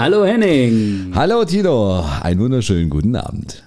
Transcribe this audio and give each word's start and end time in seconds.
Hallo 0.00 0.24
Henning. 0.24 1.12
Hallo 1.14 1.44
Tino, 1.44 2.02
einen 2.22 2.40
wunderschönen 2.40 2.88
guten 2.88 3.14
Abend. 3.16 3.64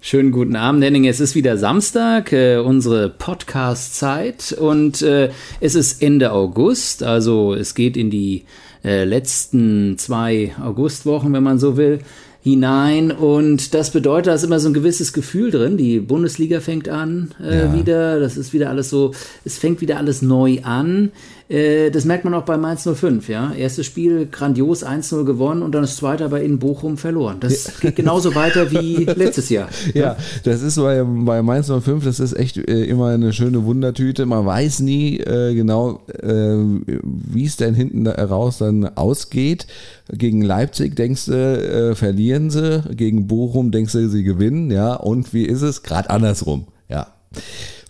Schönen 0.00 0.32
guten 0.32 0.56
Abend, 0.56 0.82
Henning. 0.82 1.06
Es 1.06 1.20
ist 1.20 1.36
wieder 1.36 1.56
Samstag, 1.56 2.32
äh, 2.32 2.56
unsere 2.56 3.08
Podcast-Zeit 3.08 4.56
und 4.58 5.02
äh, 5.02 5.30
es 5.60 5.76
ist 5.76 6.02
Ende 6.02 6.32
August, 6.32 7.04
also 7.04 7.54
es 7.54 7.76
geht 7.76 7.96
in 7.96 8.10
die 8.10 8.42
äh, 8.82 9.04
letzten 9.04 9.98
zwei 9.98 10.52
Augustwochen, 10.60 11.32
wenn 11.32 11.44
man 11.44 11.60
so 11.60 11.76
will 11.76 12.00
hinein 12.42 13.12
und 13.12 13.72
das 13.72 13.92
bedeutet, 13.92 14.26
da 14.26 14.34
ist 14.34 14.42
immer 14.42 14.58
so 14.58 14.68
ein 14.68 14.74
gewisses 14.74 15.12
Gefühl 15.12 15.52
drin. 15.52 15.76
Die 15.76 16.00
Bundesliga 16.00 16.58
fängt 16.58 16.88
an 16.88 17.32
äh, 17.40 17.66
ja. 17.66 17.72
wieder, 17.72 18.18
das 18.18 18.36
ist 18.36 18.52
wieder 18.52 18.68
alles 18.68 18.90
so, 18.90 19.12
es 19.44 19.58
fängt 19.58 19.80
wieder 19.80 19.98
alles 19.98 20.22
neu 20.22 20.58
an. 20.64 21.12
Äh, 21.52 21.90
das 21.90 22.06
merkt 22.06 22.24
man 22.24 22.32
auch 22.34 22.44
bei 22.44 22.56
Mainz 22.56 22.88
05, 22.90 23.28
ja. 23.28 23.52
Erstes 23.52 23.84
Spiel 23.84 24.26
grandios 24.26 24.84
1-0 24.84 25.24
gewonnen 25.24 25.62
und 25.62 25.74
dann 25.74 25.82
das 25.82 25.96
zweite 25.96 26.24
aber 26.24 26.40
in 26.40 26.58
Bochum 26.58 26.96
verloren. 26.96 27.38
Das 27.40 27.80
geht 27.80 27.96
genauso 27.96 28.34
weiter 28.34 28.70
wie 28.70 29.04
letztes 29.16 29.50
Jahr. 29.50 29.68
Ja, 29.92 30.16
das 30.44 30.62
ist 30.62 30.76
bei, 30.76 31.02
bei 31.04 31.42
Mainz 31.42 31.70
05, 31.70 32.04
das 32.04 32.20
ist 32.20 32.32
echt 32.32 32.56
äh, 32.56 32.84
immer 32.84 33.08
eine 33.08 33.32
schöne 33.34 33.64
Wundertüte. 33.64 34.24
Man 34.24 34.46
weiß 34.46 34.80
nie 34.80 35.18
äh, 35.18 35.54
genau, 35.54 36.00
äh, 36.06 36.56
wie 37.02 37.44
es 37.44 37.56
denn 37.56 37.74
hinten 37.74 38.06
raus 38.06 38.58
dann 38.58 38.96
ausgeht. 38.96 39.66
Gegen 40.10 40.42
Leipzig 40.42 40.96
denkst 40.96 41.26
du, 41.26 41.32
äh, 41.32 41.94
verlieren 41.94 42.50
sie, 42.50 42.82
gegen 42.94 43.26
Bochum 43.26 43.70
denkst 43.70 43.92
du, 43.92 44.08
sie 44.08 44.22
gewinnen, 44.24 44.70
ja. 44.70 44.94
Und 44.94 45.34
wie 45.34 45.44
ist 45.44 45.62
es? 45.62 45.82
Gerade 45.82 46.08
andersrum, 46.08 46.66
ja 46.88 47.08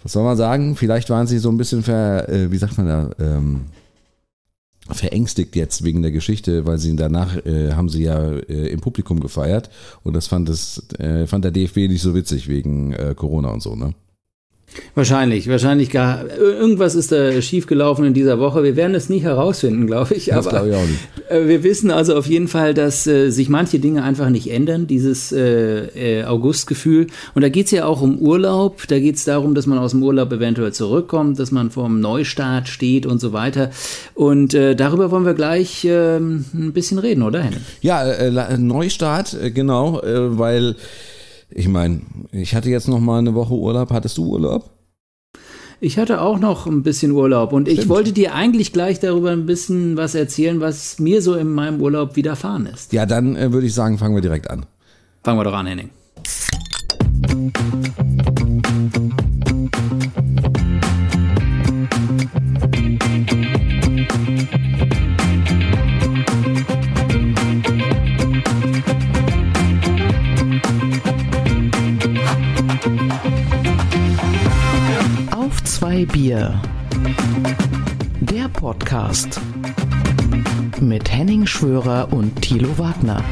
was 0.03 0.13
soll 0.13 0.25
man 0.25 0.37
sagen? 0.37 0.77
Vielleicht 0.77 1.11
waren 1.11 1.27
sie 1.27 1.39
so 1.39 1.51
ein 1.51 1.57
bisschen 1.57 1.83
ver, 1.83 2.29
äh, 2.29 2.51
wie 2.51 2.59
sagt 2.59 2.79
man 2.79 2.87
da, 2.87 3.11
ähm, 3.19 3.61
verängstigt 4.91 5.55
jetzt 5.57 5.85
wegen 5.85 6.03
der 6.03 6.11
Geschichte, 6.11 6.67
weil 6.67 6.79
sie 6.79 6.97
danach 6.97 7.37
äh, 7.47 7.73
haben 7.73 7.89
sie 7.89 8.05
ja 8.05 8.33
äh, 8.33 8.69
im 8.69 8.81
Publikum 8.81 9.21
gefeiert 9.21 9.71
und 10.03 10.15
das 10.15 10.27
fand 10.27 10.49
das 10.49 10.83
äh, 10.99 11.27
fand 11.27 11.45
der 11.45 11.53
DFB 11.53 11.77
nicht 11.89 12.03
so 12.03 12.15
witzig 12.15 12.49
wegen 12.49 12.93
äh, 12.93 13.15
Corona 13.17 13.51
und 13.51 13.63
so, 13.63 13.77
ne? 13.77 13.95
Wahrscheinlich, 14.95 15.49
wahrscheinlich 15.49 15.91
gar. 15.91 16.25
Irgendwas 16.39 16.95
ist 16.95 17.13
da 17.13 17.41
schiefgelaufen 17.41 18.05
in 18.05 18.15
dieser 18.15 18.39
Woche. 18.39 18.63
Wir 18.63 18.77
werden 18.77 18.95
es 18.95 19.09
nie 19.09 19.21
herausfinden, 19.21 19.87
glaube 19.87 20.15
ich. 20.15 20.27
Das 20.27 20.49
glaube 20.49 20.69
ich 20.69 20.75
auch 20.75 20.87
nicht. 20.87 21.31
Äh, 21.31 21.49
wir 21.49 21.63
wissen 21.63 21.91
also 21.91 22.15
auf 22.17 22.27
jeden 22.27 22.49
Fall, 22.49 22.75
dass 22.75 23.07
äh, 23.07 23.31
sich 23.31 23.49
manche 23.49 23.79
Dinge 23.79 24.03
einfach 24.03 24.29
nicht 24.29 24.51
ändern, 24.51 24.87
dieses 24.87 25.33
äh, 25.33 26.21
äh 26.21 26.25
Augustgefühl. 26.25 27.07
Und 27.35 27.43
da 27.43 27.49
geht 27.49 27.67
es 27.67 27.73
ja 27.73 27.87
auch 27.87 28.03
um 28.03 28.19
Urlaub. 28.19 28.87
Da 28.89 28.99
geht 28.99 29.17
es 29.17 29.25
darum, 29.25 29.55
dass 29.55 29.67
man 29.67 29.79
aus 29.79 29.93
dem 29.93 30.03
Urlaub 30.03 30.33
eventuell 30.33 30.73
zurückkommt, 30.73 31.39
dass 31.39 31.51
man 31.51 31.71
vor 31.71 31.87
einem 31.87 32.01
Neustart 32.01 32.69
steht 32.69 33.07
und 33.07 33.21
so 33.21 33.33
weiter. 33.33 33.71
Und 34.15 34.55
äh, 34.55 34.75
darüber 34.75 35.11
wollen 35.11 35.25
wir 35.25 35.35
gleich 35.35 35.87
ähm, 35.89 36.45
ein 36.55 36.73
bisschen 36.73 36.99
reden, 36.99 37.23
oder 37.23 37.43
Henning? 37.43 37.61
Ja, 37.81 38.05
äh, 38.05 38.59
Neustart, 38.59 39.37
genau, 39.55 40.01
weil 40.03 40.77
ich 41.55 41.69
meine, 41.69 42.01
ich 42.33 42.55
hatte 42.55 42.71
jetzt 42.71 42.89
noch 42.89 43.01
mal 43.01 43.19
eine 43.19 43.35
Woche 43.35 43.55
Urlaub. 43.55 43.91
Hattest 43.91 44.19
du 44.19 44.25
Urlaub? 44.25 44.71
Ich 45.81 45.99
hatte 45.99 46.21
auch 46.21 46.39
noch 46.39 46.67
ein 46.67 46.85
bisschen 46.85 47.11
Urlaub 47.11 47.53
und 47.53 47.67
Stimmt. 47.67 47.83
ich 47.83 47.89
wollte 47.89 48.13
dir 48.13 48.35
eigentlich 48.35 48.73
gleich 48.73 49.01
darüber 49.01 49.31
ein 49.31 49.47
bisschen 49.47 49.97
was 49.97 50.15
erzählen, 50.15 50.61
was 50.61 51.01
mir 51.01 51.21
so 51.23 51.35
in 51.35 51.53
meinem 51.53 51.81
Urlaub 51.81 52.15
widerfahren 52.15 52.67
ist. 52.67 52.93
Ja, 52.93 53.05
dann 53.05 53.35
äh, 53.35 53.53
würde 53.53 53.67
ich 53.67 53.75
sagen, 53.75 53.99
fangen 53.99 54.15
wir 54.15 54.23
direkt 54.23 54.49
an. 54.49 54.67
Fangen 55.25 55.41
wir 55.41 55.45
doch 55.45 55.55
an, 55.55 55.67
Henning. 55.67 55.91
Zwei 76.33 76.39
Bier. 76.39 76.63
Der 78.21 78.49
Podcast 78.49 79.39
mit 80.81 81.13
Henning 81.13 81.47
Schwörer 81.47 82.11
und 82.11 82.41
Thilo 82.41 82.79
Wagner. 82.79 83.23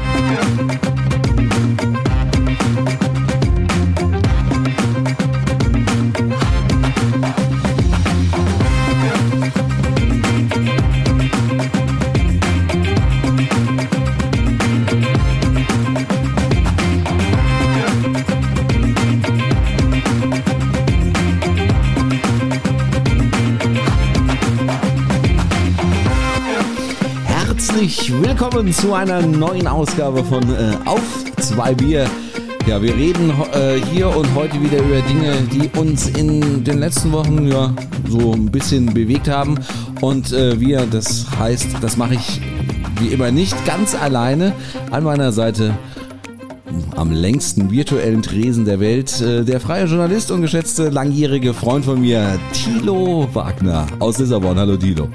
Willkommen 28.41 28.73
zu 28.73 28.91
einer 28.95 29.21
neuen 29.21 29.67
Ausgabe 29.67 30.23
von 30.23 30.41
äh, 30.41 30.75
Auf 30.85 31.25
zwei 31.37 31.75
Bier. 31.75 32.07
Ja, 32.65 32.81
wir 32.81 32.95
reden 32.95 33.31
äh, 33.53 33.75
hier 33.93 34.07
und 34.17 34.33
heute 34.33 34.59
wieder 34.59 34.79
über 34.79 34.99
Dinge, 35.01 35.33
die 35.53 35.69
uns 35.77 36.09
in 36.09 36.63
den 36.63 36.79
letzten 36.79 37.11
Wochen 37.11 37.45
ja 37.45 37.71
so 38.09 38.33
ein 38.33 38.49
bisschen 38.49 38.91
bewegt 38.95 39.29
haben. 39.29 39.59
Und 40.01 40.33
äh, 40.33 40.59
wir, 40.59 40.87
das 40.87 41.27
heißt, 41.37 41.67
das 41.81 41.97
mache 41.97 42.15
ich 42.15 42.41
wie 42.99 43.09
immer 43.09 43.29
nicht 43.29 43.63
ganz 43.67 43.93
alleine. 43.93 44.53
An 44.89 45.03
meiner 45.03 45.31
Seite 45.31 45.77
am 46.95 47.11
längsten 47.11 47.69
virtuellen 47.69 48.23
Tresen 48.23 48.65
der 48.65 48.79
Welt, 48.79 49.21
äh, 49.21 49.43
der 49.45 49.59
freie 49.59 49.85
Journalist 49.85 50.31
und 50.31 50.41
geschätzte 50.41 50.89
langjährige 50.89 51.53
Freund 51.53 51.85
von 51.85 52.01
mir, 52.01 52.39
Thilo 52.53 53.29
Wagner 53.33 53.85
aus 53.99 54.17
Lissabon. 54.17 54.57
Hallo 54.57 54.77
Thilo. 54.77 55.09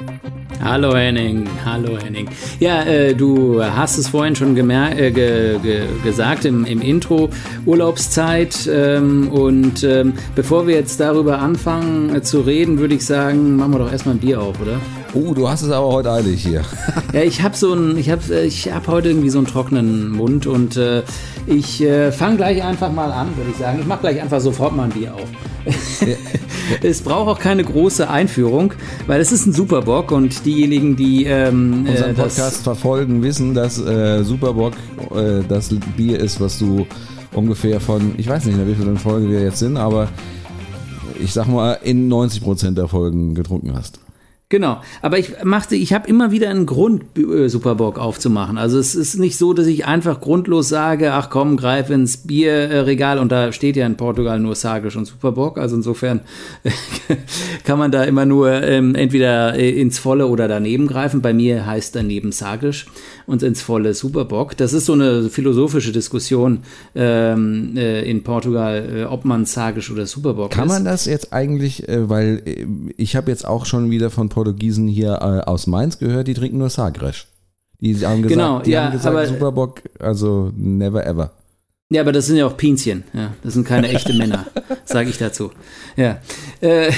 Hallo 0.62 0.94
Henning, 0.96 1.46
hallo 1.64 1.98
Henning. 1.98 2.28
Ja, 2.60 2.82
äh, 2.82 3.14
du 3.14 3.62
hast 3.62 3.98
es 3.98 4.08
vorhin 4.08 4.34
schon 4.34 4.56
äh, 4.56 5.10
ge 5.10 5.58
ge 5.62 5.82
gesagt 6.02 6.44
im, 6.44 6.64
im, 6.64 6.80
Intro, 6.80 7.28
Urlaubszeit. 7.66 8.68
Ähm, 8.72 9.28
und 9.28 9.84
ähm, 9.84 10.14
bevor 10.34 10.66
wir 10.66 10.74
jetzt 10.74 10.98
darüber 10.98 11.40
anfangen 11.40 12.14
äh, 12.14 12.22
zu 12.22 12.40
reden, 12.40 12.78
würde 12.78 12.94
ich 12.94 13.04
sagen, 13.04 13.56
machen 13.56 13.72
wir 13.72 13.78
doch 13.80 13.92
erstmal 13.92 14.14
ein 14.16 14.20
Bier 14.20 14.40
auf, 14.40 14.60
oder? 14.60 14.80
Oh, 15.16 15.32
du 15.32 15.48
hast 15.48 15.62
es 15.62 15.70
aber 15.70 15.88
heute 15.88 16.12
eilig 16.12 16.42
hier. 16.42 16.62
ja, 17.14 17.22
ich 17.22 17.42
habe 17.42 17.56
so 17.56 17.72
ein, 17.72 17.96
ich 17.96 18.10
habe, 18.10 18.22
äh, 18.34 18.44
ich 18.44 18.70
habe 18.70 18.86
heute 18.88 19.08
irgendwie 19.08 19.30
so 19.30 19.38
einen 19.38 19.46
trockenen 19.46 20.10
Mund 20.10 20.46
und 20.46 20.76
äh, 20.76 21.04
ich 21.46 21.80
äh, 21.82 22.12
fange 22.12 22.36
gleich 22.36 22.62
einfach 22.62 22.92
mal 22.92 23.10
an, 23.10 23.34
würde 23.36 23.50
ich 23.50 23.56
sagen. 23.56 23.78
Ich 23.80 23.86
mache 23.86 24.00
gleich 24.00 24.20
einfach 24.20 24.40
sofort 24.40 24.76
mal 24.76 24.84
ein 24.84 24.90
Bier 24.90 25.14
auf. 25.14 25.26
es 26.82 27.00
braucht 27.00 27.28
auch 27.28 27.38
keine 27.38 27.64
große 27.64 28.10
Einführung, 28.10 28.74
weil 29.06 29.20
es 29.22 29.32
ist 29.32 29.46
ein 29.46 29.54
Superbock 29.54 30.12
und 30.12 30.44
diejenigen, 30.44 30.96
die 30.96 31.24
ähm, 31.24 31.86
unseren 31.88 32.10
äh, 32.10 32.14
Podcast 32.14 32.62
verfolgen, 32.62 33.22
wissen, 33.22 33.54
dass 33.54 33.80
äh, 33.80 34.22
Superbock 34.22 34.74
äh, 35.14 35.42
das 35.48 35.70
Bier 35.96 36.20
ist, 36.20 36.42
was 36.42 36.58
du 36.58 36.86
ungefähr 37.32 37.80
von, 37.80 38.14
ich 38.18 38.28
weiß 38.28 38.44
nicht, 38.44 38.58
wie 38.66 38.74
viele 38.74 38.96
Folgen 38.96 39.30
wir 39.30 39.40
jetzt 39.40 39.60
sind, 39.60 39.78
aber 39.78 40.08
ich 41.18 41.32
sag 41.32 41.48
mal, 41.48 41.78
in 41.82 42.08
90 42.08 42.42
Prozent 42.42 42.76
der 42.76 42.88
Folgen 42.88 43.34
getrunken 43.34 43.72
hast. 43.74 43.98
Genau, 44.48 44.80
aber 45.02 45.18
ich 45.18 45.42
machte, 45.42 45.74
ich 45.74 45.92
habe 45.92 46.08
immer 46.08 46.30
wieder 46.30 46.50
einen 46.50 46.66
Grund, 46.66 47.18
äh, 47.18 47.48
Superbock 47.48 47.98
aufzumachen. 47.98 48.58
Also 48.58 48.78
es 48.78 48.94
ist 48.94 49.18
nicht 49.18 49.36
so, 49.36 49.52
dass 49.52 49.66
ich 49.66 49.86
einfach 49.86 50.20
grundlos 50.20 50.68
sage, 50.68 51.14
ach 51.14 51.30
komm, 51.30 51.56
greif 51.56 51.90
ins 51.90 52.18
Bierregal 52.18 53.18
und 53.18 53.32
da 53.32 53.50
steht 53.50 53.74
ja 53.74 53.84
in 53.84 53.96
Portugal 53.96 54.38
nur 54.38 54.54
Sagisch 54.54 54.94
und 54.94 55.06
Superbock. 55.06 55.58
Also 55.58 55.74
insofern 55.74 56.20
kann 57.64 57.80
man 57.80 57.90
da 57.90 58.04
immer 58.04 58.24
nur 58.24 58.62
ähm, 58.62 58.94
entweder 58.94 59.56
äh, 59.58 59.68
ins 59.80 59.98
Volle 59.98 60.28
oder 60.28 60.46
daneben 60.46 60.86
greifen. 60.86 61.22
Bei 61.22 61.32
mir 61.32 61.66
heißt 61.66 61.96
daneben 61.96 62.30
Sagisch 62.30 62.86
und 63.26 63.42
ins 63.42 63.62
volle 63.62 63.94
Superbock. 63.94 64.56
Das 64.56 64.72
ist 64.72 64.86
so 64.86 64.92
eine 64.92 65.28
philosophische 65.28 65.90
Diskussion 65.90 66.60
ähm, 66.94 67.76
äh, 67.76 68.08
in 68.08 68.22
Portugal, 68.22 68.88
äh, 68.94 69.04
ob 69.06 69.24
man 69.24 69.44
Sagisch 69.44 69.90
oder 69.90 70.06
Superbock 70.06 70.52
Kann 70.52 70.66
ist. 70.66 70.72
man 70.72 70.84
das 70.84 71.06
jetzt 71.06 71.32
eigentlich, 71.32 71.88
äh, 71.88 72.08
weil 72.08 72.42
ich 72.96 73.16
habe 73.16 73.32
jetzt 73.32 73.44
auch 73.44 73.66
schon 73.66 73.90
wieder 73.90 74.10
von 74.10 74.28
Portugiesen 74.36 74.86
hier 74.86 75.12
äh, 75.14 75.48
aus 75.48 75.66
Mainz 75.66 75.98
gehört, 75.98 76.28
die 76.28 76.34
trinken 76.34 76.58
nur 76.58 76.68
Sagres. 76.68 77.26
Die 77.80 77.94
haben 78.06 78.20
gesagt, 78.20 78.28
genau, 78.28 78.60
die 78.60 78.72
ja, 78.72 78.84
haben 78.84 78.92
gesagt 78.92 79.16
aber, 79.16 79.26
Superbock, 79.26 79.80
also 79.98 80.52
never 80.54 81.06
ever. 81.06 81.32
Ja, 81.88 82.02
aber 82.02 82.12
das 82.12 82.26
sind 82.26 82.36
ja 82.36 82.46
auch 82.46 82.56
Pinzchen. 82.56 83.04
Ja, 83.14 83.32
das 83.42 83.54
sind 83.54 83.66
keine 83.66 83.88
echten 83.88 84.18
Männer, 84.18 84.46
sage 84.84 85.08
ich 85.08 85.16
dazu. 85.16 85.52
Ja. 85.96 86.18
Äh, 86.60 86.92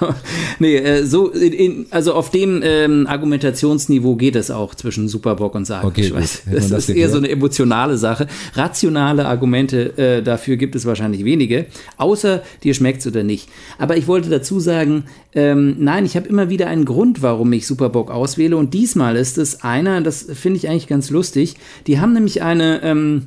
genau. 0.00 0.14
Nee, 0.58 0.76
äh, 0.76 1.04
so, 1.04 1.30
in, 1.30 1.86
also 1.90 2.14
auf 2.14 2.30
dem 2.30 2.60
ähm, 2.64 3.06
Argumentationsniveau 3.06 4.16
geht 4.16 4.36
es 4.36 4.50
auch 4.50 4.74
zwischen 4.74 5.08
Superbock 5.08 5.54
und 5.54 5.64
Sarg. 5.64 5.84
Okay, 5.84 6.12
das, 6.14 6.42
das 6.46 6.70
ist 6.70 6.90
eher 6.90 7.08
so 7.08 7.18
eine 7.18 7.28
emotionale 7.28 7.98
Sache. 7.98 8.26
Rationale 8.54 9.26
Argumente 9.26 9.96
äh, 9.98 10.22
dafür 10.22 10.56
gibt 10.56 10.74
es 10.74 10.86
wahrscheinlich 10.86 11.24
wenige, 11.24 11.66
außer 11.96 12.42
dir 12.62 12.74
schmeckt's 12.74 13.06
oder 13.06 13.22
nicht. 13.22 13.48
Aber 13.78 13.96
ich 13.96 14.06
wollte 14.06 14.30
dazu 14.30 14.60
sagen, 14.60 15.04
ähm, 15.34 15.76
nein, 15.78 16.04
ich 16.04 16.16
habe 16.16 16.28
immer 16.28 16.50
wieder 16.50 16.66
einen 16.66 16.84
Grund, 16.84 17.22
warum 17.22 17.52
ich 17.52 17.66
Superbock 17.66 18.10
auswähle. 18.10 18.56
Und 18.56 18.74
diesmal 18.74 19.16
ist 19.16 19.38
es 19.38 19.62
einer, 19.62 20.00
das 20.00 20.26
finde 20.32 20.58
ich 20.58 20.68
eigentlich 20.68 20.88
ganz 20.88 21.10
lustig. 21.10 21.56
Die 21.86 22.00
haben 22.00 22.12
nämlich 22.12 22.42
eine, 22.42 22.82
ähm, 22.82 23.26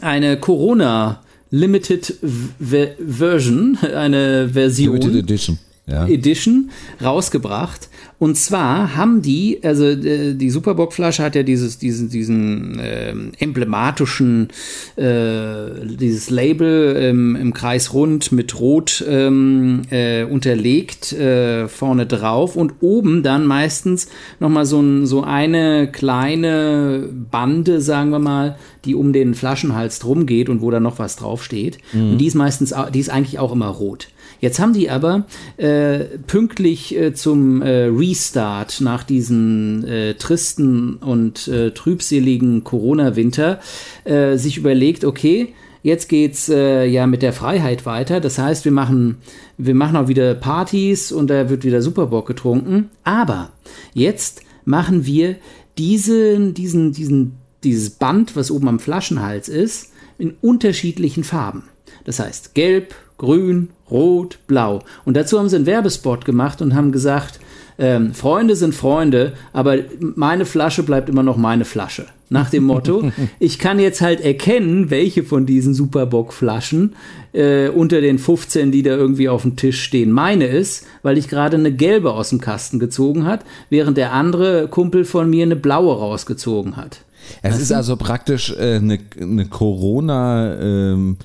eine 0.00 0.38
Corona 0.38 1.20
Limited 1.50 2.14
v 2.20 2.76
Version, 2.98 3.78
eine 3.94 4.48
Version. 4.52 4.96
Limited 4.96 5.24
Edition. 5.24 5.58
Ja. 5.90 6.06
Edition 6.06 6.70
rausgebracht. 7.02 7.88
Und 8.18 8.36
zwar 8.36 8.96
haben 8.96 9.22
die, 9.22 9.60
also 9.62 9.86
äh, 9.86 10.34
die 10.34 10.50
Superbock-Flasche 10.50 11.22
hat 11.22 11.34
ja 11.34 11.42
dieses, 11.42 11.78
diesen, 11.78 12.10
diesen 12.10 12.78
ähm, 12.82 13.32
emblematischen, 13.38 14.48
äh, 14.96 15.86
dieses 15.86 16.28
Label 16.28 16.96
ähm, 16.98 17.34
im 17.34 17.54
Kreis 17.54 17.94
rund 17.94 18.30
mit 18.30 18.60
Rot 18.60 19.02
ähm, 19.08 19.82
äh, 19.90 20.24
unterlegt 20.24 21.14
äh, 21.14 21.66
vorne 21.66 22.04
drauf 22.04 22.56
und 22.56 22.74
oben 22.80 23.22
dann 23.22 23.46
meistens 23.46 24.08
nochmal 24.38 24.66
so, 24.66 24.80
ein, 24.80 25.06
so 25.06 25.22
eine 25.22 25.90
kleine 25.90 27.08
Bande, 27.30 27.80
sagen 27.80 28.10
wir 28.10 28.18
mal, 28.18 28.56
die 28.84 28.94
um 28.94 29.14
den 29.14 29.34
Flaschenhals 29.34 29.98
drum 29.98 30.26
geht 30.26 30.50
und 30.50 30.60
wo 30.60 30.70
da 30.70 30.78
noch 30.78 30.98
was 30.98 31.16
draufsteht. 31.16 31.78
Und 31.92 32.18
die 32.18 32.26
ist 32.26 32.34
meistens, 32.34 32.74
die 32.92 33.00
ist 33.00 33.10
eigentlich 33.10 33.38
auch 33.38 33.52
immer 33.52 33.68
rot. 33.68 34.08
Jetzt 34.40 34.58
haben 34.58 34.72
die 34.72 34.90
aber 34.90 35.26
äh, 35.58 36.00
pünktlich 36.26 36.96
äh, 36.96 37.12
zum 37.12 37.62
äh, 37.62 37.84
Restart 37.84 38.80
nach 38.80 39.02
diesen 39.02 39.86
äh, 39.86 40.14
tristen 40.14 40.94
und 40.96 41.46
äh, 41.48 41.72
trübseligen 41.72 42.64
Corona-Winter 42.64 43.60
äh, 44.04 44.36
sich 44.36 44.56
überlegt, 44.56 45.04
okay, 45.04 45.54
jetzt 45.82 46.08
geht's 46.08 46.48
äh, 46.48 46.86
ja 46.86 47.06
mit 47.06 47.22
der 47.22 47.32
Freiheit 47.32 47.84
weiter. 47.84 48.20
Das 48.20 48.38
heißt, 48.38 48.64
wir 48.64 48.72
machen, 48.72 49.18
wir 49.58 49.74
machen 49.74 49.96
auch 49.96 50.08
wieder 50.08 50.34
Partys 50.34 51.12
und 51.12 51.28
da 51.28 51.50
wird 51.50 51.64
wieder 51.64 51.82
Superbock 51.82 52.26
getrunken. 52.26 52.90
Aber 53.04 53.50
jetzt 53.92 54.42
machen 54.64 55.04
wir 55.04 55.36
diesen, 55.76 56.54
diesen, 56.54 56.92
diesen, 56.92 57.34
dieses 57.62 57.90
Band, 57.90 58.36
was 58.36 58.50
oben 58.50 58.68
am 58.68 58.78
Flaschenhals 58.78 59.48
ist, 59.48 59.92
in 60.18 60.34
unterschiedlichen 60.40 61.24
Farben. 61.24 61.64
Das 62.04 62.18
heißt 62.18 62.54
gelb, 62.54 62.94
grün, 63.18 63.70
rot, 63.90 64.38
blau. 64.46 64.80
Und 65.04 65.16
dazu 65.16 65.38
haben 65.38 65.48
sie 65.48 65.56
einen 65.56 65.66
Werbespot 65.66 66.24
gemacht 66.24 66.62
und 66.62 66.74
haben 66.74 66.92
gesagt, 66.92 67.40
ähm, 67.80 68.12
Freunde 68.12 68.56
sind 68.56 68.74
Freunde, 68.74 69.32
aber 69.54 69.78
meine 69.98 70.44
Flasche 70.44 70.82
bleibt 70.82 71.08
immer 71.08 71.22
noch 71.22 71.38
meine 71.38 71.64
Flasche. 71.64 72.04
Nach 72.28 72.50
dem 72.50 72.64
Motto, 72.64 73.10
ich 73.40 73.58
kann 73.58 73.78
jetzt 73.78 74.02
halt 74.02 74.20
erkennen, 74.20 74.90
welche 74.90 75.24
von 75.24 75.46
diesen 75.46 75.72
Superbock-Flaschen 75.72 76.94
äh, 77.32 77.68
unter 77.68 78.02
den 78.02 78.18
15, 78.18 78.70
die 78.70 78.82
da 78.82 78.90
irgendwie 78.90 79.30
auf 79.30 79.42
dem 79.42 79.56
Tisch 79.56 79.82
stehen, 79.82 80.12
meine 80.12 80.46
ist, 80.46 80.86
weil 81.02 81.16
ich 81.16 81.28
gerade 81.28 81.56
eine 81.56 81.72
gelbe 81.72 82.12
aus 82.12 82.28
dem 82.28 82.40
Kasten 82.40 82.78
gezogen 82.78 83.24
hat, 83.24 83.44
während 83.70 83.96
der 83.96 84.12
andere 84.12 84.68
Kumpel 84.68 85.06
von 85.06 85.30
mir 85.30 85.44
eine 85.44 85.56
blaue 85.56 85.96
rausgezogen 85.96 86.76
hat. 86.76 87.00
Es 87.42 87.60
ist 87.60 87.72
also 87.72 87.96
praktisch 87.96 88.54
äh, 88.58 88.76
eine, 88.76 88.98
eine 89.20 89.46
Corona, 89.46 90.58
ähm, 90.60 91.16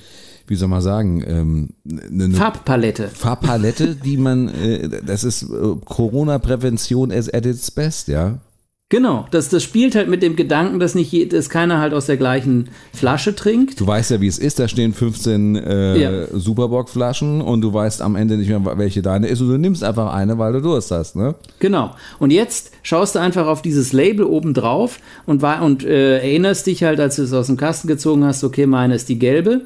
wie 0.47 0.55
soll 0.55 0.67
man 0.67 0.81
sagen, 0.81 1.23
ähm, 1.25 1.69
eine, 1.89 2.25
eine 2.25 2.33
Farbpalette. 2.35 3.09
Farbpalette, 3.09 3.95
die 3.95 4.17
man, 4.17 4.49
äh, 4.49 5.01
das 5.05 5.23
ist 5.23 5.43
äh, 5.43 5.75
Corona-Prävention 5.85 7.11
as 7.11 7.33
at 7.33 7.45
its 7.45 7.71
best, 7.71 8.07
ja. 8.07 8.39
Genau, 8.89 9.25
das, 9.31 9.49
das 9.49 9.63
spielt 9.63 9.95
halt 9.95 10.09
mit 10.09 10.21
dem 10.21 10.35
Gedanken, 10.35 10.79
dass 10.79 10.93
nicht 10.93 11.11
je, 11.11 11.25
dass 11.25 11.49
keiner 11.49 11.79
halt 11.79 11.95
aus 11.95 12.05
der 12.05 12.17
gleichen 12.17 12.69
Flasche 12.93 13.33
trinkt. 13.33 13.79
Du 13.79 13.87
weißt 13.87 14.11
ja, 14.11 14.21
wie 14.21 14.27
es 14.27 14.37
ist, 14.37 14.59
da 14.59 14.67
stehen 14.67 14.93
15 14.93 15.55
äh, 15.55 15.97
Ja. 15.97 16.27
Superbock-Flaschen 16.31 17.41
und 17.41 17.61
du 17.61 17.73
weißt 17.73 18.03
am 18.03 18.15
Ende 18.15 18.37
nicht 18.37 18.47
mehr, 18.47 18.61
welche 18.77 19.01
deine 19.01 19.27
ist 19.27 19.41
und 19.41 19.49
du 19.49 19.57
nimmst 19.57 19.83
einfach 19.83 20.13
eine, 20.13 20.37
weil 20.37 20.53
du 20.53 20.61
Durst 20.61 20.91
hast, 20.91 21.15
ne? 21.15 21.33
Genau. 21.57 21.95
Und 22.19 22.29
jetzt 22.29 22.73
schaust 22.83 23.15
du 23.15 23.19
einfach 23.19 23.47
auf 23.47 23.63
dieses 23.63 23.91
Label 23.91 24.23
oben 24.23 24.53
drauf 24.53 24.99
und, 25.25 25.41
war, 25.41 25.63
und 25.63 25.83
äh, 25.83 26.19
erinnerst 26.19 26.67
dich 26.67 26.83
halt, 26.83 26.99
als 26.99 27.15
du 27.15 27.23
es 27.23 27.33
aus 27.33 27.47
dem 27.47 27.57
Kasten 27.57 27.87
gezogen 27.87 28.23
hast, 28.23 28.43
okay, 28.43 28.67
meine 28.67 28.93
ist 28.93 29.09
die 29.09 29.17
gelbe 29.17 29.65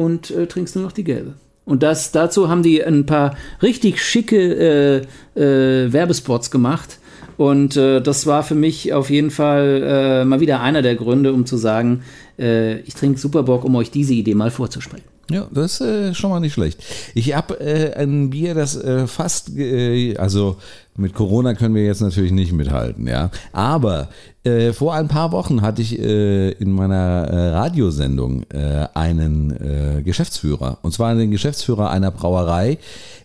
und 0.00 0.30
äh, 0.30 0.46
trinkst 0.46 0.74
nur 0.76 0.84
noch 0.84 0.92
die 0.92 1.04
gelbe. 1.04 1.34
Und 1.66 1.82
das, 1.82 2.10
dazu 2.10 2.48
haben 2.48 2.62
die 2.62 2.82
ein 2.82 3.04
paar 3.04 3.36
richtig 3.62 4.02
schicke 4.02 5.04
äh, 5.36 5.40
äh, 5.40 5.92
Werbespots 5.92 6.50
gemacht. 6.50 6.98
Und 7.36 7.76
äh, 7.76 8.00
das 8.00 8.26
war 8.26 8.42
für 8.42 8.54
mich 8.54 8.92
auf 8.94 9.10
jeden 9.10 9.30
Fall 9.30 9.82
äh, 9.84 10.24
mal 10.24 10.40
wieder 10.40 10.62
einer 10.62 10.80
der 10.82 10.96
Gründe, 10.96 11.32
um 11.32 11.44
zu 11.44 11.58
sagen, 11.58 12.02
äh, 12.38 12.80
ich 12.80 12.94
trinke 12.94 13.20
Superbock, 13.20 13.64
um 13.64 13.76
euch 13.76 13.90
diese 13.90 14.14
Idee 14.14 14.34
mal 14.34 14.50
vorzusprechen. 14.50 15.04
Ja, 15.30 15.46
das 15.52 15.74
ist 15.74 15.80
äh, 15.82 16.12
schon 16.14 16.30
mal 16.30 16.40
nicht 16.40 16.54
schlecht. 16.54 16.82
Ich 17.14 17.34
habe 17.36 17.60
äh, 17.60 17.94
ein 17.94 18.30
Bier, 18.30 18.54
das 18.54 18.74
äh, 18.76 19.06
fast, 19.06 19.56
äh, 19.56 20.16
also 20.16 20.56
mit 20.96 21.14
Corona 21.14 21.54
können 21.54 21.76
wir 21.76 21.84
jetzt 21.84 22.00
natürlich 22.00 22.32
nicht 22.32 22.52
mithalten, 22.52 23.06
ja. 23.06 23.30
Aber 23.52 24.08
äh, 24.42 24.72
vor 24.72 24.92
ein 24.94 25.06
paar 25.06 25.30
Wochen 25.30 25.62
hatte 25.62 25.82
ich 25.82 25.96
äh, 25.98 26.50
in 26.50 26.72
meiner 26.72 27.52
Radiosendung 27.54 28.44
einen 28.50 30.02
Geschäftsführer. 30.04 30.78
Und 30.82 30.92
zwar 30.92 31.14
den 31.14 31.30
Geschäftsführer 31.30 31.90
einer 31.90 32.10
Brauerei, 32.10 32.78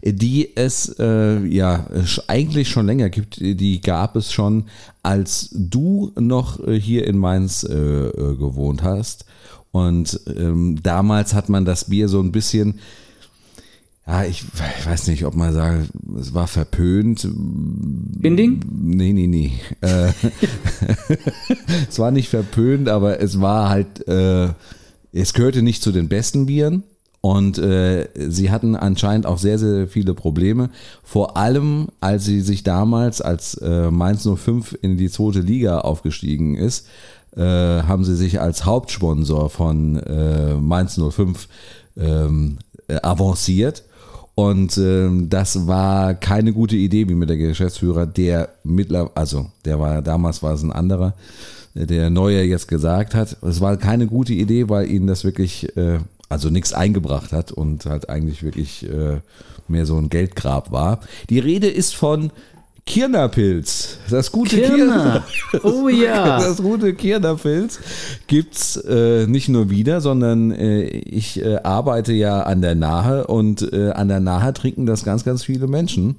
die 0.03 0.55
es 0.55 0.95
ja 0.97 1.87
eigentlich 2.27 2.69
schon 2.69 2.85
länger 2.85 3.09
gibt. 3.09 3.39
Die 3.39 3.81
gab 3.81 4.15
es 4.15 4.31
schon, 4.31 4.65
als 5.03 5.49
du 5.51 6.11
noch 6.17 6.59
hier 6.65 7.07
in 7.07 7.17
Mainz 7.17 7.61
gewohnt 7.67 8.83
hast. 8.83 9.25
Und 9.75 10.21
ähm, 10.27 10.79
damals 10.83 11.33
hat 11.33 11.49
man 11.49 11.65
das 11.65 11.89
Bier 11.89 12.07
so 12.07 12.21
ein 12.21 12.31
bisschen, 12.31 12.79
ja, 14.07 14.23
ich 14.23 14.45
weiß 14.85 15.07
nicht, 15.07 15.25
ob 15.25 15.35
man 15.35 15.51
sagt, 15.51 15.89
es 16.17 16.33
war 16.33 16.47
verpönt. 16.47 17.27
Binding? 17.29 18.61
Nee, 18.71 19.11
nee, 19.11 19.27
nee. 19.27 19.51
Äh, 19.81 20.13
es 21.89 21.99
war 21.99 22.11
nicht 22.11 22.29
verpönt, 22.29 22.87
aber 22.87 23.19
es 23.19 23.41
war 23.41 23.67
halt, 23.67 24.07
äh, 24.07 24.53
es 25.11 25.33
gehörte 25.33 25.61
nicht 25.61 25.83
zu 25.83 25.91
den 25.91 26.07
besten 26.07 26.45
Bieren. 26.45 26.83
Und 27.19 27.57
äh, 27.57 28.07
sie 28.29 28.51
hatten 28.51 28.77
anscheinend 28.77 29.25
auch 29.25 29.39
sehr, 29.39 29.59
sehr 29.59 29.89
viele 29.89 30.13
Probleme. 30.13 30.69
Vor 31.03 31.35
allem, 31.35 31.87
als 31.99 32.23
sie 32.23 32.39
sich 32.39 32.63
damals, 32.63 33.19
als 33.19 33.55
äh, 33.55 33.91
Mainz 33.91 34.25
05 34.25 34.77
in 34.81 34.95
die 34.95 35.09
zweite 35.09 35.39
Liga 35.41 35.79
aufgestiegen 35.79 36.55
ist, 36.55 36.87
äh, 37.35 37.41
haben 37.83 38.03
sie 38.03 38.15
sich 38.15 38.39
als 38.39 38.65
Hauptsponsor 38.65 39.49
von 39.49 39.97
äh, 39.97 40.55
Mainz 40.55 40.99
05 40.99 41.47
ähm, 41.97 42.57
äh, 42.87 42.97
avanciert. 43.01 43.83
Und 44.35 44.77
ähm, 44.77 45.29
das 45.29 45.65
war 45.65 46.13
keine 46.13 46.51
gute 46.51 46.75
Idee, 46.75 47.07
wie 47.07 47.15
mir 47.15 47.25
der 47.25 47.37
Geschäftsführer, 47.37 48.05
der 48.05 48.49
mittlerweile, 48.63 49.15
also 49.15 49.47
der 49.63 49.79
war 49.79 50.01
damals 50.01 50.43
war 50.43 50.53
es 50.53 50.61
ein 50.61 50.73
anderer, 50.73 51.13
der 51.73 52.09
Neue 52.09 52.43
jetzt 52.43 52.67
gesagt 52.67 53.15
hat. 53.15 53.37
Es 53.41 53.61
war 53.61 53.77
keine 53.77 54.07
gute 54.07 54.33
Idee, 54.33 54.69
weil 54.69 54.89
ihnen 54.89 55.07
das 55.07 55.23
wirklich, 55.23 55.75
äh, 55.77 55.99
also 56.27 56.49
nichts 56.49 56.73
eingebracht 56.73 57.31
hat 57.31 57.51
und 57.53 57.85
halt 57.85 58.09
eigentlich 58.09 58.43
wirklich 58.43 58.89
äh, 58.89 59.19
mehr 59.67 59.85
so 59.85 59.97
ein 59.97 60.09
Geldgrab 60.09 60.71
war. 60.71 60.99
Die 61.29 61.39
Rede 61.39 61.67
ist 61.67 61.95
von 61.95 62.31
Kirnerpilz. 62.85 63.97
Das 64.11 64.31
gute 64.31 64.61
Kirner. 64.61 65.23
Oh 65.63 65.89
ja. 65.89 66.39
das 66.39 66.57
gute 66.57 66.93
Kirnerpilz 66.93 67.79
gibt's 68.27 68.77
äh, 68.77 69.25
nicht 69.25 69.49
nur 69.49 69.71
wieder, 69.71 70.01
sondern 70.01 70.51
äh, 70.51 70.83
ich 70.83 71.41
äh, 71.43 71.57
arbeite 71.63 72.13
ja 72.13 72.43
an 72.43 72.61
der 72.61 72.75
Nahe 72.75 73.25
und 73.25 73.73
äh, 73.73 73.89
an 73.89 74.07
der 74.07 74.19
Nahe 74.19 74.53
trinken 74.53 74.85
das 74.85 75.03
ganz, 75.03 75.23
ganz 75.23 75.43
viele 75.43 75.67
Menschen. 75.67 76.17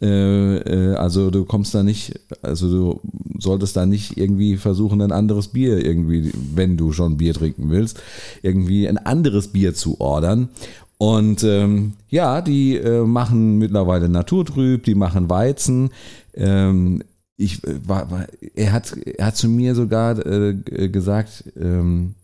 Äh, 0.00 0.56
äh, 0.56 0.94
also 0.96 1.30
du 1.30 1.44
kommst 1.44 1.74
da 1.74 1.82
nicht, 1.82 2.20
also 2.42 2.68
du 2.68 3.00
solltest 3.38 3.76
da 3.76 3.86
nicht 3.86 4.16
irgendwie 4.16 4.56
versuchen, 4.56 5.00
ein 5.00 5.12
anderes 5.12 5.48
Bier 5.48 5.84
irgendwie, 5.84 6.30
wenn 6.54 6.76
du 6.76 6.92
schon 6.92 7.16
Bier 7.16 7.32
trinken 7.32 7.70
willst, 7.70 8.00
irgendwie 8.42 8.88
ein 8.88 8.98
anderes 8.98 9.48
Bier 9.48 9.74
zu 9.74 10.00
ordern. 10.00 10.48
Und 11.04 11.44
ähm, 11.44 11.92
ja, 12.08 12.40
die 12.40 12.76
äh, 12.78 13.04
machen 13.04 13.58
mittlerweile 13.58 14.08
Naturtrüb, 14.08 14.84
die 14.84 14.94
machen 14.94 15.28
Weizen. 15.28 15.90
Ähm, 16.32 17.02
ich 17.36 17.62
äh, 17.64 17.86
war, 17.86 18.10
war, 18.10 18.26
er 18.54 18.72
hat, 18.72 18.96
er 18.96 19.26
hat 19.26 19.36
zu 19.36 19.50
mir 19.50 19.74
sogar 19.74 20.24
äh, 20.24 20.54
gesagt, 20.88 21.44
ähm, 21.60 22.14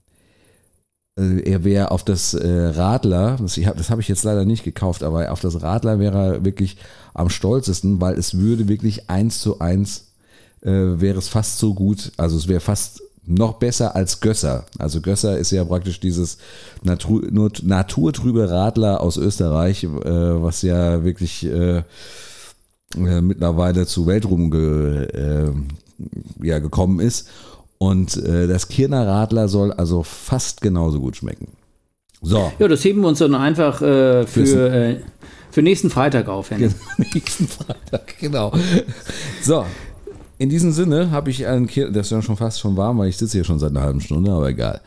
äh, 1.18 1.42
er 1.42 1.62
wäre 1.62 1.90
auf 1.90 2.04
das 2.04 2.32
äh, 2.32 2.48
Radler, 2.48 3.36
das, 3.38 3.58
ich 3.58 3.66
hab, 3.66 3.76
das 3.76 3.90
habe 3.90 4.00
ich 4.00 4.08
jetzt 4.08 4.24
leider 4.24 4.46
nicht 4.46 4.64
gekauft, 4.64 5.02
aber 5.02 5.30
auf 5.30 5.40
das 5.40 5.60
Radler 5.60 5.98
wäre 5.98 6.36
er 6.36 6.44
wirklich 6.46 6.78
am 7.12 7.28
stolzesten, 7.28 8.00
weil 8.00 8.14
es 8.14 8.38
würde 8.38 8.66
wirklich 8.66 9.10
eins 9.10 9.40
zu 9.40 9.58
eins 9.58 10.14
äh, 10.62 10.70
wäre 10.70 11.18
es 11.18 11.28
fast 11.28 11.58
so 11.58 11.74
gut, 11.74 12.12
also 12.16 12.38
es 12.38 12.48
wäre 12.48 12.60
fast 12.60 13.02
noch 13.30 13.54
besser 13.54 13.94
als 13.94 14.20
Gösser. 14.20 14.64
Also 14.78 15.00
Gösser 15.00 15.38
ist 15.38 15.50
ja 15.52 15.64
praktisch 15.64 16.00
dieses 16.00 16.38
Natur, 16.82 17.22
naturtrübe 17.30 18.50
Radler 18.50 19.00
aus 19.00 19.16
Österreich, 19.16 19.84
äh, 19.84 19.88
was 19.88 20.62
ja 20.62 21.04
wirklich 21.04 21.46
äh, 21.46 21.78
äh, 21.78 23.20
mittlerweile 23.20 23.86
zu 23.86 24.06
Weltruhm 24.06 24.50
ge, 24.50 25.04
äh, 25.04 25.52
ja, 26.42 26.58
gekommen 26.58 27.00
ist. 27.00 27.28
Und 27.78 28.16
äh, 28.16 28.46
das 28.46 28.68
Kirner 28.68 29.06
Radler 29.06 29.48
soll 29.48 29.72
also 29.72 30.02
fast 30.02 30.60
genauso 30.60 31.00
gut 31.00 31.16
schmecken. 31.16 31.48
So. 32.20 32.52
Ja, 32.58 32.68
das 32.68 32.84
heben 32.84 33.00
wir 33.00 33.08
uns 33.08 33.20
dann 33.20 33.34
einfach 33.34 33.80
äh, 33.80 34.26
für, 34.26 35.00
für 35.50 35.62
nächsten 35.62 35.88
Freitag 35.88 36.28
auf, 36.28 36.50
Henning. 36.50 36.74
Nächsten 37.14 37.48
Freitag, 37.48 38.18
genau. 38.18 38.52
So, 39.42 39.64
in 40.40 40.48
diesem 40.48 40.72
Sinne 40.72 41.10
habe 41.10 41.28
ich 41.30 41.46
einen 41.46 41.66
Kirner, 41.66 41.92
das 41.92 42.06
ist 42.06 42.12
ja 42.12 42.22
schon 42.22 42.36
fast 42.36 42.60
schon 42.60 42.74
warm, 42.76 42.96
weil 42.98 43.08
ich 43.10 43.16
sitze 43.18 43.36
hier 43.36 43.44
schon 43.44 43.58
seit 43.58 43.70
einer 43.70 43.82
halben 43.82 44.00
Stunde, 44.00 44.32
aber 44.32 44.48
egal. 44.48 44.80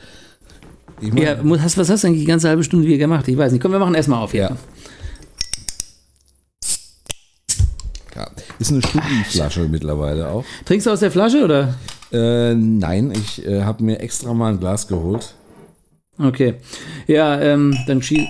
Ich 1.00 1.14
mach- 1.14 1.22
Ja, 1.22 1.38
hast, 1.62 1.78
was 1.78 1.90
hast 1.90 2.04
du 2.04 2.08
eigentlich 2.08 2.22
die 2.22 2.28
ganze 2.28 2.50
halbe 2.50 2.64
Stunde 2.64 2.88
wieder 2.88 2.98
gemacht? 2.98 3.28
Ich 3.28 3.38
weiß 3.38 3.52
nicht. 3.52 3.62
Komm, 3.62 3.72
wir 3.72 3.78
machen 3.80 3.94
erstmal 3.94 4.20
auf 4.24 4.32
hier. 4.32 4.42
Ja. 4.42 4.58
ja. 8.16 8.28
Ist 8.60 8.72
eine 8.72 8.82
Stubiflasche 8.82 9.68
mittlerweile 9.68 10.28
auch. 10.30 10.44
Trinkst 10.66 10.88
du 10.88 10.92
aus 10.92 11.02
der 11.02 11.12
Flasche 11.12 11.44
oder? 11.44 11.76
Äh, 12.12 12.56
nein, 12.56 13.12
ich 13.16 13.46
äh, 13.46 13.62
habe 13.64 13.84
mir 13.84 14.00
extra 14.00 14.34
mal 14.34 14.54
ein 14.54 14.60
Glas 14.60 14.88
geholt. 14.88 15.36
Okay. 16.18 16.56
Ja, 17.08 17.40
ähm, 17.42 17.78
dann 17.88 18.02
schieß. 18.02 18.28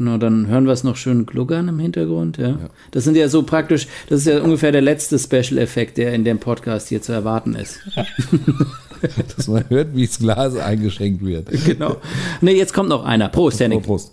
Genau, 0.00 0.16
dann 0.16 0.46
hören 0.46 0.64
wir 0.64 0.72
es 0.72 0.82
noch 0.82 0.96
schön 0.96 1.26
gluckern 1.26 1.68
im 1.68 1.78
Hintergrund. 1.78 2.38
Ja. 2.38 2.58
Das 2.90 3.04
sind 3.04 3.18
ja 3.18 3.28
so 3.28 3.42
praktisch, 3.42 3.86
das 4.08 4.20
ist 4.20 4.28
ja 4.28 4.40
ungefähr 4.40 4.72
der 4.72 4.80
letzte 4.80 5.18
Special-Effekt, 5.18 5.98
der 5.98 6.14
in 6.14 6.24
dem 6.24 6.38
Podcast 6.38 6.88
hier 6.88 7.02
zu 7.02 7.12
erwarten 7.12 7.54
ist. 7.54 7.80
Dass 9.36 9.46
man 9.46 9.68
hört, 9.68 9.94
wie 9.94 10.06
das 10.06 10.18
Glas 10.18 10.56
eingeschenkt 10.56 11.22
wird. 11.22 11.48
genau. 11.66 11.98
Ne, 12.40 12.52
jetzt 12.52 12.72
kommt 12.72 12.88
noch 12.88 13.04
einer. 13.04 13.28
Prost, 13.28 13.60
Henning. 13.60 13.82
Prost. 13.82 14.12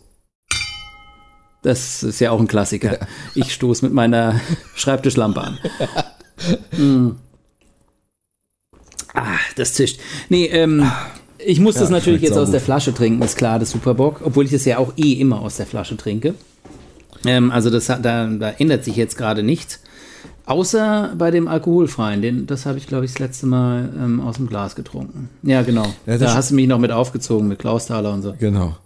Das 1.61 2.03
ist 2.03 2.19
ja 2.19 2.31
auch 2.31 2.39
ein 2.41 2.49
Klassiker. 2.49 3.07
Ich 3.33 3.53
stoße 3.53 3.85
mit 3.85 3.93
meiner 3.93 4.41
Schreibtischlampe 4.75 5.39
an. 5.39 5.57
Mm. 6.77 7.11
Ah, 9.13 9.37
das 9.55 9.71
zischt. 9.73 10.01
Nee, 10.27 10.47
ähm, 10.47 10.91
ich 11.39 11.59
muss 11.59 11.75
das 11.75 11.89
natürlich 11.89 12.21
jetzt 12.21 12.37
aus 12.37 12.51
der 12.51 12.61
Flasche 12.61 12.93
trinken, 12.93 13.21
ist 13.21 13.37
klar, 13.37 13.59
das 13.59 13.71
Superbock. 13.71 14.21
Obwohl 14.23 14.45
ich 14.45 14.51
das 14.51 14.65
ja 14.65 14.77
auch 14.77 14.93
eh 14.97 15.13
immer 15.13 15.41
aus 15.41 15.57
der 15.57 15.65
Flasche 15.65 15.97
trinke. 15.97 16.33
Ähm, 17.25 17.51
also 17.51 17.69
das 17.69 17.87
da, 17.87 17.97
da 17.97 18.49
ändert 18.57 18.83
sich 18.83 18.95
jetzt 18.95 19.17
gerade 19.17 19.43
nichts. 19.43 19.79
Außer 20.45 21.13
bei 21.17 21.29
dem 21.29 21.49
alkoholfreien, 21.49 22.21
den, 22.21 22.47
das 22.47 22.65
habe 22.65 22.77
ich, 22.77 22.87
glaube 22.87 23.03
ich, 23.03 23.11
das 23.11 23.19
letzte 23.19 23.47
Mal 23.47 23.89
ähm, 23.97 24.21
aus 24.21 24.37
dem 24.37 24.47
Glas 24.47 24.75
getrunken. 24.75 25.29
Ja, 25.43 25.61
genau. 25.61 25.83
Ja, 26.05 26.17
das 26.17 26.19
da 26.19 26.35
hast 26.35 26.51
du 26.51 26.55
mich 26.55 26.67
noch 26.67 26.79
mit 26.79 26.91
aufgezogen, 26.91 27.49
mit 27.49 27.59
Klausthaler 27.59 28.13
und 28.13 28.21
so. 28.21 28.33
Genau. 28.39 28.77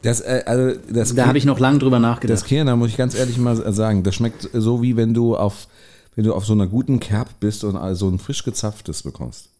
Das, 0.00 0.20
äh, 0.22 0.42
also, 0.46 0.78
das, 0.90 1.10
Hm. 1.10 1.16
Da 1.16 1.26
habe 1.26 1.36
ich 1.36 1.44
noch 1.44 1.58
lange 1.58 1.78
drüber 1.78 1.96
das 1.96 2.02
nachgedacht. 2.02 2.44
Kirner, 2.46 2.76
muss 2.76 2.88
ich 2.88 2.96
ganz 2.96 3.14
ehrlich 3.14 3.36
mal 3.36 3.72
sagen, 3.74 4.02
das 4.04 4.14
schmeckt 4.14 4.48
so, 4.54 4.80
wie 4.80 4.96
wenn 4.96 5.12
du 5.12 5.36
auf, 5.36 5.68
wenn 6.16 6.24
du 6.24 6.32
auf 6.32 6.46
so 6.46 6.54
einer 6.54 6.66
guten 6.66 6.98
Kerb 6.98 7.28
bist 7.40 7.62
und 7.64 7.76
also 7.76 8.08
ein 8.08 8.18
frisch 8.18 8.42
gezapftes 8.42 9.02
bekommst. 9.02 9.51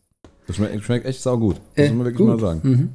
Das 0.47 0.57
schmeckt, 0.57 0.83
schmeckt 0.85 1.07
echt 1.07 1.23
saugut. 1.23 1.57
Das 1.77 1.87
Äh, 1.87 1.89
muss 1.91 1.97
man 1.99 2.07
wirklich 2.07 2.19
gut. 2.19 2.27
mal 2.29 2.39
sagen. 2.41 2.95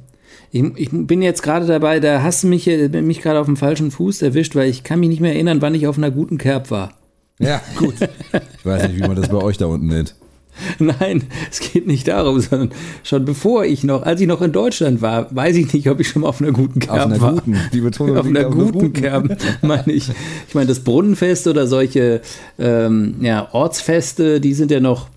Ich, 0.52 0.62
ich 0.76 0.88
bin 0.92 1.22
jetzt 1.22 1.42
gerade 1.42 1.66
dabei, 1.66 2.00
da 2.00 2.22
hast 2.22 2.42
du 2.42 2.48
mich, 2.48 2.66
äh, 2.68 2.88
mich 3.02 3.20
gerade 3.22 3.40
auf 3.40 3.46
dem 3.46 3.56
falschen 3.56 3.90
Fuß 3.90 4.22
erwischt, 4.22 4.54
weil 4.54 4.68
ich 4.68 4.82
kann 4.84 5.00
mich 5.00 5.08
nicht 5.08 5.20
mehr 5.20 5.32
erinnern, 5.34 5.62
wann 5.62 5.74
ich 5.74 5.86
auf 5.86 5.98
einer 5.98 6.10
guten 6.10 6.38
Kerb 6.38 6.70
war. 6.70 6.92
Ja, 7.38 7.60
gut. 7.78 7.94
Ich 8.58 8.66
weiß 8.66 8.88
nicht, 8.88 8.96
wie 8.96 9.06
man 9.06 9.16
das 9.16 9.28
bei 9.28 9.36
euch 9.38 9.56
da 9.58 9.66
unten 9.66 9.86
nennt. 9.86 10.14
Nein, 10.80 11.22
es 11.52 11.60
geht 11.60 11.86
nicht 11.86 12.08
darum, 12.08 12.40
sondern 12.40 12.70
schon 13.04 13.24
bevor 13.24 13.64
ich 13.64 13.84
noch, 13.84 14.02
als 14.02 14.20
ich 14.20 14.26
noch 14.26 14.42
in 14.42 14.50
Deutschland 14.50 15.00
war, 15.00 15.32
weiß 15.34 15.54
ich 15.56 15.72
nicht, 15.72 15.88
ob 15.88 16.00
ich 16.00 16.08
schon 16.08 16.22
mal 16.22 16.28
auf 16.28 16.40
einer 16.42 16.50
guten 16.50 16.80
Kerb 16.80 16.96
Auf 16.96 17.04
einer 17.06 17.20
war. 17.20 17.32
guten. 17.34 17.56
Die 17.72 17.80
Betonung 17.80 18.16
auf 18.16 18.26
einer 18.26 18.44
guten 18.46 18.92
Kerb, 18.92 19.36
meine 19.62 19.92
ich. 19.92 20.10
Ich 20.48 20.54
meine, 20.56 20.66
das 20.66 20.80
Brunnenfest 20.80 21.46
oder 21.46 21.68
solche 21.68 22.22
ähm, 22.58 23.16
ja, 23.20 23.48
Ortsfeste, 23.52 24.40
die 24.40 24.52
sind 24.52 24.72
ja 24.72 24.80
noch, 24.80 25.08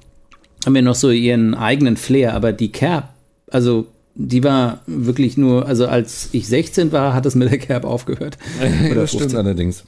haben 0.65 0.75
ja 0.75 0.81
noch 0.81 0.95
so 0.95 1.09
ihren 1.09 1.53
eigenen 1.53 1.97
Flair, 1.97 2.33
aber 2.33 2.51
die 2.51 2.71
Kerb, 2.71 3.09
also 3.49 3.87
die 4.15 4.43
war 4.43 4.81
wirklich 4.87 5.37
nur, 5.37 5.65
also 5.65 5.87
als 5.87 6.29
ich 6.31 6.47
16 6.47 6.91
war, 6.91 7.13
hat 7.13 7.25
es 7.25 7.35
mit 7.35 7.49
der 7.49 7.57
Kerb 7.57 7.85
aufgehört. 7.85 8.37
Oder 8.91 9.01
Das 9.01 9.09
stimmt 9.09 9.31
15. 9.31 9.39
allerdings. 9.39 9.83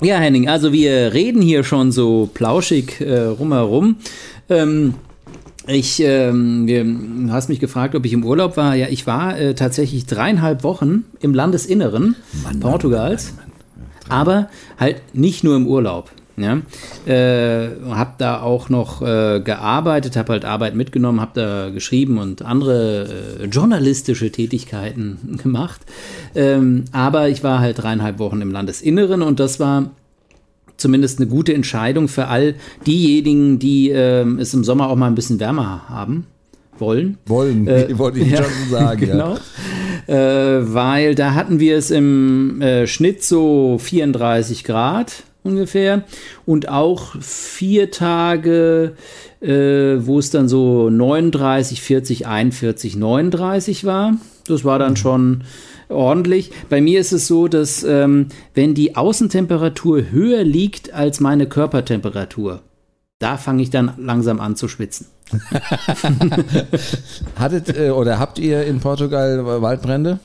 Ja, 0.00 0.16
Henning, 0.18 0.48
also 0.48 0.72
wir 0.72 1.12
reden 1.12 1.42
hier 1.42 1.64
schon 1.64 1.92
so 1.92 2.30
plauschig 2.32 3.00
äh, 3.00 3.24
rumherum. 3.24 3.96
Ähm, 4.48 4.94
ich, 5.66 6.00
ähm, 6.00 6.66
wir, 6.66 6.84
du 6.84 7.32
hast 7.32 7.48
mich 7.48 7.60
gefragt, 7.60 7.94
ob 7.94 8.06
ich 8.06 8.12
im 8.12 8.24
Urlaub 8.24 8.56
war. 8.56 8.74
Ja, 8.74 8.86
ich 8.88 9.06
war 9.06 9.38
äh, 9.38 9.54
tatsächlich 9.54 10.06
dreieinhalb 10.06 10.62
Wochen 10.64 11.04
im 11.20 11.34
Landesinneren 11.34 12.16
Portugals, 12.60 13.34
aber 14.08 14.48
halt 14.78 15.02
nicht 15.12 15.44
nur 15.44 15.56
im 15.56 15.66
Urlaub. 15.66 16.10
Ja, 16.36 16.62
äh, 17.12 17.68
habe 17.90 18.14
da 18.18 18.40
auch 18.40 18.68
noch 18.70 19.02
äh, 19.02 19.40
gearbeitet, 19.40 20.16
habe 20.16 20.32
halt 20.32 20.44
Arbeit 20.46 20.74
mitgenommen, 20.74 21.20
habe 21.20 21.32
da 21.34 21.70
geschrieben 21.70 22.18
und 22.18 22.42
andere 22.42 23.08
äh, 23.40 23.44
journalistische 23.46 24.30
Tätigkeiten 24.32 25.38
gemacht. 25.42 25.80
Ähm, 26.34 26.84
aber 26.92 27.28
ich 27.28 27.44
war 27.44 27.58
halt 27.58 27.82
dreieinhalb 27.82 28.18
Wochen 28.18 28.40
im 28.40 28.52
Landesinneren 28.52 29.20
und 29.22 29.38
das 29.38 29.60
war 29.60 29.90
zumindest 30.78 31.18
eine 31.20 31.28
gute 31.28 31.52
Entscheidung 31.52 32.08
für 32.08 32.28
all 32.28 32.54
diejenigen, 32.86 33.58
die 33.58 33.90
ähm, 33.90 34.38
es 34.38 34.54
im 34.54 34.64
Sommer 34.64 34.88
auch 34.88 34.96
mal 34.96 35.08
ein 35.08 35.14
bisschen 35.14 35.40
wärmer 35.40 35.82
haben 35.90 36.26
wollen. 36.78 37.18
Wollen, 37.26 37.66
Äh, 37.68 37.88
wollte 37.98 38.20
ich 38.20 38.30
ja, 38.30 38.42
schon 38.44 38.70
sagen. 38.70 39.00
genau. 39.00 39.36
Äh, 40.06 40.72
weil 40.72 41.14
da 41.14 41.34
hatten 41.34 41.60
wir 41.60 41.76
es 41.76 41.90
im 41.90 42.62
äh, 42.62 42.86
Schnitt 42.86 43.22
so 43.22 43.76
34 43.78 44.64
Grad 44.64 45.24
ungefähr 45.42 46.04
und 46.46 46.68
auch 46.68 47.16
vier 47.20 47.90
Tage, 47.90 48.94
äh, 49.40 49.96
wo 49.98 50.18
es 50.18 50.30
dann 50.30 50.48
so 50.48 50.90
39, 50.90 51.80
40, 51.80 52.26
41, 52.26 52.96
39 52.96 53.84
war. 53.84 54.14
Das 54.46 54.64
war 54.64 54.78
dann 54.78 54.96
schon 54.96 55.44
ordentlich. 55.88 56.52
Bei 56.68 56.80
mir 56.80 57.00
ist 57.00 57.12
es 57.12 57.26
so, 57.26 57.48
dass 57.48 57.82
ähm, 57.82 58.28
wenn 58.54 58.74
die 58.74 58.96
Außentemperatur 58.96 60.10
höher 60.10 60.44
liegt 60.44 60.92
als 60.92 61.20
meine 61.20 61.46
Körpertemperatur, 61.46 62.60
da 63.18 63.36
fange 63.36 63.62
ich 63.62 63.70
dann 63.70 63.92
langsam 63.98 64.40
an 64.40 64.56
zu 64.56 64.68
schwitzen. 64.68 65.06
Hattet 67.36 67.76
äh, 67.76 67.90
oder 67.90 68.18
habt 68.18 68.38
ihr 68.38 68.64
in 68.64 68.80
Portugal 68.80 69.62
Waldbrände? 69.62 70.18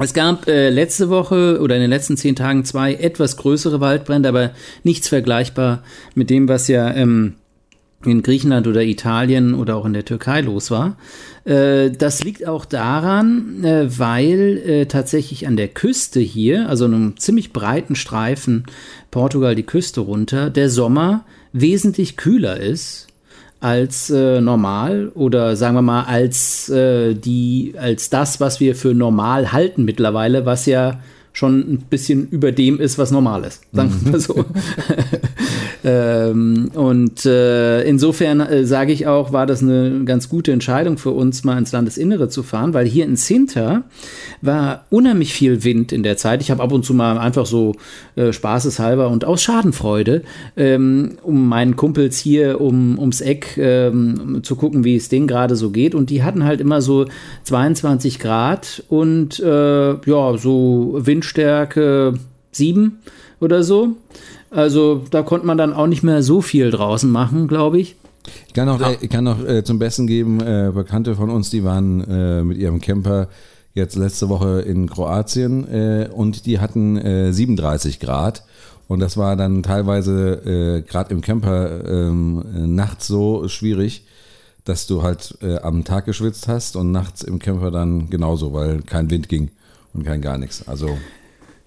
Es 0.00 0.14
gab 0.14 0.46
äh, 0.46 0.70
letzte 0.70 1.08
Woche 1.08 1.60
oder 1.60 1.74
in 1.74 1.80
den 1.80 1.90
letzten 1.90 2.16
zehn 2.16 2.36
Tagen 2.36 2.64
zwei 2.64 2.94
etwas 2.94 3.36
größere 3.36 3.80
Waldbrände, 3.80 4.28
aber 4.28 4.52
nichts 4.84 5.08
vergleichbar 5.08 5.82
mit 6.14 6.30
dem, 6.30 6.48
was 6.48 6.68
ja 6.68 6.94
ähm, 6.94 7.34
in 8.04 8.22
Griechenland 8.22 8.68
oder 8.68 8.82
Italien 8.82 9.54
oder 9.54 9.74
auch 9.74 9.84
in 9.84 9.92
der 9.92 10.04
Türkei 10.04 10.40
los 10.40 10.70
war. 10.70 10.96
Äh, 11.44 11.90
das 11.90 12.22
liegt 12.22 12.46
auch 12.46 12.64
daran, 12.64 13.64
äh, 13.64 13.98
weil 13.98 14.62
äh, 14.64 14.86
tatsächlich 14.86 15.48
an 15.48 15.56
der 15.56 15.68
Küste 15.68 16.20
hier, 16.20 16.68
also 16.68 16.84
einem 16.84 17.16
ziemlich 17.16 17.52
breiten 17.52 17.96
Streifen 17.96 18.66
Portugal 19.10 19.56
die 19.56 19.64
Küste 19.64 20.00
runter, 20.00 20.48
der 20.48 20.70
Sommer 20.70 21.24
wesentlich 21.52 22.16
kühler 22.16 22.60
ist 22.60 23.07
als 23.60 24.10
äh, 24.10 24.40
normal 24.40 25.10
oder 25.14 25.56
sagen 25.56 25.74
wir 25.74 25.82
mal 25.82 26.04
als 26.04 26.68
äh, 26.68 27.14
die 27.14 27.74
als 27.76 28.10
das, 28.10 28.40
was 28.40 28.60
wir 28.60 28.76
für 28.76 28.94
normal 28.94 29.52
halten 29.52 29.84
mittlerweile, 29.84 30.46
was 30.46 30.66
ja 30.66 31.00
schon 31.32 31.60
ein 31.60 31.78
bisschen 31.90 32.28
über 32.28 32.52
dem 32.52 32.80
ist, 32.80 32.98
was 32.98 33.10
normal 33.10 33.44
ist. 33.44 33.62
Sagen 33.72 33.94
wir 34.02 34.12
mal 34.12 34.20
so. 34.20 34.44
ähm, 35.88 36.70
und 36.74 37.24
äh, 37.24 37.80
insofern 37.84 38.40
äh, 38.40 38.66
sage 38.66 38.92
ich 38.92 39.06
auch, 39.06 39.32
war 39.32 39.46
das 39.46 39.62
eine 39.62 40.04
ganz 40.04 40.28
gute 40.28 40.52
Entscheidung 40.52 40.98
für 40.98 41.12
uns, 41.12 41.44
mal 41.44 41.56
ins 41.56 41.72
Landesinnere 41.72 42.28
zu 42.28 42.42
fahren, 42.42 42.74
weil 42.74 42.86
hier 42.86 43.06
in 43.06 43.16
Sinter 43.16 43.84
war 44.42 44.84
unheimlich 44.90 45.32
viel 45.32 45.64
Wind 45.64 45.92
in 45.92 46.02
der 46.02 46.18
Zeit. 46.18 46.42
Ich 46.42 46.50
habe 46.50 46.62
ab 46.62 46.72
und 46.72 46.84
zu 46.84 46.92
mal 46.92 47.16
einfach 47.16 47.46
so 47.46 47.74
äh, 48.16 48.34
spaßeshalber 48.34 49.08
und 49.08 49.24
aus 49.24 49.40
Schadenfreude, 49.40 50.24
ähm, 50.58 51.16
um 51.22 51.48
meinen 51.48 51.74
Kumpels 51.76 52.18
hier 52.18 52.60
um, 52.60 52.98
ums 52.98 53.22
Eck 53.22 53.56
ähm, 53.56 54.40
zu 54.42 54.56
gucken, 54.56 54.84
wie 54.84 54.96
es 54.96 55.08
denen 55.08 55.26
gerade 55.26 55.56
so 55.56 55.70
geht. 55.70 55.94
Und 55.94 56.10
die 56.10 56.22
hatten 56.22 56.44
halt 56.44 56.60
immer 56.60 56.82
so 56.82 57.06
22 57.44 58.18
Grad 58.18 58.84
und 58.88 59.40
äh, 59.40 59.92
ja, 59.94 60.36
so 60.36 60.98
Windstärke 61.00 62.12
7 62.52 62.98
oder 63.40 63.62
so. 63.62 63.96
Also 64.50 65.02
da 65.10 65.22
konnte 65.22 65.46
man 65.46 65.58
dann 65.58 65.72
auch 65.72 65.86
nicht 65.86 66.02
mehr 66.02 66.22
so 66.22 66.40
viel 66.40 66.70
draußen 66.70 67.10
machen, 67.10 67.48
glaube 67.48 67.78
ich. 67.78 67.96
Ich 68.46 68.54
kann 68.54 68.66
noch, 68.66 68.80
äh, 68.80 68.96
ich 69.00 69.10
kann 69.10 69.24
noch 69.24 69.44
äh, 69.44 69.64
zum 69.64 69.78
Besten 69.78 70.06
geben, 70.06 70.40
äh, 70.40 70.70
Bekannte 70.74 71.14
von 71.14 71.30
uns, 71.30 71.50
die 71.50 71.64
waren 71.64 72.00
äh, 72.08 72.42
mit 72.44 72.58
ihrem 72.58 72.80
Camper 72.80 73.28
jetzt 73.74 73.96
letzte 73.96 74.28
Woche 74.28 74.60
in 74.60 74.88
Kroatien 74.88 75.66
äh, 75.68 76.08
und 76.12 76.46
die 76.46 76.58
hatten 76.58 76.96
äh, 76.96 77.32
37 77.32 78.00
Grad. 78.00 78.44
Und 78.88 79.00
das 79.00 79.16
war 79.16 79.36
dann 79.36 79.62
teilweise 79.62 80.78
äh, 80.78 80.82
gerade 80.82 81.12
im 81.12 81.20
Camper 81.20 81.84
ähm, 81.86 82.42
äh, 82.54 82.66
nachts 82.66 83.06
so 83.06 83.46
schwierig, 83.46 84.04
dass 84.64 84.86
du 84.86 85.02
halt 85.02 85.36
äh, 85.42 85.58
am 85.58 85.84
Tag 85.84 86.06
geschwitzt 86.06 86.48
hast 86.48 86.74
und 86.74 86.90
nachts 86.90 87.22
im 87.22 87.38
Camper 87.38 87.70
dann 87.70 88.08
genauso, 88.10 88.52
weil 88.52 88.82
kein 88.82 89.10
Wind 89.10 89.28
ging 89.28 89.50
und 89.92 90.04
kein 90.04 90.22
gar 90.22 90.38
nichts. 90.38 90.66
Also 90.66 90.96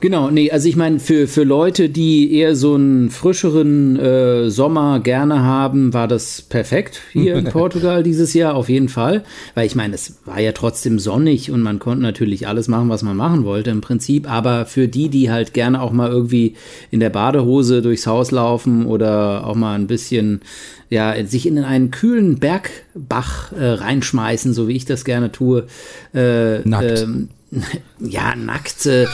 Genau, 0.02 0.32
nee, 0.32 0.50
also 0.50 0.68
ich 0.68 0.76
meine, 0.76 1.00
für, 1.00 1.28
für 1.28 1.44
Leute, 1.44 1.88
die 1.88 2.34
eher 2.34 2.56
so 2.56 2.74
einen 2.74 3.12
frischeren 3.12 4.00
äh, 4.00 4.50
Sommer 4.50 5.00
gerne 5.00 5.44
haben, 5.44 5.94
war 5.94 6.08
das 6.08 6.42
perfekt 6.42 7.00
hier 7.14 7.36
in 7.36 7.46
Portugal 7.52 8.02
dieses 8.02 8.34
Jahr, 8.34 8.56
auf 8.56 8.68
jeden 8.68 8.90
Fall. 8.90 9.24
Weil 9.54 9.68
ich 9.68 9.76
meine, 9.76 9.94
es 9.94 10.18
war 10.26 10.40
ja 10.40 10.54
trotzdem 10.54 10.98
sonnig 10.98 11.52
und 11.52 11.62
man 11.62 11.78
konnte 11.78 12.02
natürlich 12.02 12.48
alles 12.48 12.68
machen, 12.68 12.90
was 12.90 13.04
man 13.04 13.16
machen 13.16 13.46
wollte 13.46 13.70
im 13.70 13.82
Prinzip. 13.82 14.28
Aber 14.30 14.66
für 14.66 14.88
die, 14.88 15.10
die 15.10 15.30
halt 15.30 15.54
gerne 15.54 15.80
auch 15.80 15.92
mal 15.92 16.10
irgendwie 16.10 16.56
in 16.90 17.00
der 17.00 17.12
Badehose 17.12 17.84
durchs 17.84 18.08
Haus 18.08 18.32
laufen 18.32 18.88
oder 18.88 19.46
auch 19.46 19.56
mal 19.56 19.76
ein 19.76 19.86
bisschen 19.86 20.42
ja, 20.90 21.14
sich 21.26 21.46
in 21.46 21.60
einen 21.60 21.92
kühlen 21.92 22.40
Bergbach 22.40 23.52
äh, 23.54 23.66
reinschmeißen, 23.66 24.54
so 24.54 24.68
wie 24.68 24.76
ich 24.76 24.86
das 24.86 25.06
gerne 25.06 25.32
tue. 25.32 25.68
Äh, 26.14 26.68
Nackt. 26.68 27.02
Ähm, 27.02 27.30
ja, 28.00 28.36
nackt 28.36 28.86
äh, 28.86 29.08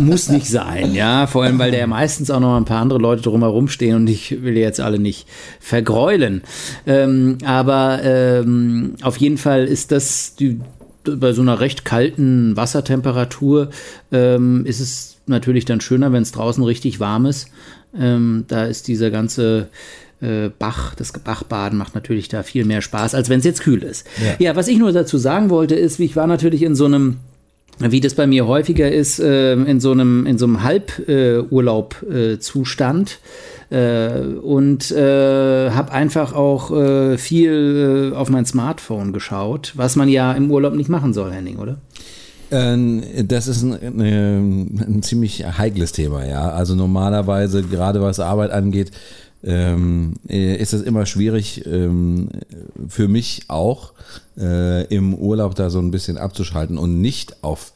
muss 0.00 0.28
nicht 0.28 0.48
sein, 0.48 0.94
ja. 0.94 1.26
Vor 1.26 1.44
allem, 1.44 1.58
weil 1.58 1.70
da 1.70 1.78
ja 1.78 1.86
meistens 1.86 2.30
auch 2.30 2.40
noch 2.40 2.56
ein 2.56 2.64
paar 2.64 2.80
andere 2.80 2.98
Leute 2.98 3.22
drumherum 3.22 3.68
stehen 3.68 3.96
und 3.96 4.06
ich 4.08 4.42
will 4.42 4.56
jetzt 4.56 4.80
alle 4.80 4.98
nicht 4.98 5.28
vergräulen. 5.60 6.42
Ähm, 6.86 7.38
aber 7.44 8.00
ähm, 8.02 8.94
auf 9.02 9.18
jeden 9.18 9.36
Fall 9.36 9.66
ist 9.66 9.92
das 9.92 10.34
die, 10.36 10.60
bei 11.04 11.32
so 11.32 11.42
einer 11.42 11.60
recht 11.60 11.84
kalten 11.84 12.56
Wassertemperatur 12.56 13.70
ähm, 14.12 14.64
ist 14.64 14.80
es 14.80 15.18
natürlich 15.26 15.66
dann 15.66 15.80
schöner, 15.80 16.12
wenn 16.12 16.22
es 16.22 16.32
draußen 16.32 16.64
richtig 16.64 17.00
warm 17.00 17.26
ist. 17.26 17.48
Ähm, 17.98 18.44
da 18.48 18.64
ist 18.64 18.88
dieser 18.88 19.10
ganze 19.10 19.68
äh, 20.20 20.50
Bach, 20.58 20.94
das 20.94 21.12
Bachbaden 21.12 21.78
macht 21.78 21.94
natürlich 21.94 22.28
da 22.28 22.42
viel 22.42 22.64
mehr 22.64 22.82
Spaß, 22.82 23.14
als 23.14 23.28
wenn 23.28 23.38
es 23.40 23.44
jetzt 23.44 23.62
kühl 23.62 23.82
ist. 23.82 24.06
Ja. 24.24 24.36
ja. 24.38 24.56
was 24.56 24.68
ich 24.68 24.78
nur 24.78 24.92
dazu 24.92 25.18
sagen 25.18 25.50
wollte, 25.50 25.74
ist, 25.74 26.00
ich 26.00 26.16
war 26.16 26.26
natürlich 26.26 26.62
in 26.62 26.74
so 26.74 26.86
einem 26.86 27.18
wie 27.78 28.00
das 28.00 28.14
bei 28.14 28.26
mir 28.26 28.46
häufiger 28.46 28.90
ist, 28.90 29.20
äh, 29.20 29.52
in 29.52 29.80
so 29.80 29.92
einem, 29.92 30.24
in 30.24 30.38
so 30.38 30.46
einem 30.46 30.62
Halburlaub-Zustand. 30.62 33.18
Äh, 33.68 34.20
und 34.42 34.92
äh, 34.92 35.70
habe 35.70 35.90
einfach 35.90 36.32
auch 36.32 36.70
äh, 36.70 37.18
viel 37.18 38.12
äh, 38.12 38.16
auf 38.16 38.30
mein 38.30 38.46
Smartphone 38.46 39.12
geschaut, 39.12 39.72
was 39.74 39.96
man 39.96 40.08
ja 40.08 40.32
im 40.32 40.52
Urlaub 40.52 40.74
nicht 40.74 40.88
machen 40.88 41.12
soll, 41.12 41.32
Henning, 41.32 41.56
oder? 41.56 41.78
Ähm, 42.52 43.02
das 43.24 43.48
ist 43.48 43.64
ein, 43.64 44.00
ein, 44.00 45.02
ziemlich 45.02 45.44
heikles 45.58 45.90
Thema, 45.90 46.24
ja. 46.24 46.50
Also 46.50 46.76
normalerweise, 46.76 47.64
gerade 47.64 48.00
was 48.00 48.20
Arbeit 48.20 48.52
angeht, 48.52 48.92
ähm, 49.44 50.14
äh, 50.28 50.56
ist 50.56 50.72
es 50.72 50.82
immer 50.82 51.06
schwierig, 51.06 51.64
ähm, 51.66 52.28
für 52.88 53.08
mich 53.08 53.44
auch 53.48 53.92
äh, 54.38 54.84
im 54.86 55.14
Urlaub 55.14 55.54
da 55.54 55.70
so 55.70 55.78
ein 55.78 55.90
bisschen 55.90 56.18
abzuschalten 56.18 56.78
und 56.78 57.00
nicht 57.00 57.42
auf 57.44 57.72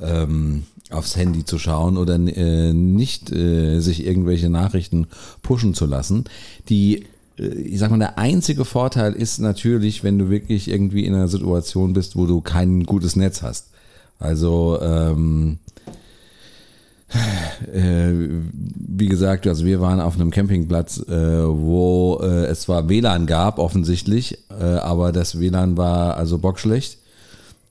ähm, 0.00 0.64
aufs 0.90 1.16
Handy 1.16 1.44
zu 1.44 1.58
schauen 1.58 1.96
oder 1.96 2.14
äh, 2.14 2.72
nicht 2.72 3.30
äh, 3.30 3.80
sich 3.80 4.06
irgendwelche 4.06 4.48
Nachrichten 4.48 5.06
pushen 5.42 5.74
zu 5.74 5.86
lassen. 5.86 6.24
Die 6.68 7.04
äh, 7.38 7.48
ich 7.48 7.78
sag 7.78 7.90
mal, 7.90 7.98
der 7.98 8.18
einzige 8.18 8.64
Vorteil 8.64 9.12
ist 9.12 9.38
natürlich, 9.38 10.02
wenn 10.04 10.18
du 10.18 10.30
wirklich 10.30 10.68
irgendwie 10.68 11.04
in 11.04 11.14
einer 11.14 11.28
Situation 11.28 11.92
bist, 11.92 12.16
wo 12.16 12.26
du 12.26 12.40
kein 12.40 12.84
gutes 12.84 13.16
Netz 13.16 13.42
hast. 13.42 13.68
Also 14.18 14.78
ähm, 14.82 15.58
äh, 15.67 15.67
wie 17.72 19.06
gesagt, 19.06 19.46
also 19.46 19.64
wir 19.64 19.80
waren 19.80 20.00
auf 20.00 20.14
einem 20.14 20.30
Campingplatz, 20.30 20.98
äh, 21.08 21.12
wo 21.12 22.20
äh, 22.22 22.46
es 22.46 22.62
zwar 22.62 22.88
WLAN 22.88 23.26
gab, 23.26 23.58
offensichtlich, 23.58 24.38
äh, 24.50 24.64
aber 24.64 25.12
das 25.12 25.40
WLAN 25.40 25.76
war 25.76 26.16
also 26.16 26.38
bockschlecht. 26.38 26.98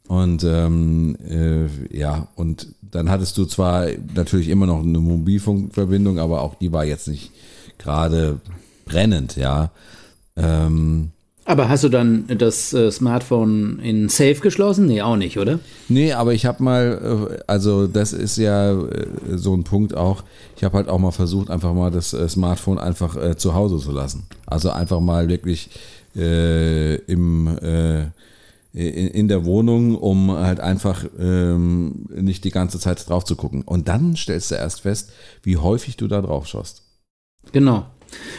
Und 0.08 0.44
ähm, 0.44 1.18
äh, 1.28 1.68
ja, 1.96 2.30
und 2.36 2.68
dann 2.82 3.10
hattest 3.10 3.38
du 3.38 3.46
zwar 3.46 3.88
natürlich 4.16 4.48
immer 4.48 4.66
noch 4.66 4.82
eine 4.82 5.00
Mobilfunkverbindung, 5.00 6.18
aber 6.18 6.42
auch 6.42 6.56
die 6.56 6.72
war 6.72 6.86
jetzt 6.86 7.08
nicht 7.08 7.32
gerade 7.78 8.40
brennend, 8.86 9.36
ja. 9.36 9.72
Ähm, 10.38 11.12
aber 11.48 11.70
hast 11.70 11.86
du 11.86 11.90
dann 11.90 12.26
das 12.28 12.74
äh, 12.74 12.92
Smartphone 12.92 13.80
in 13.80 14.10
Safe 14.10 14.36
geschlossen? 14.36 14.86
Nee, 14.86 15.02
auch 15.02 15.16
nicht, 15.16 15.40
oder? 15.40 15.60
Nee, 15.88 16.12
aber 16.12 16.34
ich 16.34 16.46
habe 16.46 16.62
mal, 16.62 17.30
äh, 17.32 17.44
also 17.48 17.88
das 17.88 18.12
ist 18.12 18.36
ja 18.36 18.74
äh, 18.74 19.08
so 19.38 19.56
ein 19.56 19.64
Punkt 19.64 19.96
auch, 19.96 20.26
ich 20.58 20.66
habe 20.66 20.76
halt 20.76 20.90
auch 20.90 21.00
mal 21.00 21.12
versucht, 21.12 21.50
einfach 21.50 21.74
mal 21.74 21.90
das 21.90 22.12
äh, 22.12 22.28
Smartphone 22.28 22.78
einfach 22.78 23.16
äh, 23.16 23.38
zu 23.38 23.54
Hause 23.54 23.78
zu 23.78 23.94
lassen. 23.94 24.26
Also 24.46 24.72
einfach 24.72 25.00
mal 25.00 25.30
wirklich 25.30 25.70
äh, 26.18 26.96
im, 26.96 27.48
in, 28.74 29.08
in, 29.08 29.28
der 29.30 29.46
Wohnung, 29.46 29.96
um 29.96 30.32
halt 30.32 30.60
einfach 30.60 31.06
ähm, 31.18 32.08
nicht 32.10 32.44
die 32.44 32.52
ganze 32.52 32.78
Zeit 32.78 33.08
drauf 33.08 33.24
zu 33.24 33.38
gucken. 33.38 33.62
Und 33.62 33.88
dann 33.88 34.18
stellst 34.18 34.52
du 34.52 34.56
erst 34.56 34.82
fest, 34.82 35.12
wie 35.44 35.56
häufig 35.56 35.96
du 35.96 36.08
da 36.08 36.22
drauf 36.22 36.46
schaust. 36.48 36.84
Genau. 37.54 37.86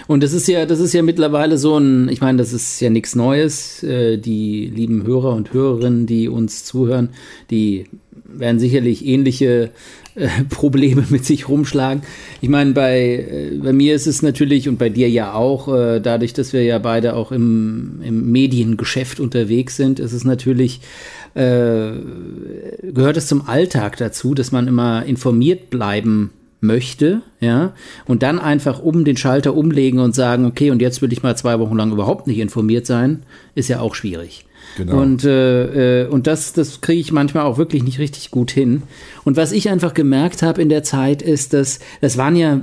Und 0.06 0.22
das 0.22 0.32
ist 0.32 0.48
ja, 0.48 0.66
das 0.66 0.80
ist 0.80 0.94
ja 0.94 1.02
mittlerweile 1.02 1.58
so 1.58 1.76
ein, 1.78 2.08
ich 2.08 2.20
meine, 2.20 2.38
das 2.38 2.52
ist 2.52 2.80
ja 2.80 2.90
nichts 2.90 3.14
Neues. 3.14 3.82
Äh, 3.82 4.18
die 4.18 4.66
lieben 4.66 5.06
Hörer 5.06 5.34
und 5.34 5.52
Hörerinnen, 5.52 6.06
die 6.06 6.28
uns 6.28 6.64
zuhören, 6.64 7.10
die 7.50 7.86
werden 8.24 8.60
sicherlich 8.60 9.04
ähnliche 9.04 9.70
äh, 10.14 10.28
Probleme 10.48 11.04
mit 11.10 11.24
sich 11.24 11.48
rumschlagen. 11.48 12.02
Ich 12.40 12.48
meine, 12.48 12.72
bei, 12.72 13.00
äh, 13.00 13.58
bei 13.62 13.72
mir 13.72 13.94
ist 13.94 14.06
es 14.06 14.22
natürlich 14.22 14.68
und 14.68 14.78
bei 14.78 14.88
dir 14.88 15.08
ja 15.10 15.34
auch, 15.34 15.68
dadurch, 15.68 16.32
dass 16.32 16.52
wir 16.52 16.62
ja 16.62 16.78
beide 16.78 17.14
auch 17.14 17.32
im, 17.32 18.00
im 18.02 18.30
Mediengeschäft 18.32 19.20
unterwegs 19.20 19.76
sind, 19.76 20.00
ist 20.00 20.12
es 20.12 20.24
natürlich, 20.24 20.80
gehört 21.34 23.16
es 23.16 23.28
zum 23.28 23.46
Alltag 23.46 23.96
dazu, 23.98 24.34
dass 24.34 24.50
man 24.50 24.66
immer 24.66 25.04
informiert 25.04 25.70
bleiben 25.70 26.30
möchte, 26.60 27.22
ja, 27.40 27.72
und 28.06 28.22
dann 28.22 28.38
einfach 28.38 28.80
um 28.80 29.04
den 29.04 29.16
Schalter 29.16 29.54
umlegen 29.54 30.00
und 30.00 30.14
sagen, 30.14 30.44
okay, 30.44 30.70
und 30.70 30.82
jetzt 30.82 31.02
will 31.02 31.12
ich 31.12 31.22
mal 31.22 31.36
zwei 31.36 31.58
Wochen 31.60 31.76
lang 31.76 31.92
überhaupt 31.92 32.26
nicht 32.26 32.38
informiert 32.38 32.86
sein, 32.86 33.22
ist 33.54 33.68
ja 33.68 33.80
auch 33.80 33.94
schwierig. 33.94 34.44
Genau. 34.76 35.00
Und, 35.00 35.24
äh, 35.24 36.02
äh, 36.02 36.08
und 36.08 36.26
das, 36.26 36.52
das 36.52 36.80
kriege 36.80 37.00
ich 37.00 37.12
manchmal 37.12 37.44
auch 37.44 37.58
wirklich 37.58 37.82
nicht 37.82 37.98
richtig 37.98 38.30
gut 38.30 38.50
hin. 38.50 38.82
Und 39.24 39.36
was 39.36 39.52
ich 39.52 39.68
einfach 39.70 39.94
gemerkt 39.94 40.42
habe 40.42 40.60
in 40.62 40.68
der 40.68 40.82
Zeit 40.82 41.22
ist, 41.22 41.52
dass 41.52 41.80
das 42.00 42.16
waren 42.16 42.36
ja 42.36 42.60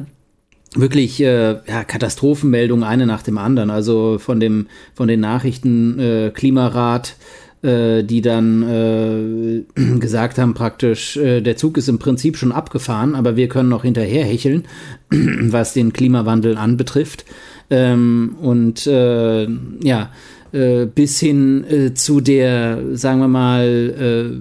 wirklich 0.76 1.22
äh, 1.22 1.58
ja, 1.68 1.84
Katastrophenmeldungen 1.84 2.84
eine 2.84 3.06
nach 3.06 3.24
dem 3.24 3.38
anderen. 3.38 3.70
Also 3.70 4.20
von 4.20 4.40
dem 4.40 4.68
von 4.94 5.08
den 5.08 5.20
Nachrichten 5.20 6.00
äh, 6.00 6.32
Klimarat 6.34 7.16
äh, 7.65 8.04
die 8.04 8.21
dann 8.21 8.62
äh, 8.62 9.82
gesagt 9.99 10.38
haben, 10.38 10.54
praktisch, 10.54 11.17
äh, 11.17 11.41
der 11.41 11.58
Zug 11.58 11.78
ist 11.78 11.89
im 11.89 11.97
Prinzip 11.97 12.38
schon 12.38 12.51
abgefahren, 12.51 13.15
aber 13.15 13.36
wir 13.36 13.47
können 13.47 13.69
noch 13.69 13.84
hinterher 13.84 14.23
hecheln, 14.23 14.65
was 15.10 15.73
den 15.73 15.91
Klimawandel 15.91 16.58
anbetrifft. 16.58 17.25
Ähm, 17.71 18.36
und 18.39 18.86
äh, 18.86 19.47
ja, 19.82 20.12
äh, 20.51 20.86
bis 20.86 21.19
hin 21.19 21.91
zu 21.95 22.21
der, 22.21 22.82
sagen 22.93 23.19
wir 23.19 23.28
mal, 23.28 24.39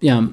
ja, 0.00 0.28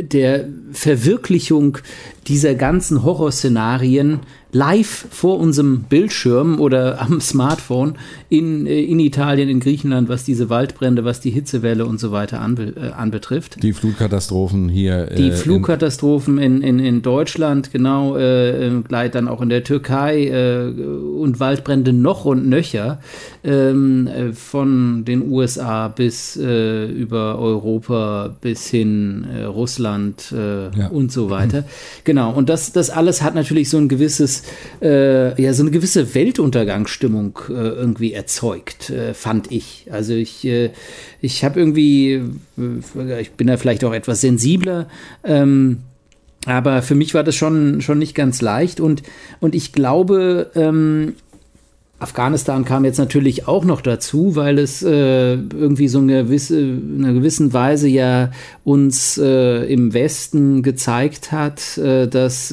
der 0.00 0.48
Verwirklichung 0.72 1.78
dieser 2.26 2.54
ganzen 2.54 3.02
Horrorszenarien 3.02 4.20
live 4.52 5.06
vor 5.10 5.38
unserem 5.38 5.82
Bildschirm 5.82 6.60
oder 6.60 7.00
am 7.00 7.20
Smartphone 7.20 7.96
in, 8.28 8.66
äh, 8.66 8.80
in 8.82 9.00
Italien, 9.00 9.48
in 9.48 9.60
Griechenland, 9.60 10.08
was 10.08 10.24
diese 10.24 10.50
Waldbrände, 10.50 11.04
was 11.04 11.20
die 11.20 11.30
Hitzewelle 11.30 11.86
und 11.86 12.00
so 12.00 12.12
weiter 12.12 12.40
anbe 12.40 12.74
äh, 12.76 12.92
anbetrifft. 12.92 13.62
Die 13.62 13.72
Flutkatastrophen 13.72 14.68
hier. 14.68 15.06
Die 15.06 15.28
äh, 15.28 15.32
Flutkatastrophen 15.32 16.38
in, 16.38 16.62
in, 16.62 16.78
in 16.78 17.02
Deutschland, 17.02 17.72
genau, 17.72 18.16
äh, 18.16 18.70
gleich 18.86 19.10
dann 19.10 19.28
auch 19.28 19.40
in 19.40 19.48
der 19.48 19.64
Türkei 19.64 20.26
äh, 20.26 20.66
und 20.66 21.40
Waldbrände 21.40 21.92
noch 21.92 22.24
und 22.24 22.48
nöcher 22.48 23.00
ähm, 23.44 24.06
äh, 24.06 24.32
von 24.32 25.04
den 25.04 25.30
USA 25.30 25.88
bis 25.88 26.36
über 26.36 27.38
Europa 27.38 28.36
bis 28.40 28.66
hin 28.66 29.26
Russland 29.46 30.32
ja. 30.32 30.88
und 30.88 31.12
so 31.12 31.30
weiter. 31.30 31.64
Genau, 32.04 32.32
und 32.32 32.48
das, 32.48 32.72
das 32.72 32.90
alles 32.90 33.22
hat 33.22 33.34
natürlich 33.34 33.70
so 33.70 33.78
ein 33.78 33.88
gewisses 33.88 34.42
äh, 34.82 35.40
ja 35.40 35.52
so 35.52 35.62
eine 35.62 35.70
gewisse 35.70 36.14
Weltuntergangsstimmung 36.14 37.38
äh, 37.48 37.52
irgendwie 37.52 38.12
erzeugt, 38.16 38.90
äh, 38.90 39.14
fand 39.14 39.52
ich. 39.52 39.86
Also 39.90 40.14
ich, 40.14 40.44
äh, 40.44 40.70
ich 41.20 41.44
habe 41.44 41.60
irgendwie, 41.60 42.22
äh, 42.58 43.20
ich 43.20 43.32
bin 43.32 43.46
da 43.46 43.56
vielleicht 43.56 43.84
auch 43.84 43.92
etwas 43.92 44.22
sensibler. 44.22 44.88
Ähm, 45.22 45.78
aber 46.46 46.82
für 46.82 46.94
mich 46.94 47.14
war 47.14 47.24
das 47.24 47.34
schon, 47.34 47.80
schon 47.80 47.98
nicht 47.98 48.14
ganz 48.14 48.40
leicht 48.40 48.80
und, 48.80 49.02
und 49.40 49.54
ich 49.54 49.72
glaube, 49.72 50.50
ähm, 50.54 51.14
Afghanistan 51.98 52.64
kam 52.64 52.84
jetzt 52.84 52.98
natürlich 52.98 53.48
auch 53.48 53.64
noch 53.64 53.80
dazu, 53.80 54.36
weil 54.36 54.58
es 54.58 54.82
äh, 54.82 55.34
irgendwie 55.34 55.88
so 55.88 55.98
eine 55.98 56.24
gewisse, 56.24 56.60
in 56.60 57.04
einer 57.04 57.14
gewissen 57.14 57.52
Weise 57.52 57.88
ja 57.88 58.30
uns 58.64 59.18
äh, 59.18 59.64
im 59.72 59.94
Westen 59.94 60.62
gezeigt 60.62 61.32
hat, 61.32 61.78
äh, 61.78 62.06
dass 62.06 62.52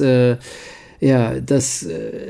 ja, 1.04 1.38
dass 1.38 1.86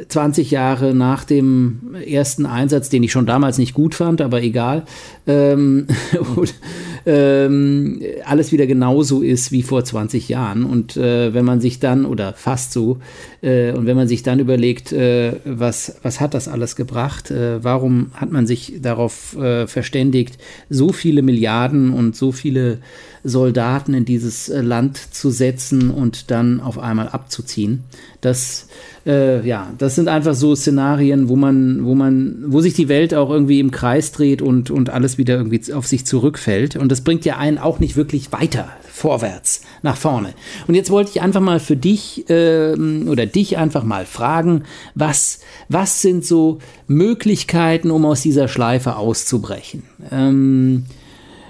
20 0.08 0.50
äh, 0.50 0.54
Jahre 0.54 0.94
nach 0.94 1.22
dem 1.22 1.94
ersten 2.04 2.44
Einsatz, 2.44 2.88
den 2.88 3.04
ich 3.04 3.12
schon 3.12 3.24
damals 3.24 3.56
nicht 3.56 3.72
gut 3.72 3.94
fand, 3.94 4.20
aber 4.20 4.42
egal, 4.42 4.82
ähm, 5.28 5.86
ähm, 7.06 8.02
alles 8.24 8.50
wieder 8.50 8.66
genauso 8.66 9.22
ist 9.22 9.52
wie 9.52 9.62
vor 9.62 9.84
20 9.84 10.28
Jahren. 10.28 10.64
Und 10.64 10.96
äh, 10.96 11.32
wenn 11.32 11.44
man 11.44 11.60
sich 11.60 11.78
dann, 11.78 12.04
oder 12.04 12.32
fast 12.32 12.72
so, 12.72 12.98
äh, 13.42 13.70
und 13.70 13.86
wenn 13.86 13.96
man 13.96 14.08
sich 14.08 14.24
dann 14.24 14.40
überlegt, 14.40 14.92
äh, 14.92 15.34
was, 15.44 16.00
was 16.02 16.20
hat 16.20 16.34
das 16.34 16.48
alles 16.48 16.74
gebracht, 16.74 17.30
äh, 17.30 17.62
warum 17.62 18.10
hat 18.14 18.32
man 18.32 18.48
sich 18.48 18.80
darauf 18.82 19.36
äh, 19.36 19.68
verständigt, 19.68 20.38
so 20.68 20.90
viele 20.90 21.22
Milliarden 21.22 21.92
und 21.92 22.16
so 22.16 22.32
viele 22.32 22.78
Soldaten 23.24 23.94
in 23.94 24.04
dieses 24.04 24.50
äh, 24.50 24.60
Land 24.60 24.98
zu 24.98 25.30
setzen 25.30 25.90
und 25.90 26.30
dann 26.30 26.60
auf 26.60 26.78
einmal 26.78 27.08
abzuziehen. 27.08 27.84
Das, 28.20 28.68
äh, 29.06 29.46
ja, 29.46 29.72
das 29.78 29.94
sind 29.94 30.08
einfach 30.08 30.34
so 30.34 30.54
Szenarien, 30.54 31.28
wo 31.28 31.36
man, 31.36 31.84
wo 31.84 31.94
man, 31.94 32.44
wo 32.46 32.60
sich 32.60 32.74
die 32.74 32.88
Welt 32.88 33.14
auch 33.14 33.30
irgendwie 33.30 33.60
im 33.60 33.70
Kreis 33.70 34.12
dreht 34.12 34.42
und, 34.42 34.70
und 34.70 34.90
alles 34.90 35.16
wieder 35.16 35.36
irgendwie 35.36 35.72
auf 35.72 35.86
sich 35.86 36.04
zurückfällt. 36.04 36.76
Und 36.76 36.92
das 36.92 37.00
bringt 37.00 37.24
ja 37.24 37.38
einen 37.38 37.58
auch 37.58 37.80
nicht 37.80 37.96
wirklich 37.96 38.30
weiter 38.30 38.68
vorwärts, 38.94 39.62
nach 39.82 39.96
vorne. 39.96 40.34
Und 40.68 40.74
jetzt 40.74 40.90
wollte 40.90 41.10
ich 41.10 41.20
einfach 41.22 41.40
mal 41.40 41.60
für 41.60 41.76
dich 41.76 42.28
äh, 42.30 42.74
oder 42.74 43.26
dich 43.26 43.56
einfach 43.56 43.84
mal 43.84 44.04
fragen, 44.04 44.64
was, 44.94 45.40
was 45.68 46.00
sind 46.00 46.24
so 46.24 46.58
Möglichkeiten, 46.86 47.90
um 47.90 48.04
aus 48.04 48.20
dieser 48.22 48.48
Schleife 48.48 48.96
auszubrechen? 48.96 49.82
Ähm, 50.12 50.84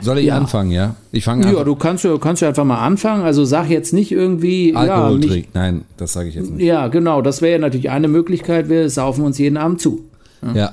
soll 0.01 0.19
ich 0.19 0.27
ja. 0.27 0.37
anfangen, 0.37 0.71
ja? 0.71 0.97
Ich 1.13 1.25
fange 1.25 1.51
Ja, 1.53 1.65
du 1.65 1.77
kannst 1.77 2.05
ja, 2.05 2.17
kannst 2.19 2.43
ja 2.43 2.49
einfach 2.49 2.65
mal 2.65 2.79
anfangen. 2.79 3.23
Also 3.23 3.45
sag 3.45 3.69
jetzt 3.69 3.93
nicht 3.93 4.13
irgendwie. 4.13 4.75
Alkohol 4.75 5.23
ja, 5.23 5.29
trinkt. 5.29 5.55
Nein, 5.55 5.85
das 5.97 6.13
sage 6.13 6.29
ich 6.29 6.35
jetzt 6.35 6.51
nicht. 6.51 6.65
Ja, 6.65 6.89
genau. 6.89 7.23
Das 7.23 7.43
wäre 7.43 7.53
ja 7.53 7.59
natürlich 7.59 7.91
eine 7.91 8.09
Möglichkeit. 8.09 8.69
Wir 8.69 8.91
saufen 8.91 9.25
uns 9.25 9.39
jeden 9.39 9.57
Abend 9.57 9.81
zu. 9.81 10.05
Ja. 10.43 10.53
ja. 10.55 10.73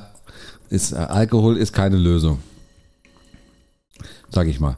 Ist, 0.69 0.93
äh, 0.93 0.97
Alkohol 0.97 1.57
ist 1.57 1.73
keine 1.73 1.97
Lösung. 1.97 2.39
Sag 4.29 4.47
ich 4.47 4.60
mal. 4.60 4.77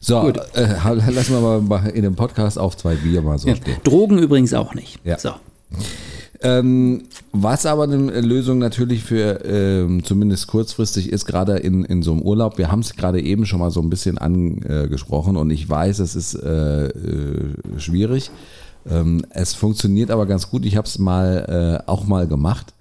So, 0.00 0.28
äh, 0.28 0.32
lassen 1.10 1.34
wir 1.34 1.60
mal 1.60 1.86
in 1.88 2.02
dem 2.02 2.14
Podcast 2.14 2.58
auf 2.58 2.76
zwei 2.76 2.94
Bier 2.94 3.22
mal 3.22 3.38
so 3.38 3.48
ja. 3.48 3.56
stehen. 3.56 3.76
Drogen 3.82 4.18
übrigens 4.18 4.54
auch 4.54 4.74
nicht. 4.74 4.98
Ja. 5.04 5.18
So. 5.18 5.32
Ähm, 6.44 7.04
was 7.30 7.66
aber 7.66 7.84
eine 7.84 8.20
Lösung 8.20 8.58
natürlich 8.58 9.04
für 9.04 9.44
ähm, 9.44 10.02
zumindest 10.02 10.48
kurzfristig 10.48 11.12
ist, 11.12 11.24
gerade 11.24 11.58
in, 11.58 11.84
in 11.84 12.02
so 12.02 12.12
einem 12.12 12.22
Urlaub, 12.22 12.58
wir 12.58 12.70
haben 12.70 12.80
es 12.80 12.96
gerade 12.96 13.20
eben 13.20 13.46
schon 13.46 13.60
mal 13.60 13.70
so 13.70 13.80
ein 13.80 13.90
bisschen 13.90 14.18
angesprochen 14.18 15.36
und 15.36 15.50
ich 15.50 15.68
weiß, 15.68 16.00
es 16.00 16.16
ist 16.16 16.34
äh, 16.34 16.86
äh, 16.86 17.54
schwierig. 17.78 18.30
Ähm, 18.90 19.24
es 19.30 19.54
funktioniert 19.54 20.10
aber 20.10 20.26
ganz 20.26 20.50
gut. 20.50 20.64
Ich 20.64 20.76
habe 20.76 20.88
es 20.88 20.98
mal 20.98 21.80
äh, 21.86 21.88
auch 21.88 22.06
mal 22.06 22.26
gemacht. 22.26 22.74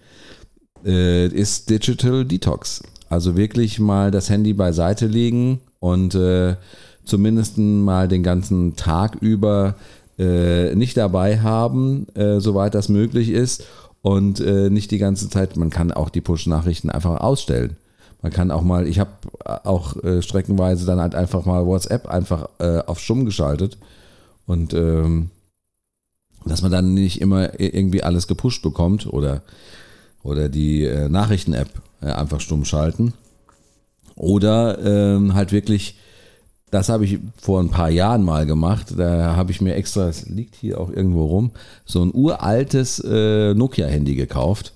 Äh, 0.83 1.27
ist 1.27 1.69
Digital 1.69 2.25
Detox. 2.25 2.81
Also 3.09 3.37
wirklich 3.37 3.79
mal 3.79 4.09
das 4.09 4.29
Handy 4.29 4.53
beiseite 4.53 5.05
legen 5.05 5.59
und 5.79 6.15
äh, 6.15 6.55
zumindest 7.05 7.57
mal 7.57 8.07
den 8.07 8.23
ganzen 8.23 8.75
Tag 8.75 9.17
über 9.21 9.75
äh, 10.21 10.75
nicht 10.75 10.97
dabei 10.97 11.39
haben, 11.39 12.07
äh, 12.13 12.39
soweit 12.39 12.75
das 12.75 12.89
möglich 12.89 13.29
ist. 13.29 13.65
Und 14.03 14.39
äh, 14.39 14.69
nicht 14.69 14.91
die 14.91 14.97
ganze 14.97 15.29
Zeit, 15.29 15.57
man 15.57 15.69
kann 15.69 15.91
auch 15.91 16.09
die 16.09 16.21
Push-Nachrichten 16.21 16.89
einfach 16.89 17.19
ausstellen. 17.19 17.77
Man 18.21 18.31
kann 18.31 18.51
auch 18.51 18.61
mal, 18.61 18.87
ich 18.87 18.99
habe 18.99 19.11
auch 19.43 19.95
äh, 20.03 20.21
streckenweise 20.21 20.85
dann 20.85 20.99
halt 20.99 21.15
einfach 21.15 21.45
mal 21.45 21.65
WhatsApp 21.65 22.07
einfach 22.07 22.49
äh, 22.59 22.79
auf 22.85 22.99
Stumm 22.99 23.25
geschaltet. 23.25 23.77
Und 24.45 24.73
ähm, 24.73 25.31
dass 26.45 26.61
man 26.61 26.71
dann 26.71 26.93
nicht 26.93 27.19
immer 27.19 27.59
irgendwie 27.59 28.03
alles 28.03 28.27
gepusht 28.27 28.61
bekommt 28.63 29.07
oder, 29.07 29.41
oder 30.23 30.49
die 30.49 30.83
äh, 30.85 31.09
Nachrichten-App 31.09 31.69
einfach 32.01 32.41
stumm 32.41 32.65
schalten. 32.65 33.13
Oder 34.15 34.79
ähm, 34.83 35.33
halt 35.33 35.51
wirklich 35.51 35.95
das 36.71 36.87
habe 36.87 37.03
ich 37.03 37.19
vor 37.37 37.59
ein 37.59 37.69
paar 37.69 37.89
Jahren 37.89 38.23
mal 38.23 38.45
gemacht. 38.45 38.93
Da 38.97 39.35
habe 39.35 39.51
ich 39.51 39.59
mir 39.61 39.75
extra, 39.75 40.07
es 40.07 40.27
liegt 40.27 40.55
hier 40.55 40.79
auch 40.79 40.89
irgendwo 40.89 41.25
rum, 41.25 41.51
so 41.85 42.01
ein 42.01 42.11
uraltes 42.13 42.99
äh, 42.99 43.53
Nokia-Handy 43.53 44.15
gekauft. 44.15 44.73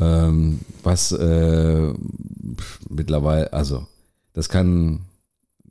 Ähm, 0.00 0.60
was 0.82 1.12
äh, 1.12 1.92
mittlerweile, 2.88 3.52
also 3.52 3.86
das 4.32 4.48
kann, 4.48 5.00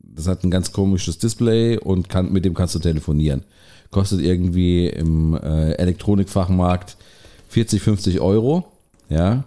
das 0.02 0.28
hat 0.28 0.44
ein 0.44 0.52
ganz 0.52 0.72
komisches 0.72 1.18
Display 1.18 1.78
und 1.78 2.08
kann, 2.08 2.32
mit 2.32 2.46
dem 2.46 2.54
kannst 2.54 2.76
du 2.76 2.80
telefonieren. 2.80 3.44
Kostet 3.90 4.22
irgendwie 4.22 4.88
im 4.88 5.34
äh, 5.36 5.74
Elektronikfachmarkt 5.74 6.98
40, 7.50 7.82
50 7.82 8.22
Euro. 8.22 8.66
Ja, 9.10 9.44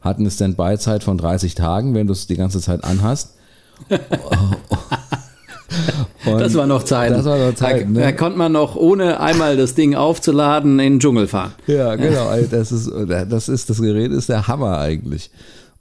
hat 0.00 0.18
eine 0.18 0.30
Standby-Zeit 0.30 1.04
von 1.04 1.18
30 1.18 1.54
Tagen, 1.54 1.94
wenn 1.94 2.08
du 2.08 2.12
es 2.12 2.26
die 2.26 2.36
ganze 2.36 2.60
Zeit 2.60 2.82
anhast. 2.84 3.34
das 6.24 6.54
war 6.54 6.66
noch 6.66 6.82
Zeit. 6.82 7.10
Das 7.12 7.24
war 7.24 7.38
noch 7.38 7.54
Zeit. 7.54 7.82
Da, 7.82 7.88
ne? 7.88 8.00
da, 8.00 8.12
konnte 8.12 8.38
man 8.38 8.52
noch, 8.52 8.76
ohne 8.76 9.20
einmal 9.20 9.56
das 9.56 9.74
Ding 9.74 9.94
aufzuladen, 9.94 10.78
in 10.78 10.94
den 10.94 11.00
Dschungel 11.00 11.26
fahren. 11.26 11.52
Ja, 11.66 11.94
genau. 11.96 12.30
Das 12.50 12.72
ist, 12.72 12.90
das 13.08 13.48
ist, 13.48 13.70
das 13.70 13.80
Gerät 13.80 14.12
ist 14.12 14.28
der 14.28 14.48
Hammer 14.48 14.78
eigentlich. 14.78 15.30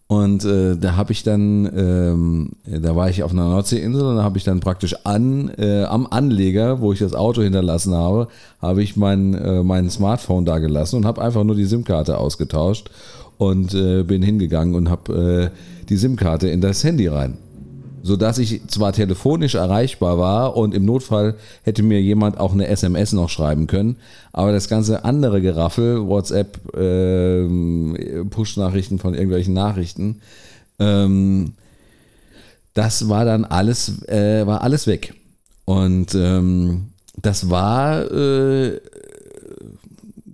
Und 0.08 0.45
äh, 0.45 0.78
da 0.78 0.95
habe 0.95 1.12
ich 1.12 1.23
dann, 1.23 1.69
ähm, 1.76 2.52
da 2.65 2.95
war 2.95 3.10
ich 3.10 3.23
auf 3.23 3.32
einer 3.32 3.50
Nordseeinsel 3.50 4.04
und 4.04 4.15
da 4.15 4.23
habe 4.23 4.38
ich 4.38 4.45
dann 4.45 4.62
praktisch 4.62 4.95
an, 5.04 5.52
äh, 5.58 5.84
am 5.84 6.08
Anleger, 6.10 6.80
wo 6.80 6.93
ich 6.93 7.00
das 7.00 7.13
Auto 7.13 7.41
hinterlassen 7.41 7.93
habe, 7.93 8.30
habe 8.62 8.82
ich 8.82 8.95
mein, 8.95 9.34
äh, 9.34 9.63
mein 9.63 9.89
Smartphone 9.89 10.45
da 10.45 10.60
gelassen 10.60 10.95
und 10.95 11.06
habe 11.06 11.21
einfach 11.21 11.43
nur 11.43 11.58
die 11.58 11.65
SIM-Karte 11.65 12.17
ausgetauscht 12.17 12.89
und 13.38 13.73
äh, 13.73 14.04
bin 14.04 14.23
hingegangen 14.23 14.76
und 14.76 14.89
habe 14.89 15.52
äh, 15.52 15.86
die 15.89 15.97
SIM-Karte 15.97 16.47
in 16.47 16.62
das 16.62 16.86
Handy 16.86 17.08
rein 17.08 17.38
sodass 18.08 18.38
ich 18.38 18.65
zwar 18.67 18.93
telefonisch 18.93 19.56
erreichbar 19.56 20.17
war 20.17 20.56
und 20.56 20.74
im 20.74 20.86
Notfall 20.86 21.36
hätte 21.63 21.84
mir 21.84 22.02
jemand 22.02 22.39
auch 22.39 22.54
eine 22.54 22.67
SMS 22.67 23.12
noch 23.12 23.30
schreiben 23.30 23.67
können, 23.67 23.98
aber 24.32 24.54
das 24.54 24.70
ganze 24.70 25.04
andere 25.04 25.41
Geraffel, 25.41 26.08
WhatsApp, 26.08 26.74
äh, 26.76 28.24
Push-Nachrichten 28.30 28.98
von 28.98 29.13
irgendwelchen 29.13 29.54
Nachrichten, 29.54 30.22
ähm, 30.80 31.54
das 32.74 33.10
war 33.10 33.26
dann 33.26 33.43
alles, 33.43 34.08
äh, 34.08 34.48
war 34.48 34.62
alles 34.62 34.88
weg. 34.88 35.13
Und 35.65 36.15
ähm, 36.15 36.88
das 37.22 37.50
war 37.50 38.10
äh, 38.10 38.80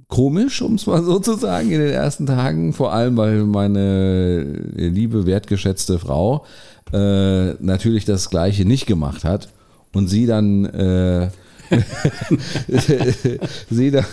komisch, 0.09 0.62
um 0.62 0.75
es 0.75 0.86
mal 0.86 1.01
so 1.01 1.17
zu 1.17 1.36
sagen, 1.38 1.71
in 1.71 1.79
den 1.79 1.89
ersten 1.91 2.27
Tagen, 2.27 2.73
vor 2.73 2.93
allem 2.93 3.17
weil 3.17 3.45
meine 3.45 4.43
liebe, 4.43 5.25
wertgeschätzte 5.25 5.97
Frau 5.97 6.45
äh, 6.93 7.56
natürlich 7.60 8.06
das 8.06 8.29
Gleiche 8.29 8.65
nicht 8.65 8.86
gemacht 8.86 9.23
hat 9.23 9.49
und 9.93 10.08
sie 10.08 10.25
dann 10.25 10.65
äh, 10.65 11.29
sie 13.69 13.91
dann 13.91 14.06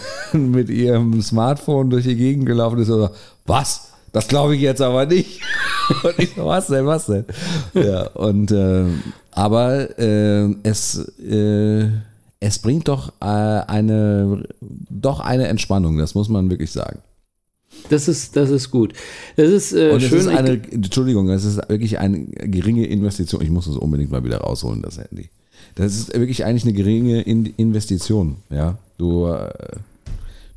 mit 0.50 0.70
ihrem 0.70 1.20
Smartphone 1.20 1.90
durch 1.90 2.04
die 2.04 2.16
Gegend 2.16 2.46
gelaufen 2.46 2.78
ist 2.78 2.90
oder 2.90 3.12
was? 3.46 3.92
Das 4.12 4.28
glaube 4.28 4.56
ich 4.56 4.62
jetzt 4.62 4.80
aber 4.80 5.06
nicht. 5.06 5.40
Und 6.02 6.18
ich 6.18 6.34
so, 6.34 6.44
was 6.46 6.66
denn, 6.66 6.86
was 6.86 7.06
denn? 7.06 7.24
Ja, 7.74 8.08
und 8.08 8.52
äh, 8.52 8.84
aber 9.32 9.98
äh, 9.98 10.54
es, 10.62 10.98
äh, 11.18 11.88
es 12.38 12.58
bringt 12.60 12.88
doch 12.88 13.12
äh, 13.20 13.24
eine 13.24 14.44
doch 14.60 15.20
eine 15.20 15.48
Entspannung, 15.48 15.98
das 15.98 16.14
muss 16.14 16.28
man 16.28 16.48
wirklich 16.48 16.70
sagen. 16.70 17.00
Das 17.88 18.08
ist, 18.08 18.36
das 18.36 18.50
ist 18.50 18.70
gut. 18.70 18.92
Das 19.36 19.48
ist 19.48 19.72
äh, 19.72 19.90
Und 19.90 20.02
schön. 20.02 20.18
Ist 20.18 20.28
eine, 20.28 20.50
Entschuldigung, 20.70 21.28
das 21.28 21.44
ist 21.44 21.56
wirklich 21.68 21.98
eine 21.98 22.24
geringe 22.24 22.86
Investition. 22.86 23.42
Ich 23.42 23.50
muss 23.50 23.66
es 23.66 23.76
unbedingt 23.76 24.10
mal 24.10 24.24
wieder 24.24 24.38
rausholen, 24.38 24.82
das 24.82 24.98
Handy. 24.98 25.30
Das 25.74 25.94
ist 25.94 26.14
wirklich 26.14 26.44
eigentlich 26.44 26.64
eine 26.64 26.72
geringe 26.72 27.22
Investition. 27.22 28.36
Ja, 28.50 28.78
du, 28.98 29.26
äh, 29.26 29.50